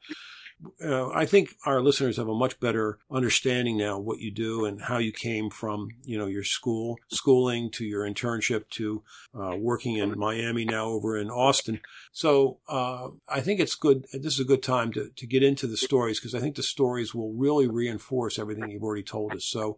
Uh, 0.83 1.09
I 1.09 1.25
think 1.25 1.55
our 1.65 1.81
listeners 1.81 2.17
have 2.17 2.27
a 2.27 2.33
much 2.33 2.59
better 2.59 2.97
understanding 3.11 3.77
now 3.77 3.99
what 3.99 4.19
you 4.19 4.31
do 4.31 4.65
and 4.65 4.81
how 4.81 4.97
you 4.97 5.11
came 5.11 5.49
from, 5.49 5.89
you 6.03 6.17
know, 6.17 6.25
your 6.25 6.43
school, 6.43 6.97
schooling 7.09 7.69
to 7.71 7.85
your 7.85 8.03
internship 8.03 8.69
to 8.71 9.03
uh, 9.37 9.55
working 9.57 9.97
in 9.97 10.17
Miami 10.17 10.65
now 10.65 10.87
over 10.87 11.17
in 11.17 11.29
Austin. 11.29 11.81
So 12.11 12.59
uh, 12.67 13.09
I 13.27 13.41
think 13.41 13.59
it's 13.59 13.75
good. 13.75 14.05
This 14.13 14.33
is 14.33 14.39
a 14.39 14.45
good 14.45 14.63
time 14.63 14.91
to, 14.93 15.09
to 15.15 15.27
get 15.27 15.43
into 15.43 15.67
the 15.67 15.77
stories 15.77 16.19
because 16.19 16.35
I 16.35 16.39
think 16.39 16.55
the 16.55 16.63
stories 16.63 17.13
will 17.13 17.33
really 17.33 17.67
reinforce 17.67 18.39
everything 18.39 18.69
you've 18.69 18.83
already 18.83 19.03
told 19.03 19.33
us. 19.33 19.45
So 19.45 19.77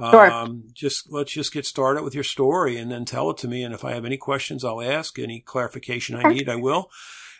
Sure. 0.00 0.30
um, 0.30 0.64
just 0.72 1.10
let's 1.10 1.32
just 1.32 1.52
get 1.52 1.66
started 1.66 2.04
with 2.04 2.14
your 2.14 2.22
story 2.22 2.76
and 2.76 2.88
then 2.88 3.04
tell 3.04 3.30
it 3.30 3.36
to 3.38 3.48
me. 3.48 3.64
And 3.64 3.74
if 3.74 3.84
I 3.84 3.94
have 3.94 4.04
any 4.04 4.16
questions, 4.16 4.64
I'll 4.64 4.80
ask. 4.80 5.18
Any 5.18 5.40
clarification 5.40 6.14
I 6.14 6.32
need, 6.32 6.48
I 6.48 6.54
will. 6.54 6.90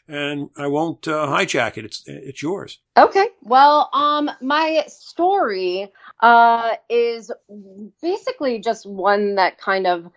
And 0.08 0.48
I 0.56 0.66
won't 0.68 1.06
uh, 1.06 1.26
hijack 1.26 1.76
it. 1.76 1.84
It's 1.84 2.02
it's 2.06 2.42
yours. 2.42 2.80
Okay. 2.96 3.28
Well, 3.42 3.90
um, 3.92 4.30
my 4.40 4.84
story 4.86 5.92
uh, 6.20 6.70
is 6.88 7.30
basically 8.00 8.60
just 8.60 8.86
one 8.86 9.34
that 9.34 9.58
kind 9.58 9.86
of 9.86 10.10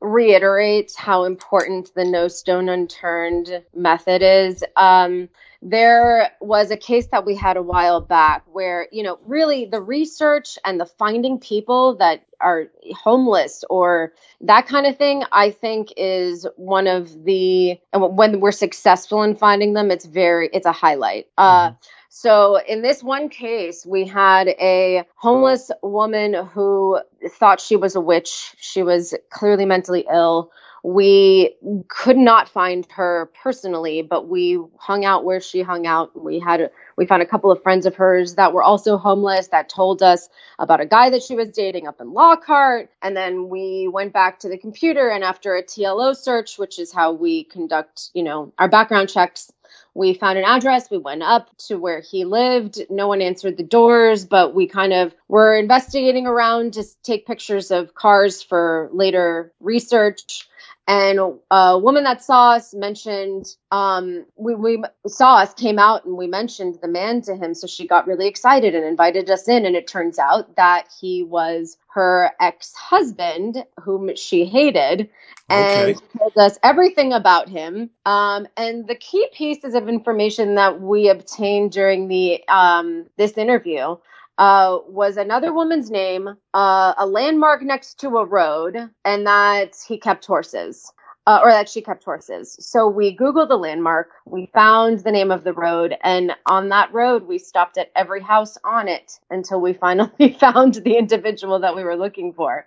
reiterates 0.00 0.96
how 0.96 1.24
important 1.24 1.92
the 1.94 2.04
no 2.04 2.28
stone 2.28 2.68
unturned 2.68 3.62
method 3.74 4.22
is. 4.22 4.64
Um, 4.76 5.28
there 5.62 6.32
was 6.40 6.72
a 6.72 6.76
case 6.76 7.06
that 7.12 7.24
we 7.24 7.36
had 7.36 7.56
a 7.56 7.62
while 7.62 8.00
back 8.00 8.42
where, 8.52 8.88
you 8.90 9.04
know, 9.04 9.18
really 9.24 9.64
the 9.64 9.80
research 9.80 10.58
and 10.64 10.80
the 10.80 10.86
finding 10.86 11.38
people 11.38 11.96
that 11.98 12.24
are 12.40 12.64
homeless 12.92 13.62
or 13.70 14.12
that 14.40 14.66
kind 14.66 14.86
of 14.86 14.98
thing, 14.98 15.22
I 15.30 15.52
think 15.52 15.92
is 15.96 16.46
one 16.56 16.88
of 16.88 17.24
the, 17.24 17.78
and 17.92 18.16
when 18.16 18.40
we're 18.40 18.50
successful 18.50 19.22
in 19.22 19.36
finding 19.36 19.72
them, 19.72 19.92
it's 19.92 20.04
very, 20.04 20.50
it's 20.52 20.66
a 20.66 20.72
highlight. 20.72 21.28
Uh, 21.38 21.72
so 22.08 22.58
in 22.58 22.82
this 22.82 23.00
one 23.00 23.28
case, 23.28 23.86
we 23.86 24.04
had 24.04 24.48
a 24.48 25.04
homeless 25.14 25.70
woman 25.80 26.34
who 26.34 26.98
thought 27.38 27.60
she 27.60 27.76
was 27.76 27.94
a 27.94 28.00
witch. 28.00 28.54
She 28.58 28.82
was 28.82 29.14
clearly 29.30 29.64
mentally 29.64 30.06
ill. 30.12 30.50
We 30.84 31.54
could 31.88 32.16
not 32.16 32.48
find 32.48 32.86
her 32.92 33.30
personally, 33.40 34.02
but 34.02 34.28
we 34.28 34.58
hung 34.78 35.04
out 35.04 35.24
where 35.24 35.40
she 35.40 35.62
hung 35.62 35.86
out. 35.86 36.20
We 36.20 36.40
had 36.40 36.70
we 36.96 37.06
found 37.06 37.22
a 37.22 37.26
couple 37.26 37.52
of 37.52 37.62
friends 37.62 37.86
of 37.86 37.94
hers 37.94 38.34
that 38.34 38.52
were 38.52 38.64
also 38.64 38.96
homeless 38.96 39.48
that 39.48 39.68
told 39.68 40.02
us 40.02 40.28
about 40.58 40.80
a 40.80 40.86
guy 40.86 41.10
that 41.10 41.22
she 41.22 41.36
was 41.36 41.50
dating 41.50 41.86
up 41.86 42.00
in 42.00 42.12
Lockhart. 42.12 42.90
And 43.00 43.16
then 43.16 43.48
we 43.48 43.88
went 43.92 44.12
back 44.12 44.40
to 44.40 44.48
the 44.48 44.58
computer 44.58 45.08
and 45.08 45.22
after 45.22 45.54
a 45.54 45.62
TLO 45.62 46.16
search, 46.16 46.58
which 46.58 46.78
is 46.80 46.92
how 46.92 47.12
we 47.12 47.44
conduct, 47.44 48.10
you 48.12 48.24
know, 48.24 48.52
our 48.58 48.68
background 48.68 49.08
checks, 49.08 49.52
we 49.94 50.14
found 50.14 50.38
an 50.38 50.44
address. 50.44 50.90
We 50.90 50.98
went 50.98 51.22
up 51.22 51.56
to 51.68 51.76
where 51.76 52.00
he 52.00 52.24
lived. 52.24 52.80
No 52.90 53.08
one 53.08 53.22
answered 53.22 53.56
the 53.56 53.62
doors, 53.62 54.24
but 54.24 54.54
we 54.54 54.66
kind 54.66 54.92
of 54.92 55.14
were 55.28 55.56
investigating 55.56 56.26
around 56.26 56.74
to 56.74 56.84
take 57.02 57.26
pictures 57.26 57.70
of 57.70 57.94
cars 57.94 58.42
for 58.42 58.90
later 58.92 59.52
research. 59.60 60.48
And 60.86 61.18
a 61.50 61.78
woman 61.78 62.04
that 62.04 62.22
saw 62.22 62.52
us 62.52 62.74
mentioned, 62.74 63.46
um, 63.72 64.26
we, 64.36 64.54
we 64.54 64.84
saw 65.06 65.36
us, 65.38 65.54
came 65.54 65.78
out, 65.78 66.04
and 66.04 66.16
we 66.16 66.26
mentioned 66.26 66.78
the 66.82 66.88
man 66.88 67.22
to 67.22 67.36
him. 67.36 67.54
So 67.54 67.66
she 67.66 67.86
got 67.86 68.06
really 68.06 68.28
excited 68.28 68.74
and 68.74 68.84
invited 68.84 69.30
us 69.30 69.48
in. 69.48 69.66
And 69.66 69.76
it 69.76 69.86
turns 69.88 70.18
out 70.18 70.56
that 70.56 70.88
he 71.00 71.22
was 71.22 71.78
her 71.94 72.32
ex 72.40 72.74
husband, 72.74 73.64
whom 73.82 74.14
she 74.16 74.44
hated, 74.44 75.08
and 75.50 75.70
Okay. 75.70 76.00
told 76.18 76.34
us 76.38 76.58
everything 76.62 77.14
about 77.14 77.48
him. 77.48 77.90
Um, 78.06 78.46
and 78.58 78.86
the 78.86 78.96
key 78.96 79.26
pieces 79.34 79.74
of 79.74 79.88
information 79.88 80.56
that 80.56 80.82
we 80.82 81.08
obtained 81.08 81.72
during 81.72 82.08
the 82.08 82.46
um, 82.48 83.06
this 83.16 83.38
interview 83.38 83.96
uh, 84.38 84.78
was 84.86 85.16
another 85.16 85.52
woman's 85.52 85.90
name, 85.90 86.28
uh, 86.54 86.94
a 86.96 87.06
landmark 87.06 87.62
next 87.62 88.00
to 88.00 88.08
a 88.18 88.24
road, 88.24 88.76
and 89.04 89.26
that 89.26 89.76
he 89.86 89.98
kept 89.98 90.24
horses. 90.24 90.92
Uh, 91.24 91.38
or 91.40 91.52
that 91.52 91.68
she 91.68 91.80
kept 91.80 92.02
horses. 92.02 92.56
So 92.58 92.88
we 92.88 93.16
Googled 93.16 93.46
the 93.46 93.56
landmark, 93.56 94.10
we 94.24 94.50
found 94.52 94.98
the 94.98 95.12
name 95.12 95.30
of 95.30 95.44
the 95.44 95.52
road, 95.52 95.96
and 96.02 96.32
on 96.46 96.70
that 96.70 96.92
road, 96.92 97.28
we 97.28 97.38
stopped 97.38 97.78
at 97.78 97.92
every 97.94 98.20
house 98.20 98.58
on 98.64 98.88
it 98.88 99.20
until 99.30 99.60
we 99.60 99.72
finally 99.86 100.36
found 100.40 100.74
the 100.74 100.96
individual 100.96 101.60
that 101.60 101.76
we 101.76 101.84
were 101.84 101.94
looking 101.94 102.32
for, 102.32 102.66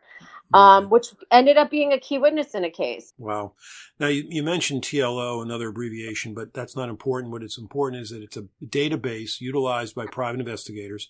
um, 0.54 0.90
which 0.90 1.08
ended 1.32 1.58
up 1.58 1.70
being 1.70 1.92
a 1.92 2.00
key 2.00 2.18
witness 2.18 2.56
in 2.56 2.64
a 2.64 2.70
case. 2.70 3.12
Wow. 3.18 3.56
Now 4.00 4.08
you, 4.08 4.24
you 4.30 4.42
mentioned 4.42 4.84
TLO, 4.84 5.44
another 5.44 5.68
abbreviation, 5.68 6.34
but 6.34 6.54
that's 6.54 6.78
not 6.78 6.88
important. 6.88 7.34
What 7.34 7.44
is 7.44 7.58
important 7.58 8.04
is 8.04 8.12
that 8.12 8.24
it's 8.24 8.38
a 8.38 8.46
database 8.66 9.42
utilized 9.42 9.96
by 9.96 10.06
private 10.06 10.40
investigators 10.40 11.10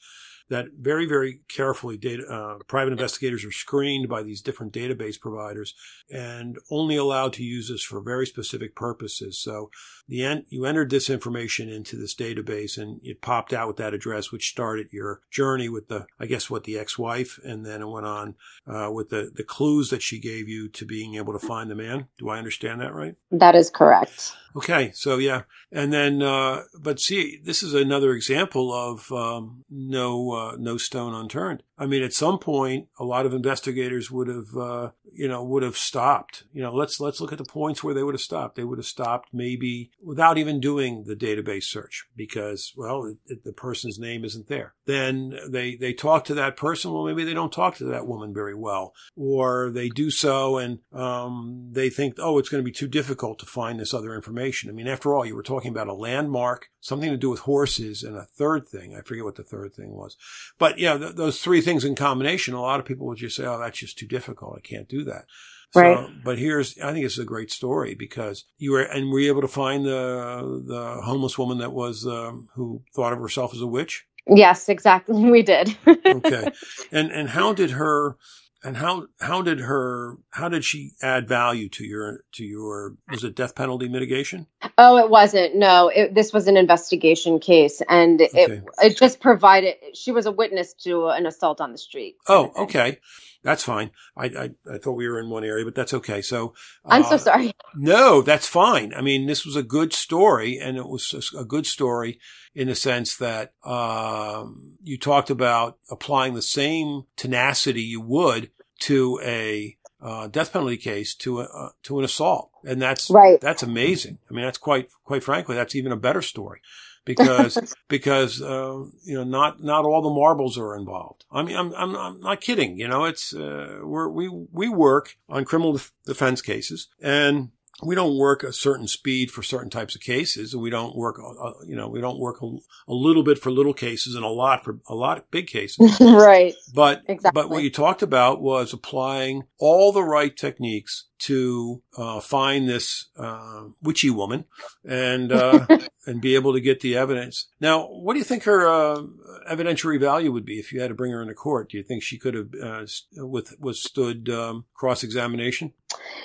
that 0.50 0.66
very, 0.80 1.06
very 1.06 1.42
carefully 1.48 1.98
data, 1.98 2.24
uh, 2.28 2.64
private 2.68 2.92
investigators 2.92 3.44
are 3.44 3.52
screened 3.52 4.08
by 4.08 4.24
these 4.24 4.42
different 4.42 4.74
database 4.74 5.20
providers 5.20 5.74
and 6.12 6.58
only 6.70 6.96
allowed 6.96 7.34
to 7.34 7.44
use 7.44 7.70
this 7.70 7.84
for 7.84 8.02
very 8.02 8.26
specific 8.26 8.76
purposes. 8.76 9.40
So 9.40 9.72
the 10.08 10.24
en- 10.24 10.46
you 10.50 10.66
entered 10.66 10.92
this 10.92 11.10
information 11.10 11.70
into 11.70 11.96
this 11.96 12.16
database 12.16 12.78
and 12.78 13.00
it 13.04 13.22
popped 13.22 13.54
out 13.54 13.68
with 13.68 13.78
that 13.78 13.94
address, 13.94 14.32
which 14.32 14.50
started 14.50 14.88
your 14.92 15.22
journey 15.32 15.70
with 15.70 15.88
the, 15.88 16.06
I 16.20 16.28
guess, 16.28 16.50
what 16.50 16.64
the 16.64 16.78
ex-wife, 16.78 17.40
and 17.44 17.66
then 17.66 17.82
it 17.82 17.90
went 17.90 18.06
on 18.06 18.36
uh, 18.68 18.92
with 18.92 19.10
the 19.10 19.32
the 19.34 19.44
clues 19.44 19.90
that 19.90 20.02
she 20.02 20.20
gave 20.20 20.48
you 20.48 20.70
to 20.70 20.86
being 20.86 21.16
able 21.16 21.34
to 21.34 21.48
find 21.48 21.70
the 21.70 21.76
man. 21.76 22.08
Do 22.18 22.30
I 22.30 22.38
understand 22.38 22.82
that 22.82 22.94
right? 22.94 23.16
That 23.32 23.56
is 23.56 23.70
correct. 23.70 24.34
Okay, 24.56 24.92
so 24.94 25.18
yeah, 25.18 25.42
and 25.70 25.92
then, 25.92 26.22
uh, 26.22 26.64
but 26.80 27.02
see, 27.02 27.42
this 27.44 27.62
is 27.62 27.74
another 27.74 28.14
example 28.14 28.72
of 28.72 29.12
um, 29.12 29.66
no 29.70 30.32
uh, 30.32 30.35
Uh, 30.36 30.56
no 30.60 30.76
stone 30.78 31.14
unturned. 31.14 31.64
I 31.78 31.86
mean, 31.88 32.04
at 32.04 32.14
some 32.14 32.40
point, 32.40 32.88
a 33.00 33.04
lot 33.04 33.26
of 33.26 33.34
investigators 33.34 34.10
would 34.10 34.28
have, 34.30 34.56
uh, 34.58 34.90
you 35.12 35.28
know, 35.28 35.44
would 35.44 35.64
have 35.64 35.78
stopped. 35.78 36.44
You 36.54 36.62
know, 36.62 36.74
let's 36.74 37.00
let's 37.00 37.20
look 37.20 37.32
at 37.34 37.38
the 37.38 37.44
points 37.46 37.84
where 37.84 37.94
they 37.94 38.04
would 38.04 38.16
have 38.16 38.22
stopped. 38.22 38.56
They 38.56 38.64
would 38.64 38.78
have 38.78 38.86
stopped 38.86 39.30
maybe 39.34 39.92
without 40.02 40.38
even 40.38 40.60
doing 40.60 41.04
the 41.06 41.16
database 41.16 41.64
search 41.66 42.06
because, 42.16 42.72
well, 42.78 43.06
it, 43.06 43.18
it- 43.28 43.44
the 43.44 43.52
person's 43.54 44.00
name 44.00 44.24
isn't 44.26 44.48
there. 44.48 44.74
Then 44.86 45.38
they 45.50 45.76
they 45.76 45.94
talk 45.94 46.24
to 46.26 46.34
that 46.36 46.56
person. 46.58 46.92
Well, 46.92 47.06
maybe 47.06 47.24
they 47.26 47.34
don't 47.34 47.52
talk 47.52 47.76
to 47.76 47.86
that 47.86 48.08
woman 48.08 48.34
very 48.34 48.56
well, 48.56 48.94
or 49.16 49.70
they 49.72 49.90
do 49.90 50.10
so 50.10 50.58
and 50.58 50.80
um, 50.94 51.70
they 51.72 51.90
think, 51.90 52.16
oh, 52.20 52.38
it's 52.40 52.50
going 52.50 52.64
to 52.64 52.66
be 52.66 52.72
too 52.72 52.88
difficult 52.88 53.40
to 53.40 53.46
find 53.46 53.80
this 53.80 53.94
other 53.94 54.16
information. 54.16 54.70
I 54.70 54.74
mean, 54.74 54.88
after 54.88 55.14
all, 55.14 55.26
you 55.26 55.36
were 55.36 55.44
talking 55.44 55.72
about 55.72 55.88
a 55.88 55.94
landmark, 55.94 56.70
something 56.80 57.10
to 57.10 57.18
do 57.18 57.30
with 57.30 57.42
horses, 57.42 58.04
and 58.04 58.16
a 58.16 58.26
third 58.38 58.68
thing. 58.68 58.96
I 58.96 59.02
forget 59.02 59.26
what 59.26 59.36
the 59.36 59.44
third 59.44 59.74
thing 59.76 59.92
was. 59.92 60.16
But 60.58 60.80
yeah, 60.80 60.98
th- 60.98 61.16
those 61.16 61.42
three 61.42 61.62
things 61.66 61.84
in 61.84 61.96
combination, 61.96 62.54
a 62.54 62.62
lot 62.62 62.80
of 62.80 62.86
people 62.86 63.08
would 63.08 63.18
just 63.18 63.36
say, 63.36 63.46
oh, 63.46 63.60
that's 63.60 63.80
just 63.80 63.98
too 63.98 64.08
difficult. 64.08 64.58
I 64.58 64.62
can't 64.62 64.88
do 64.88 65.04
that. 65.06 65.26
So, 65.72 65.82
Right. 65.82 66.08
but 66.24 66.38
here's, 66.40 66.78
I 66.80 66.94
think 66.94 67.06
it's 67.06 67.18
a 67.18 67.26
great 67.26 67.52
story 67.52 67.96
because 67.96 68.46
you 68.58 68.72
were, 68.72 68.82
and 68.84 69.10
were 69.12 69.20
you 69.20 69.30
able 69.30 69.42
to 69.42 69.48
find 69.50 69.84
the, 69.86 70.64
the 70.66 71.02
homeless 71.04 71.38
woman 71.38 71.58
that 71.58 71.74
was, 71.74 72.06
um, 72.08 72.48
who 72.56 72.84
thought 72.96 73.12
of 73.12 73.20
herself 73.20 73.54
as 73.54 73.60
a 73.62 73.68
witch? 73.68 74.06
Yes, 74.28 74.70
exactly. 74.70 75.22
We 75.32 75.42
did. 75.44 75.76
Okay. 75.86 76.48
and, 76.92 77.12
and 77.12 77.30
how 77.30 77.52
did 77.54 77.72
her, 77.72 78.16
and 78.64 78.78
how, 78.78 79.08
how 79.20 79.42
did 79.42 79.60
her, 79.60 80.18
how 80.32 80.48
did 80.50 80.64
she 80.64 80.92
add 81.02 81.28
value 81.28 81.68
to 81.70 81.84
your, 81.84 82.22
to 82.34 82.44
your, 82.46 82.96
was 83.12 83.24
it 83.24 83.36
death 83.36 83.54
penalty 83.56 83.88
mitigation? 83.90 84.48
Oh, 84.78 84.98
it 84.98 85.10
wasn't. 85.10 85.56
No, 85.56 85.90
it, 85.90 86.14
this 86.14 86.34
was 86.34 86.48
an 86.48 86.58
investigation 86.58 87.40
case, 87.40 87.82
and 87.88 88.22
it 88.22 88.32
Okay. 88.36 88.62
it 88.82 88.98
just 88.98 89.20
provided. 89.20 89.76
She 89.94 90.12
was 90.12 90.26
a 90.26 90.32
witness 90.32 90.74
to 90.84 91.08
an 91.08 91.26
assault 91.26 91.62
on 91.62 91.72
the 91.72 91.78
street. 91.78 92.16
Oh, 92.28 92.52
okay. 92.58 93.00
That's 93.44 93.64
fine. 93.64 93.92
I, 94.18 94.26
I, 94.26 94.50
I 94.74 94.78
thought 94.80 94.94
we 94.94 95.08
were 95.08 95.20
in 95.20 95.30
one 95.30 95.44
area, 95.44 95.64
but 95.64 95.76
that's 95.76 95.94
okay. 95.94 96.24
So, 96.24 96.56
I'm 96.84 97.04
so 97.04 97.16
uh, 97.16 97.18
sorry. 97.20 97.52
No, 97.76 98.22
that's 98.24 98.48
fine. 98.48 98.94
I 98.96 99.02
mean, 99.02 99.28
this 99.28 99.46
was 99.46 99.56
a 99.56 99.62
good 99.62 99.94
story, 99.94 100.58
and 100.58 100.78
it 100.78 100.88
was 100.88 101.32
a 101.36 101.42
a 101.42 101.46
good 101.46 101.68
story 101.68 102.20
in 102.56 102.68
the 102.70 102.76
sense 102.76 103.18
that 103.18 103.54
um, 103.64 104.78
you 104.82 104.98
talked 104.98 105.30
about 105.30 105.78
applying 105.92 106.34
the 106.34 106.42
same 106.42 107.04
tenacity 107.18 107.82
you 107.82 108.02
would 108.02 108.50
to 108.80 109.20
a 109.24 109.78
uh, 110.06 110.28
death 110.28 110.54
penalty 110.54 110.78
case 110.78 111.16
to 111.16 111.42
a 111.42 111.44
uh, 111.46 111.70
to 111.84 111.98
an 112.00 112.06
assault, 112.06 112.52
and 112.64 112.80
that's 112.82 113.10
Right. 113.10 113.42
that's 113.42 113.64
amazing. 113.64 114.20
I 114.30 114.34
mean, 114.34 114.46
that's 114.46 114.60
quite 114.60 114.90
quite 115.04 115.24
frankly, 115.24 115.56
that's 115.56 115.76
even 115.76 115.92
a 115.92 115.98
better 115.98 116.22
story 116.22 116.62
because 117.06 117.58
because 117.88 118.42
uh, 118.42 118.84
you 119.04 119.16
know 119.16 119.24
not 119.24 119.64
not 119.64 119.84
all 119.86 120.04
the 120.04 120.10
marbles 120.10 120.58
are 120.60 120.76
involved. 120.76 121.26
I 121.32 121.42
mean, 121.42 121.56
I'm 121.56 121.74
I'm, 121.74 121.96
I'm 121.96 122.20
not 122.20 122.40
kidding. 122.42 122.78
You 122.78 122.88
know, 122.88 123.06
it's 123.06 123.34
uh, 123.34 123.80
we're, 123.84 124.10
we 124.10 124.30
we 124.52 124.70
work 124.70 125.16
on 125.28 125.44
criminal 125.44 125.74
def- 125.74 125.92
defense 126.06 126.42
cases, 126.42 126.88
and 127.02 127.50
we 127.84 127.96
don't 127.96 128.18
work 128.18 128.44
a 128.44 128.54
certain 128.54 128.88
speed 128.88 129.32
for 129.32 129.44
certain 129.44 129.70
types 129.70 129.96
of 129.96 130.02
cases, 130.02 130.54
and 130.54 130.64
we 130.64 130.70
don't 130.70 130.96
work, 130.96 131.20
uh, 131.20 131.52
you 131.66 131.76
know, 131.76 131.90
we 131.90 132.00
don't 132.00 132.20
work 132.20 132.42
a, 132.42 132.46
a, 132.46 132.94
little 132.94 133.24
bit 133.24 133.38
for 133.38 133.52
little 133.52 133.74
cases 133.74 134.16
and 134.16 134.24
a 134.24 134.30
lot 134.30 134.64
for 134.64 134.80
a 134.88 134.96
lot 134.96 135.18
of 135.18 135.30
big 135.30 135.48
cases. 135.48 135.98
right. 136.02 136.54
But 136.74 137.04
exactly. 137.08 137.42
but 137.42 137.50
what 137.50 137.64
you 137.64 137.70
talked 137.70 138.02
about 138.02 138.42
was 138.42 138.72
applying 138.72 139.44
all 139.60 139.92
the 139.92 140.04
right 140.04 140.36
techniques 140.36 141.06
to 141.18 141.82
uh, 141.98 142.20
find 142.20 142.68
this 142.68 143.06
uh, 143.18 143.64
witchy 143.82 144.10
woman 144.10 144.46
and 144.88 145.32
uh, 145.32 145.66
and 146.06 146.22
be 146.22 146.36
able 146.36 146.54
to 146.54 146.62
get 146.62 146.82
the 146.82 146.98
evidence. 146.98 147.48
Now, 147.60 147.88
what 147.88 148.14
do 148.14 148.20
you 148.20 148.26
think 148.26 148.44
her 148.44 148.68
uh, 148.68 149.02
evidentiary 149.50 150.00
value 150.00 150.32
would 150.32 150.46
be 150.46 150.60
if 150.60 150.72
you 150.72 150.82
had 150.82 150.90
to 150.90 150.96
bring 150.96 151.12
her 151.12 151.22
into 151.22 151.34
court? 151.34 151.70
Do 151.70 151.78
you 151.78 151.84
think 151.84 152.04
she 152.04 152.18
could 152.18 152.34
have 152.34 152.50
uh, 152.62 152.86
with 153.18 153.54
withstood 153.60 154.30
um, 154.30 154.66
cross 154.74 155.04
examination? 155.04 155.74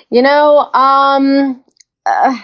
You 0.09 0.21
know, 0.21 0.69
um, 0.73 1.63
uh, 2.05 2.37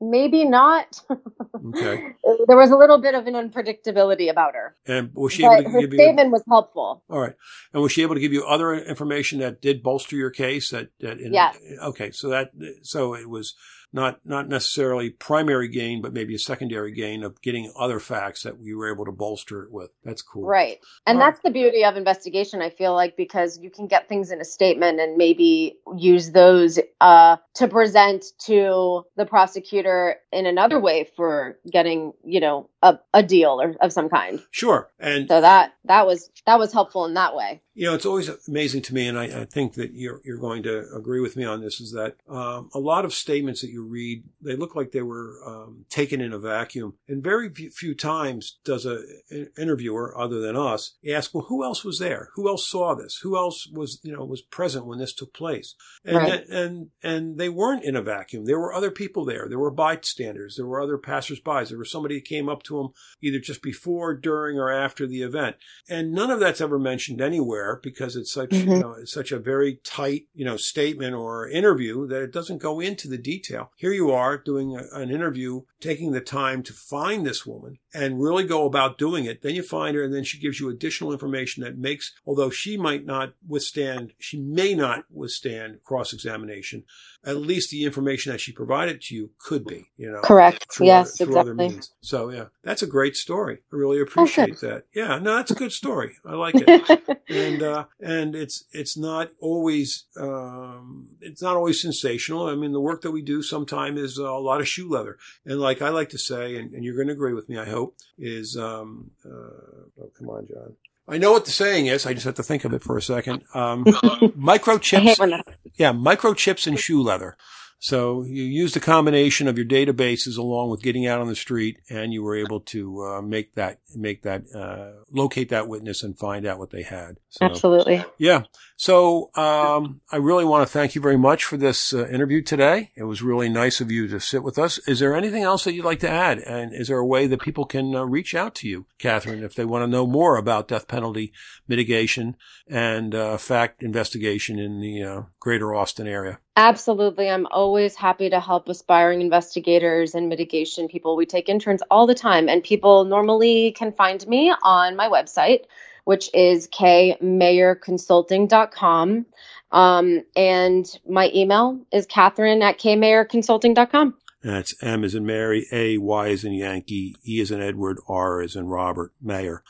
maybe 0.00 0.44
not. 0.44 1.00
okay. 1.10 2.08
There 2.48 2.56
was 2.56 2.70
a 2.70 2.76
little 2.76 2.98
bit 2.98 3.14
of 3.14 3.26
an 3.26 3.34
unpredictability 3.34 4.30
about 4.30 4.54
her. 4.54 4.76
And 4.86 5.10
was 5.14 5.32
she 5.32 5.44
able 5.44 5.64
to 5.64 5.70
her 5.70 5.80
give 5.80 5.92
statement 5.92 6.26
you, 6.26 6.32
was 6.32 6.44
helpful. 6.48 7.02
All 7.08 7.20
right. 7.20 7.34
And 7.72 7.82
was 7.82 7.92
she 7.92 8.02
able 8.02 8.14
to 8.14 8.20
give 8.20 8.32
you 8.32 8.44
other 8.44 8.74
information 8.74 9.40
that 9.40 9.60
did 9.60 9.82
bolster 9.82 10.16
your 10.16 10.30
case? 10.30 10.70
That, 10.70 10.90
that 11.00 11.18
in, 11.18 11.32
yes. 11.32 11.56
Okay. 11.82 12.10
So 12.12 12.28
that 12.28 12.50
so 12.82 13.14
it 13.14 13.28
was 13.28 13.54
not 13.92 14.20
not 14.24 14.48
necessarily 14.48 15.10
primary 15.10 15.68
gain, 15.68 16.02
but 16.02 16.12
maybe 16.12 16.34
a 16.34 16.38
secondary 16.38 16.92
gain 16.92 17.22
of 17.22 17.40
getting 17.40 17.72
other 17.78 18.00
facts 18.00 18.42
that 18.42 18.58
we 18.58 18.74
were 18.74 18.92
able 18.92 19.04
to 19.04 19.12
bolster 19.12 19.62
it 19.62 19.72
with. 19.72 19.90
That's 20.04 20.22
cool. 20.22 20.44
Right. 20.44 20.78
And 21.06 21.20
that's 21.20 21.40
the 21.40 21.50
beauty 21.50 21.84
of 21.84 21.96
investigation, 21.96 22.60
I 22.60 22.70
feel 22.70 22.94
like, 22.94 23.16
because 23.16 23.58
you 23.58 23.70
can 23.70 23.86
get 23.86 24.08
things 24.08 24.30
in 24.30 24.40
a 24.40 24.44
statement 24.44 25.00
and 25.00 25.16
maybe 25.16 25.78
use 25.96 26.32
those 26.32 26.78
uh, 27.00 27.36
to 27.54 27.68
present 27.68 28.24
to 28.46 29.04
the 29.16 29.26
prosecutor 29.26 30.16
in 30.32 30.46
another 30.46 30.80
way 30.80 31.08
for 31.16 31.58
getting, 31.70 32.12
you 32.24 32.40
know, 32.40 32.68
a, 32.82 32.98
a 33.14 33.22
deal 33.22 33.60
or 33.60 33.74
of 33.80 33.92
some 33.92 34.08
kind. 34.08 34.40
Sure. 34.50 34.90
And 34.98 35.28
so 35.28 35.40
that 35.40 35.72
that 35.84 36.06
was 36.06 36.30
that 36.46 36.58
was 36.58 36.72
helpful 36.72 37.04
in 37.04 37.14
that 37.14 37.34
way. 37.34 37.62
You 37.74 37.86
know, 37.86 37.94
it's 37.94 38.06
always 38.06 38.30
amazing 38.48 38.82
to 38.82 38.94
me, 38.94 39.06
and 39.06 39.18
I, 39.18 39.24
I 39.42 39.44
think 39.44 39.74
that 39.74 39.92
you're 39.92 40.20
you're 40.24 40.38
going 40.38 40.62
to 40.62 40.86
agree 40.94 41.20
with 41.20 41.36
me 41.36 41.44
on 41.44 41.60
this. 41.60 41.80
Is 41.80 41.92
that 41.92 42.16
um, 42.28 42.70
a 42.72 42.78
lot 42.78 43.04
of 43.04 43.12
statements 43.12 43.60
that 43.60 43.70
you 43.70 43.75
read 43.84 44.24
they 44.40 44.56
look 44.56 44.74
like 44.74 44.92
they 44.92 45.02
were 45.02 45.38
um, 45.46 45.84
taken 45.88 46.20
in 46.20 46.32
a 46.32 46.38
vacuum, 46.38 46.94
and 47.08 47.22
very 47.22 47.50
few 47.52 47.94
times 47.94 48.58
does 48.64 48.86
a 48.86 49.02
an 49.30 49.50
interviewer 49.58 50.16
other 50.18 50.40
than 50.40 50.56
us 50.56 50.96
ask, 51.08 51.34
"Well, 51.34 51.46
who 51.48 51.64
else 51.64 51.84
was 51.84 51.98
there? 51.98 52.30
Who 52.34 52.48
else 52.48 52.68
saw 52.68 52.94
this? 52.94 53.18
Who 53.22 53.36
else 53.36 53.68
was 53.72 54.00
you 54.02 54.12
know 54.12 54.24
was 54.24 54.42
present 54.42 54.86
when 54.86 54.98
this 54.98 55.14
took 55.14 55.34
place?" 55.34 55.74
And 56.04 56.16
right. 56.16 56.46
and 56.48 56.88
and 57.02 57.38
they 57.38 57.48
weren't 57.48 57.84
in 57.84 57.96
a 57.96 58.02
vacuum. 58.02 58.44
There 58.44 58.58
were 58.58 58.72
other 58.72 58.90
people 58.90 59.24
there. 59.24 59.46
There 59.48 59.58
were 59.58 59.70
bystanders. 59.70 60.56
There 60.56 60.66
were 60.66 60.80
other 60.80 60.98
passersby. 60.98 61.64
There 61.68 61.78
was 61.78 61.90
somebody 61.90 62.16
who 62.16 62.20
came 62.20 62.48
up 62.48 62.62
to 62.64 62.76
them 62.76 62.88
either 63.22 63.38
just 63.38 63.62
before, 63.62 64.14
during, 64.14 64.58
or 64.58 64.70
after 64.70 65.06
the 65.06 65.22
event, 65.22 65.56
and 65.88 66.12
none 66.12 66.30
of 66.30 66.40
that's 66.40 66.60
ever 66.60 66.78
mentioned 66.78 67.20
anywhere 67.20 67.80
because 67.82 68.16
it's 68.16 68.32
such 68.32 68.50
mm-hmm. 68.50 68.70
you 68.70 68.78
know 68.78 68.92
it's 69.00 69.12
such 69.12 69.32
a 69.32 69.38
very 69.38 69.80
tight 69.84 70.26
you 70.34 70.44
know 70.44 70.56
statement 70.56 71.14
or 71.14 71.48
interview 71.48 72.06
that 72.06 72.22
it 72.22 72.32
doesn't 72.32 72.58
go 72.58 72.80
into 72.80 73.08
the 73.08 73.18
detail. 73.18 73.65
Here 73.76 73.92
you 73.92 74.10
are 74.10 74.38
doing 74.38 74.76
a, 74.76 74.84
an 74.98 75.10
interview, 75.10 75.62
taking 75.80 76.12
the 76.12 76.20
time 76.20 76.62
to 76.64 76.72
find 76.72 77.26
this 77.26 77.46
woman 77.46 77.78
and 77.94 78.22
really 78.22 78.44
go 78.44 78.66
about 78.66 78.98
doing 78.98 79.24
it. 79.24 79.42
Then 79.42 79.54
you 79.54 79.62
find 79.62 79.96
her, 79.96 80.02
and 80.02 80.14
then 80.14 80.24
she 80.24 80.38
gives 80.38 80.60
you 80.60 80.68
additional 80.68 81.12
information 81.12 81.62
that 81.62 81.78
makes, 81.78 82.12
although 82.26 82.50
she 82.50 82.76
might 82.76 83.04
not 83.04 83.34
withstand, 83.46 84.12
she 84.18 84.38
may 84.38 84.74
not 84.74 85.04
withstand 85.10 85.82
cross 85.84 86.12
examination 86.12 86.84
at 87.26 87.36
least 87.36 87.70
the 87.70 87.84
information 87.84 88.30
that 88.30 88.40
she 88.40 88.52
provided 88.52 89.02
to 89.02 89.14
you 89.14 89.30
could 89.38 89.64
be, 89.64 89.90
you 89.96 90.10
know. 90.10 90.20
Correct. 90.20 90.64
Yes, 90.80 91.20
other, 91.20 91.52
exactly. 91.52 91.80
So 92.00 92.30
yeah, 92.30 92.46
that's 92.62 92.82
a 92.82 92.86
great 92.86 93.16
story. 93.16 93.58
I 93.72 93.76
really 93.76 94.00
appreciate 94.00 94.60
that. 94.60 94.84
Yeah, 94.94 95.18
no, 95.18 95.34
that's 95.36 95.50
a 95.50 95.56
good 95.56 95.72
story. 95.72 96.16
I 96.24 96.34
like 96.34 96.54
it. 96.56 97.20
and 97.28 97.62
uh, 97.62 97.86
and 98.00 98.36
it's 98.36 98.64
it's 98.72 98.96
not 98.96 99.32
always 99.40 100.04
um, 100.18 101.08
it's 101.20 101.42
not 101.42 101.56
always 101.56 101.82
sensational. 101.82 102.46
I 102.46 102.54
mean, 102.54 102.72
the 102.72 102.80
work 102.80 103.02
that 103.02 103.10
we 103.10 103.22
do 103.22 103.42
sometimes 103.42 104.00
is 104.00 104.18
a 104.18 104.30
lot 104.30 104.60
of 104.60 104.68
shoe 104.68 104.88
leather. 104.88 105.18
And 105.44 105.60
like 105.60 105.82
I 105.82 105.88
like 105.88 106.10
to 106.10 106.18
say, 106.18 106.56
and, 106.56 106.72
and 106.72 106.84
you're 106.84 106.94
going 106.94 107.08
to 107.08 107.12
agree 107.12 107.34
with 107.34 107.48
me, 107.48 107.58
I 107.58 107.64
hope, 107.64 107.96
is 108.16 108.56
um, 108.56 109.10
uh, 109.24 109.28
oh 109.28 110.10
come 110.16 110.28
on, 110.28 110.46
John. 110.46 110.76
I 111.08 111.18
know 111.18 111.32
what 111.32 111.44
the 111.44 111.52
saying 111.52 111.86
is. 111.86 112.04
I 112.04 112.14
just 112.14 112.26
have 112.26 112.34
to 112.34 112.42
think 112.42 112.64
of 112.64 112.72
it 112.72 112.82
for 112.82 112.96
a 112.96 113.02
second. 113.02 113.44
Um, 113.54 113.84
microchips. 114.34 115.42
Yeah, 115.76 115.92
microchips 115.92 116.66
and 116.66 116.78
shoe 116.78 117.02
leather. 117.02 117.36
So 117.78 118.22
you 118.24 118.42
used 118.42 118.76
a 118.76 118.80
combination 118.80 119.48
of 119.48 119.58
your 119.58 119.66
databases 119.66 120.38
along 120.38 120.70
with 120.70 120.82
getting 120.82 121.06
out 121.06 121.20
on 121.20 121.28
the 121.28 121.36
street, 121.36 121.78
and 121.90 122.12
you 122.12 122.22
were 122.22 122.36
able 122.36 122.60
to 122.60 123.04
uh, 123.04 123.22
make 123.22 123.54
that 123.54 123.80
make 123.94 124.22
that 124.22 124.44
uh, 124.54 125.02
locate 125.10 125.50
that 125.50 125.68
witness 125.68 126.02
and 126.02 126.18
find 126.18 126.46
out 126.46 126.58
what 126.58 126.70
they 126.70 126.82
had. 126.82 127.18
So, 127.28 127.44
Absolutely. 127.44 128.04
Yeah. 128.18 128.44
So 128.76 129.30
um, 129.34 130.00
I 130.10 130.16
really 130.16 130.44
want 130.44 130.66
to 130.66 130.72
thank 130.72 130.94
you 130.94 131.00
very 131.00 131.16
much 131.16 131.44
for 131.44 131.56
this 131.56 131.94
uh, 131.94 132.08
interview 132.08 132.42
today. 132.42 132.92
It 132.96 133.04
was 133.04 133.22
really 133.22 133.48
nice 133.48 133.80
of 133.80 133.90
you 133.90 134.08
to 134.08 134.20
sit 134.20 134.42
with 134.42 134.58
us. 134.58 134.78
Is 134.86 135.00
there 135.00 135.14
anything 135.14 135.42
else 135.42 135.64
that 135.64 135.72
you'd 135.72 135.84
like 135.84 136.00
to 136.00 136.10
add? 136.10 136.38
And 136.38 136.74
is 136.74 136.88
there 136.88 136.98
a 136.98 137.06
way 137.06 137.26
that 137.26 137.40
people 137.40 137.64
can 137.64 137.94
uh, 137.94 138.04
reach 138.04 138.34
out 138.34 138.54
to 138.56 138.68
you, 138.68 138.86
Catherine, 138.98 139.44
if 139.44 139.54
they 139.54 139.64
want 139.64 139.82
to 139.82 139.86
know 139.86 140.06
more 140.06 140.36
about 140.36 140.68
death 140.68 140.88
penalty 140.88 141.32
mitigation 141.68 142.36
and 142.66 143.14
uh, 143.14 143.36
fact 143.36 143.82
investigation 143.82 144.58
in 144.58 144.80
the 144.80 145.02
uh, 145.02 145.22
greater 145.40 145.74
Austin 145.74 146.06
area? 146.06 146.38
Absolutely. 146.56 147.28
I'm 147.28 147.46
always 147.50 147.94
happy 147.94 148.30
to 148.30 148.40
help 148.40 148.66
aspiring 148.68 149.20
investigators 149.20 150.14
and 150.14 150.30
mitigation 150.30 150.88
people. 150.88 151.14
We 151.14 151.26
take 151.26 151.50
interns 151.50 151.82
all 151.90 152.06
the 152.06 152.14
time, 152.14 152.48
and 152.48 152.64
people 152.64 153.04
normally 153.04 153.72
can 153.72 153.92
find 153.92 154.26
me 154.26 154.54
on 154.62 154.96
my 154.96 155.08
website, 155.08 155.64
which 156.04 156.30
is 156.32 156.66
kmayerconsulting.com. 156.68 159.26
Um, 159.72 160.22
and 160.34 160.86
my 161.06 161.30
email 161.34 161.78
is 161.92 162.06
Catherine 162.06 162.62
at 162.62 162.78
kmayerconsulting.com. 162.78 164.14
That's 164.42 164.74
M 164.82 165.04
as 165.04 165.14
in 165.14 165.26
Mary, 165.26 165.66
A, 165.72 165.98
Y 165.98 166.28
as 166.28 166.44
in 166.44 166.52
Yankee, 166.52 167.16
E 167.26 167.40
as 167.40 167.50
in 167.50 167.60
Edward, 167.60 167.98
R 168.08 168.40
as 168.40 168.56
in 168.56 168.66
Robert, 168.66 169.12
Mayer. 169.20 169.62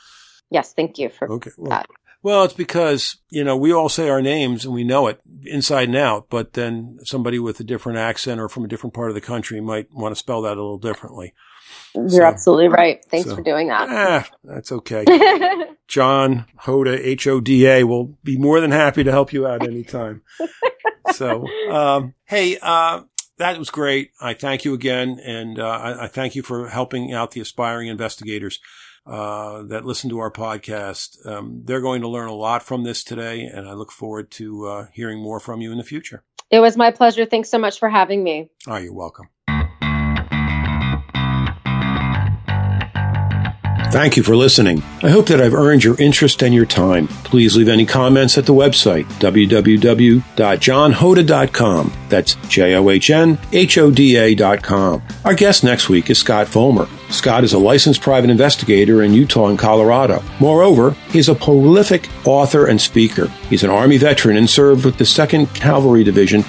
Yes, 0.49 0.73
thank 0.73 0.97
you 0.97 1.09
for 1.09 1.29
okay, 1.29 1.51
well, 1.57 1.71
that. 1.71 1.87
Well, 2.27 2.43
it's 2.43 2.53
because, 2.53 3.19
you 3.29 3.45
know, 3.45 3.55
we 3.55 3.71
all 3.71 3.87
say 3.87 4.09
our 4.09 4.21
names 4.21 4.65
and 4.65 4.73
we 4.73 4.83
know 4.83 5.07
it 5.07 5.21
inside 5.45 5.87
and 5.87 5.95
out, 5.95 6.27
but 6.29 6.51
then 6.51 6.99
somebody 7.05 7.39
with 7.39 7.57
a 7.61 7.63
different 7.63 7.99
accent 7.99 8.41
or 8.41 8.49
from 8.49 8.65
a 8.65 8.67
different 8.67 8.93
part 8.93 9.07
of 9.07 9.15
the 9.15 9.21
country 9.21 9.61
might 9.61 9.87
want 9.93 10.13
to 10.13 10.19
spell 10.19 10.41
that 10.41 10.57
a 10.57 10.61
little 10.61 10.77
differently. 10.77 11.33
You're 11.95 12.09
so, 12.09 12.23
absolutely 12.25 12.67
right. 12.67 12.99
Thanks 13.05 13.29
so, 13.29 13.35
for 13.37 13.41
doing 13.41 13.69
that. 13.69 13.87
Ah, 13.89 14.29
that's 14.43 14.73
okay. 14.73 15.05
John 15.87 16.47
Hoda, 16.63 16.99
H 16.99 17.27
O 17.27 17.39
D 17.39 17.65
A, 17.65 17.85
will 17.85 18.17
be 18.25 18.37
more 18.37 18.59
than 18.59 18.71
happy 18.71 19.05
to 19.05 19.11
help 19.11 19.31
you 19.31 19.47
out 19.47 19.63
anytime. 19.63 20.21
so, 21.13 21.45
um, 21.71 22.13
hey, 22.25 22.57
uh, 22.61 23.03
that 23.37 23.57
was 23.57 23.69
great. 23.69 24.11
I 24.19 24.33
thank 24.33 24.65
you 24.65 24.73
again. 24.73 25.17
And 25.23 25.59
uh, 25.59 25.65
I, 25.65 26.03
I, 26.03 26.07
thank 26.07 26.35
you 26.35 26.43
for 26.43 26.67
helping 26.67 27.13
out 27.13 27.31
the 27.31 27.39
aspiring 27.39 27.87
investigators 27.87 28.59
uh, 29.07 29.63
that 29.63 29.85
listen 29.85 30.09
to 30.09 30.19
our 30.19 30.31
podcast. 30.31 31.25
Um, 31.25 31.61
they're 31.63 31.81
going 31.81 32.01
to 32.01 32.07
learn 32.07 32.27
a 32.27 32.35
lot 32.35 32.63
from 32.63 32.83
this 32.83 33.03
today, 33.03 33.43
and 33.43 33.67
I 33.67 33.73
look 33.73 33.91
forward 33.91 34.31
to 34.31 34.67
uh, 34.67 34.85
hearing 34.93 35.21
more 35.21 35.39
from 35.39 35.61
you 35.61 35.71
in 35.71 35.77
the 35.77 35.83
future. 35.83 36.23
It 36.49 36.59
was 36.59 36.77
my 36.77 36.91
pleasure. 36.91 37.25
Thanks 37.25 37.49
so 37.49 37.57
much 37.57 37.79
for 37.79 37.89
having 37.89 38.23
me. 38.23 38.49
Oh, 38.67 38.77
you're 38.77 38.93
welcome. 38.93 39.29
Thank 43.97 44.13
you 44.15 44.21
for 44.21 44.35
listening. 44.35 44.83
I 45.01 45.09
hope 45.09 45.25
that 45.25 45.41
I've 45.41 45.55
earned 45.55 45.83
your 45.83 45.99
interest 45.99 46.43
and 46.43 46.53
your 46.53 46.67
time. 46.67 47.07
Please 47.07 47.57
leave 47.57 47.67
any 47.67 47.83
comments 47.83 48.37
at 48.37 48.45
the 48.45 48.53
website, 48.53 49.05
www.johnhoda.com. 49.13 51.93
That's 52.07 52.35
J-O-H-N-H-O-D-A.com. 52.47 55.03
Our 55.25 55.33
guest 55.33 55.63
next 55.63 55.89
week 55.89 56.11
is 56.11 56.19
Scott 56.19 56.47
Fulmer. 56.47 56.87
Scott 57.09 57.43
is 57.43 57.53
a 57.53 57.57
licensed 57.57 58.01
private 58.01 58.29
investigator 58.29 59.01
in 59.01 59.13
Utah 59.13 59.47
and 59.47 59.57
Colorado. 59.57 60.23
Moreover, 60.39 60.91
he's 61.09 61.29
a 61.29 61.33
prolific 61.33 62.07
author 62.23 62.67
and 62.67 62.79
speaker. 62.79 63.29
He's 63.49 63.63
an 63.63 63.71
Army 63.71 63.97
veteran 63.97 64.37
and 64.37 64.47
served 64.47 64.85
with 64.85 64.99
the 64.99 65.05
2nd 65.05 65.55
Cavalry 65.55 66.03
Division 66.03 66.45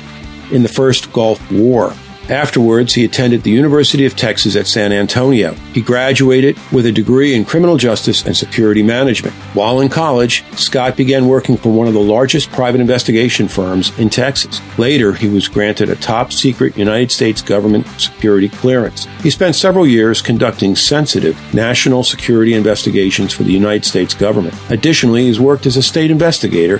in 0.50 0.62
the 0.62 0.68
First 0.68 1.14
Gulf 1.14 1.50
War. 1.50 1.94
Afterwards, 2.28 2.94
he 2.94 3.04
attended 3.04 3.42
the 3.42 3.50
University 3.50 4.04
of 4.04 4.14
Texas 4.14 4.54
at 4.54 4.66
San 4.66 4.92
Antonio. 4.92 5.54
He 5.72 5.80
graduated 5.80 6.58
with 6.70 6.84
a 6.86 6.92
degree 6.92 7.34
in 7.34 7.44
criminal 7.44 7.76
justice 7.76 8.24
and 8.24 8.36
security 8.36 8.82
management. 8.82 9.34
While 9.54 9.80
in 9.80 9.88
college, 9.88 10.44
Scott 10.52 10.96
began 10.96 11.26
working 11.26 11.56
for 11.56 11.72
one 11.72 11.88
of 11.88 11.94
the 11.94 12.00
largest 12.00 12.50
private 12.50 12.80
investigation 12.80 13.48
firms 13.48 13.98
in 13.98 14.10
Texas. 14.10 14.60
Later, 14.78 15.12
he 15.12 15.28
was 15.28 15.48
granted 15.48 15.88
a 15.88 15.96
top 15.96 16.32
secret 16.32 16.76
United 16.76 17.10
States 17.10 17.40
government 17.40 17.86
security 17.98 18.48
clearance. 18.48 19.06
He 19.22 19.30
spent 19.30 19.56
several 19.56 19.86
years 19.86 20.20
conducting 20.20 20.76
sensitive 20.76 21.36
national 21.54 22.04
security 22.04 22.54
investigations 22.54 23.32
for 23.32 23.42
the 23.42 23.52
United 23.52 23.84
States 23.86 24.14
government. 24.14 24.54
Additionally, 24.70 25.24
he's 25.24 25.40
worked 25.40 25.64
as 25.64 25.76
a 25.76 25.82
state 25.82 26.10
investigator 26.10 26.78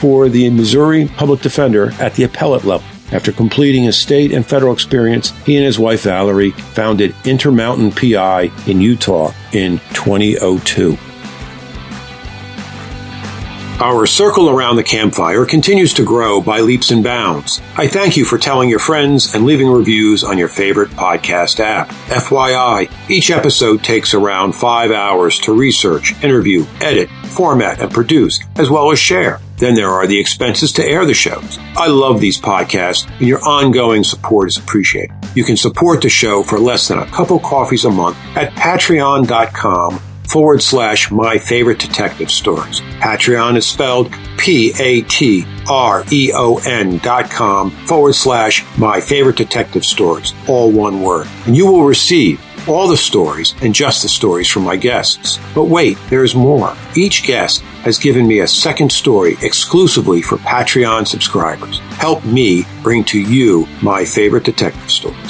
for 0.00 0.28
the 0.28 0.50
Missouri 0.50 1.06
Public 1.16 1.40
Defender 1.40 1.92
at 1.92 2.14
the 2.14 2.24
appellate 2.24 2.64
level. 2.64 2.86
After 3.12 3.32
completing 3.32 3.84
his 3.84 3.98
state 3.98 4.32
and 4.32 4.46
federal 4.46 4.72
experience, 4.72 5.30
he 5.44 5.56
and 5.56 5.64
his 5.64 5.78
wife 5.78 6.02
Valerie 6.02 6.50
founded 6.50 7.14
Intermountain 7.24 7.90
PI 7.90 8.50
in 8.66 8.80
Utah 8.80 9.32
in 9.52 9.78
2002. 9.94 10.96
Our 13.80 14.04
circle 14.04 14.50
around 14.50 14.76
the 14.76 14.84
campfire 14.84 15.46
continues 15.46 15.94
to 15.94 16.04
grow 16.04 16.42
by 16.42 16.60
leaps 16.60 16.90
and 16.90 17.02
bounds. 17.02 17.62
I 17.78 17.88
thank 17.88 18.14
you 18.14 18.26
for 18.26 18.36
telling 18.36 18.68
your 18.68 18.78
friends 18.78 19.34
and 19.34 19.46
leaving 19.46 19.70
reviews 19.70 20.22
on 20.22 20.36
your 20.36 20.48
favorite 20.48 20.90
podcast 20.90 21.60
app. 21.60 21.88
FYI, 22.08 22.92
each 23.08 23.30
episode 23.30 23.82
takes 23.82 24.12
around 24.12 24.52
five 24.52 24.90
hours 24.90 25.38
to 25.40 25.54
research, 25.54 26.12
interview, 26.22 26.66
edit, 26.82 27.08
format, 27.28 27.80
and 27.80 27.90
produce, 27.90 28.38
as 28.56 28.68
well 28.68 28.90
as 28.92 28.98
share. 28.98 29.40
Then 29.60 29.74
there 29.74 29.90
are 29.90 30.06
the 30.06 30.18
expenses 30.18 30.72
to 30.72 30.84
air 30.84 31.04
the 31.04 31.14
shows. 31.14 31.58
I 31.76 31.86
love 31.86 32.20
these 32.20 32.40
podcasts, 32.40 33.08
and 33.18 33.28
your 33.28 33.40
ongoing 33.46 34.02
support 34.02 34.48
is 34.48 34.56
appreciated. 34.56 35.14
You 35.34 35.44
can 35.44 35.56
support 35.56 36.00
the 36.00 36.08
show 36.08 36.42
for 36.42 36.58
less 36.58 36.88
than 36.88 36.98
a 36.98 37.06
couple 37.06 37.38
coffees 37.38 37.84
a 37.84 37.90
month 37.90 38.16
at 38.34 38.52
patreon.com 38.54 40.00
forward 40.26 40.62
slash 40.62 41.10
my 41.10 41.38
favorite 41.38 41.78
detective 41.78 42.30
stories. 42.30 42.80
Patreon 43.00 43.56
is 43.56 43.66
spelled 43.66 44.14
P 44.38 44.72
A 44.78 45.02
T 45.02 45.44
R 45.68 46.04
E 46.10 46.30
O 46.34 46.58
N 46.64 46.98
dot 46.98 47.30
com 47.30 47.70
forward 47.70 48.14
slash 48.14 48.64
my 48.78 49.00
favorite 49.00 49.36
detective 49.36 49.84
stories, 49.84 50.32
all 50.48 50.70
one 50.72 51.02
word. 51.02 51.26
And 51.46 51.56
you 51.56 51.66
will 51.66 51.84
receive 51.84 52.40
all 52.68 52.88
the 52.88 52.96
stories 52.96 53.54
and 53.62 53.74
just 53.74 54.02
the 54.02 54.08
stories 54.08 54.48
from 54.48 54.62
my 54.62 54.76
guests. 54.76 55.38
But 55.54 55.64
wait, 55.64 55.98
there 56.08 56.24
is 56.24 56.34
more. 56.34 56.76
Each 56.94 57.24
guest 57.24 57.64
has 57.82 57.98
given 57.98 58.26
me 58.26 58.40
a 58.40 58.46
second 58.46 58.90
story 58.90 59.36
exclusively 59.42 60.22
for 60.22 60.36
Patreon 60.38 61.06
subscribers. 61.06 61.78
Help 61.98 62.24
me 62.24 62.64
bring 62.82 63.04
to 63.04 63.20
you 63.20 63.66
my 63.82 64.04
favorite 64.04 64.44
detective 64.44 64.90
stories. 64.90 65.29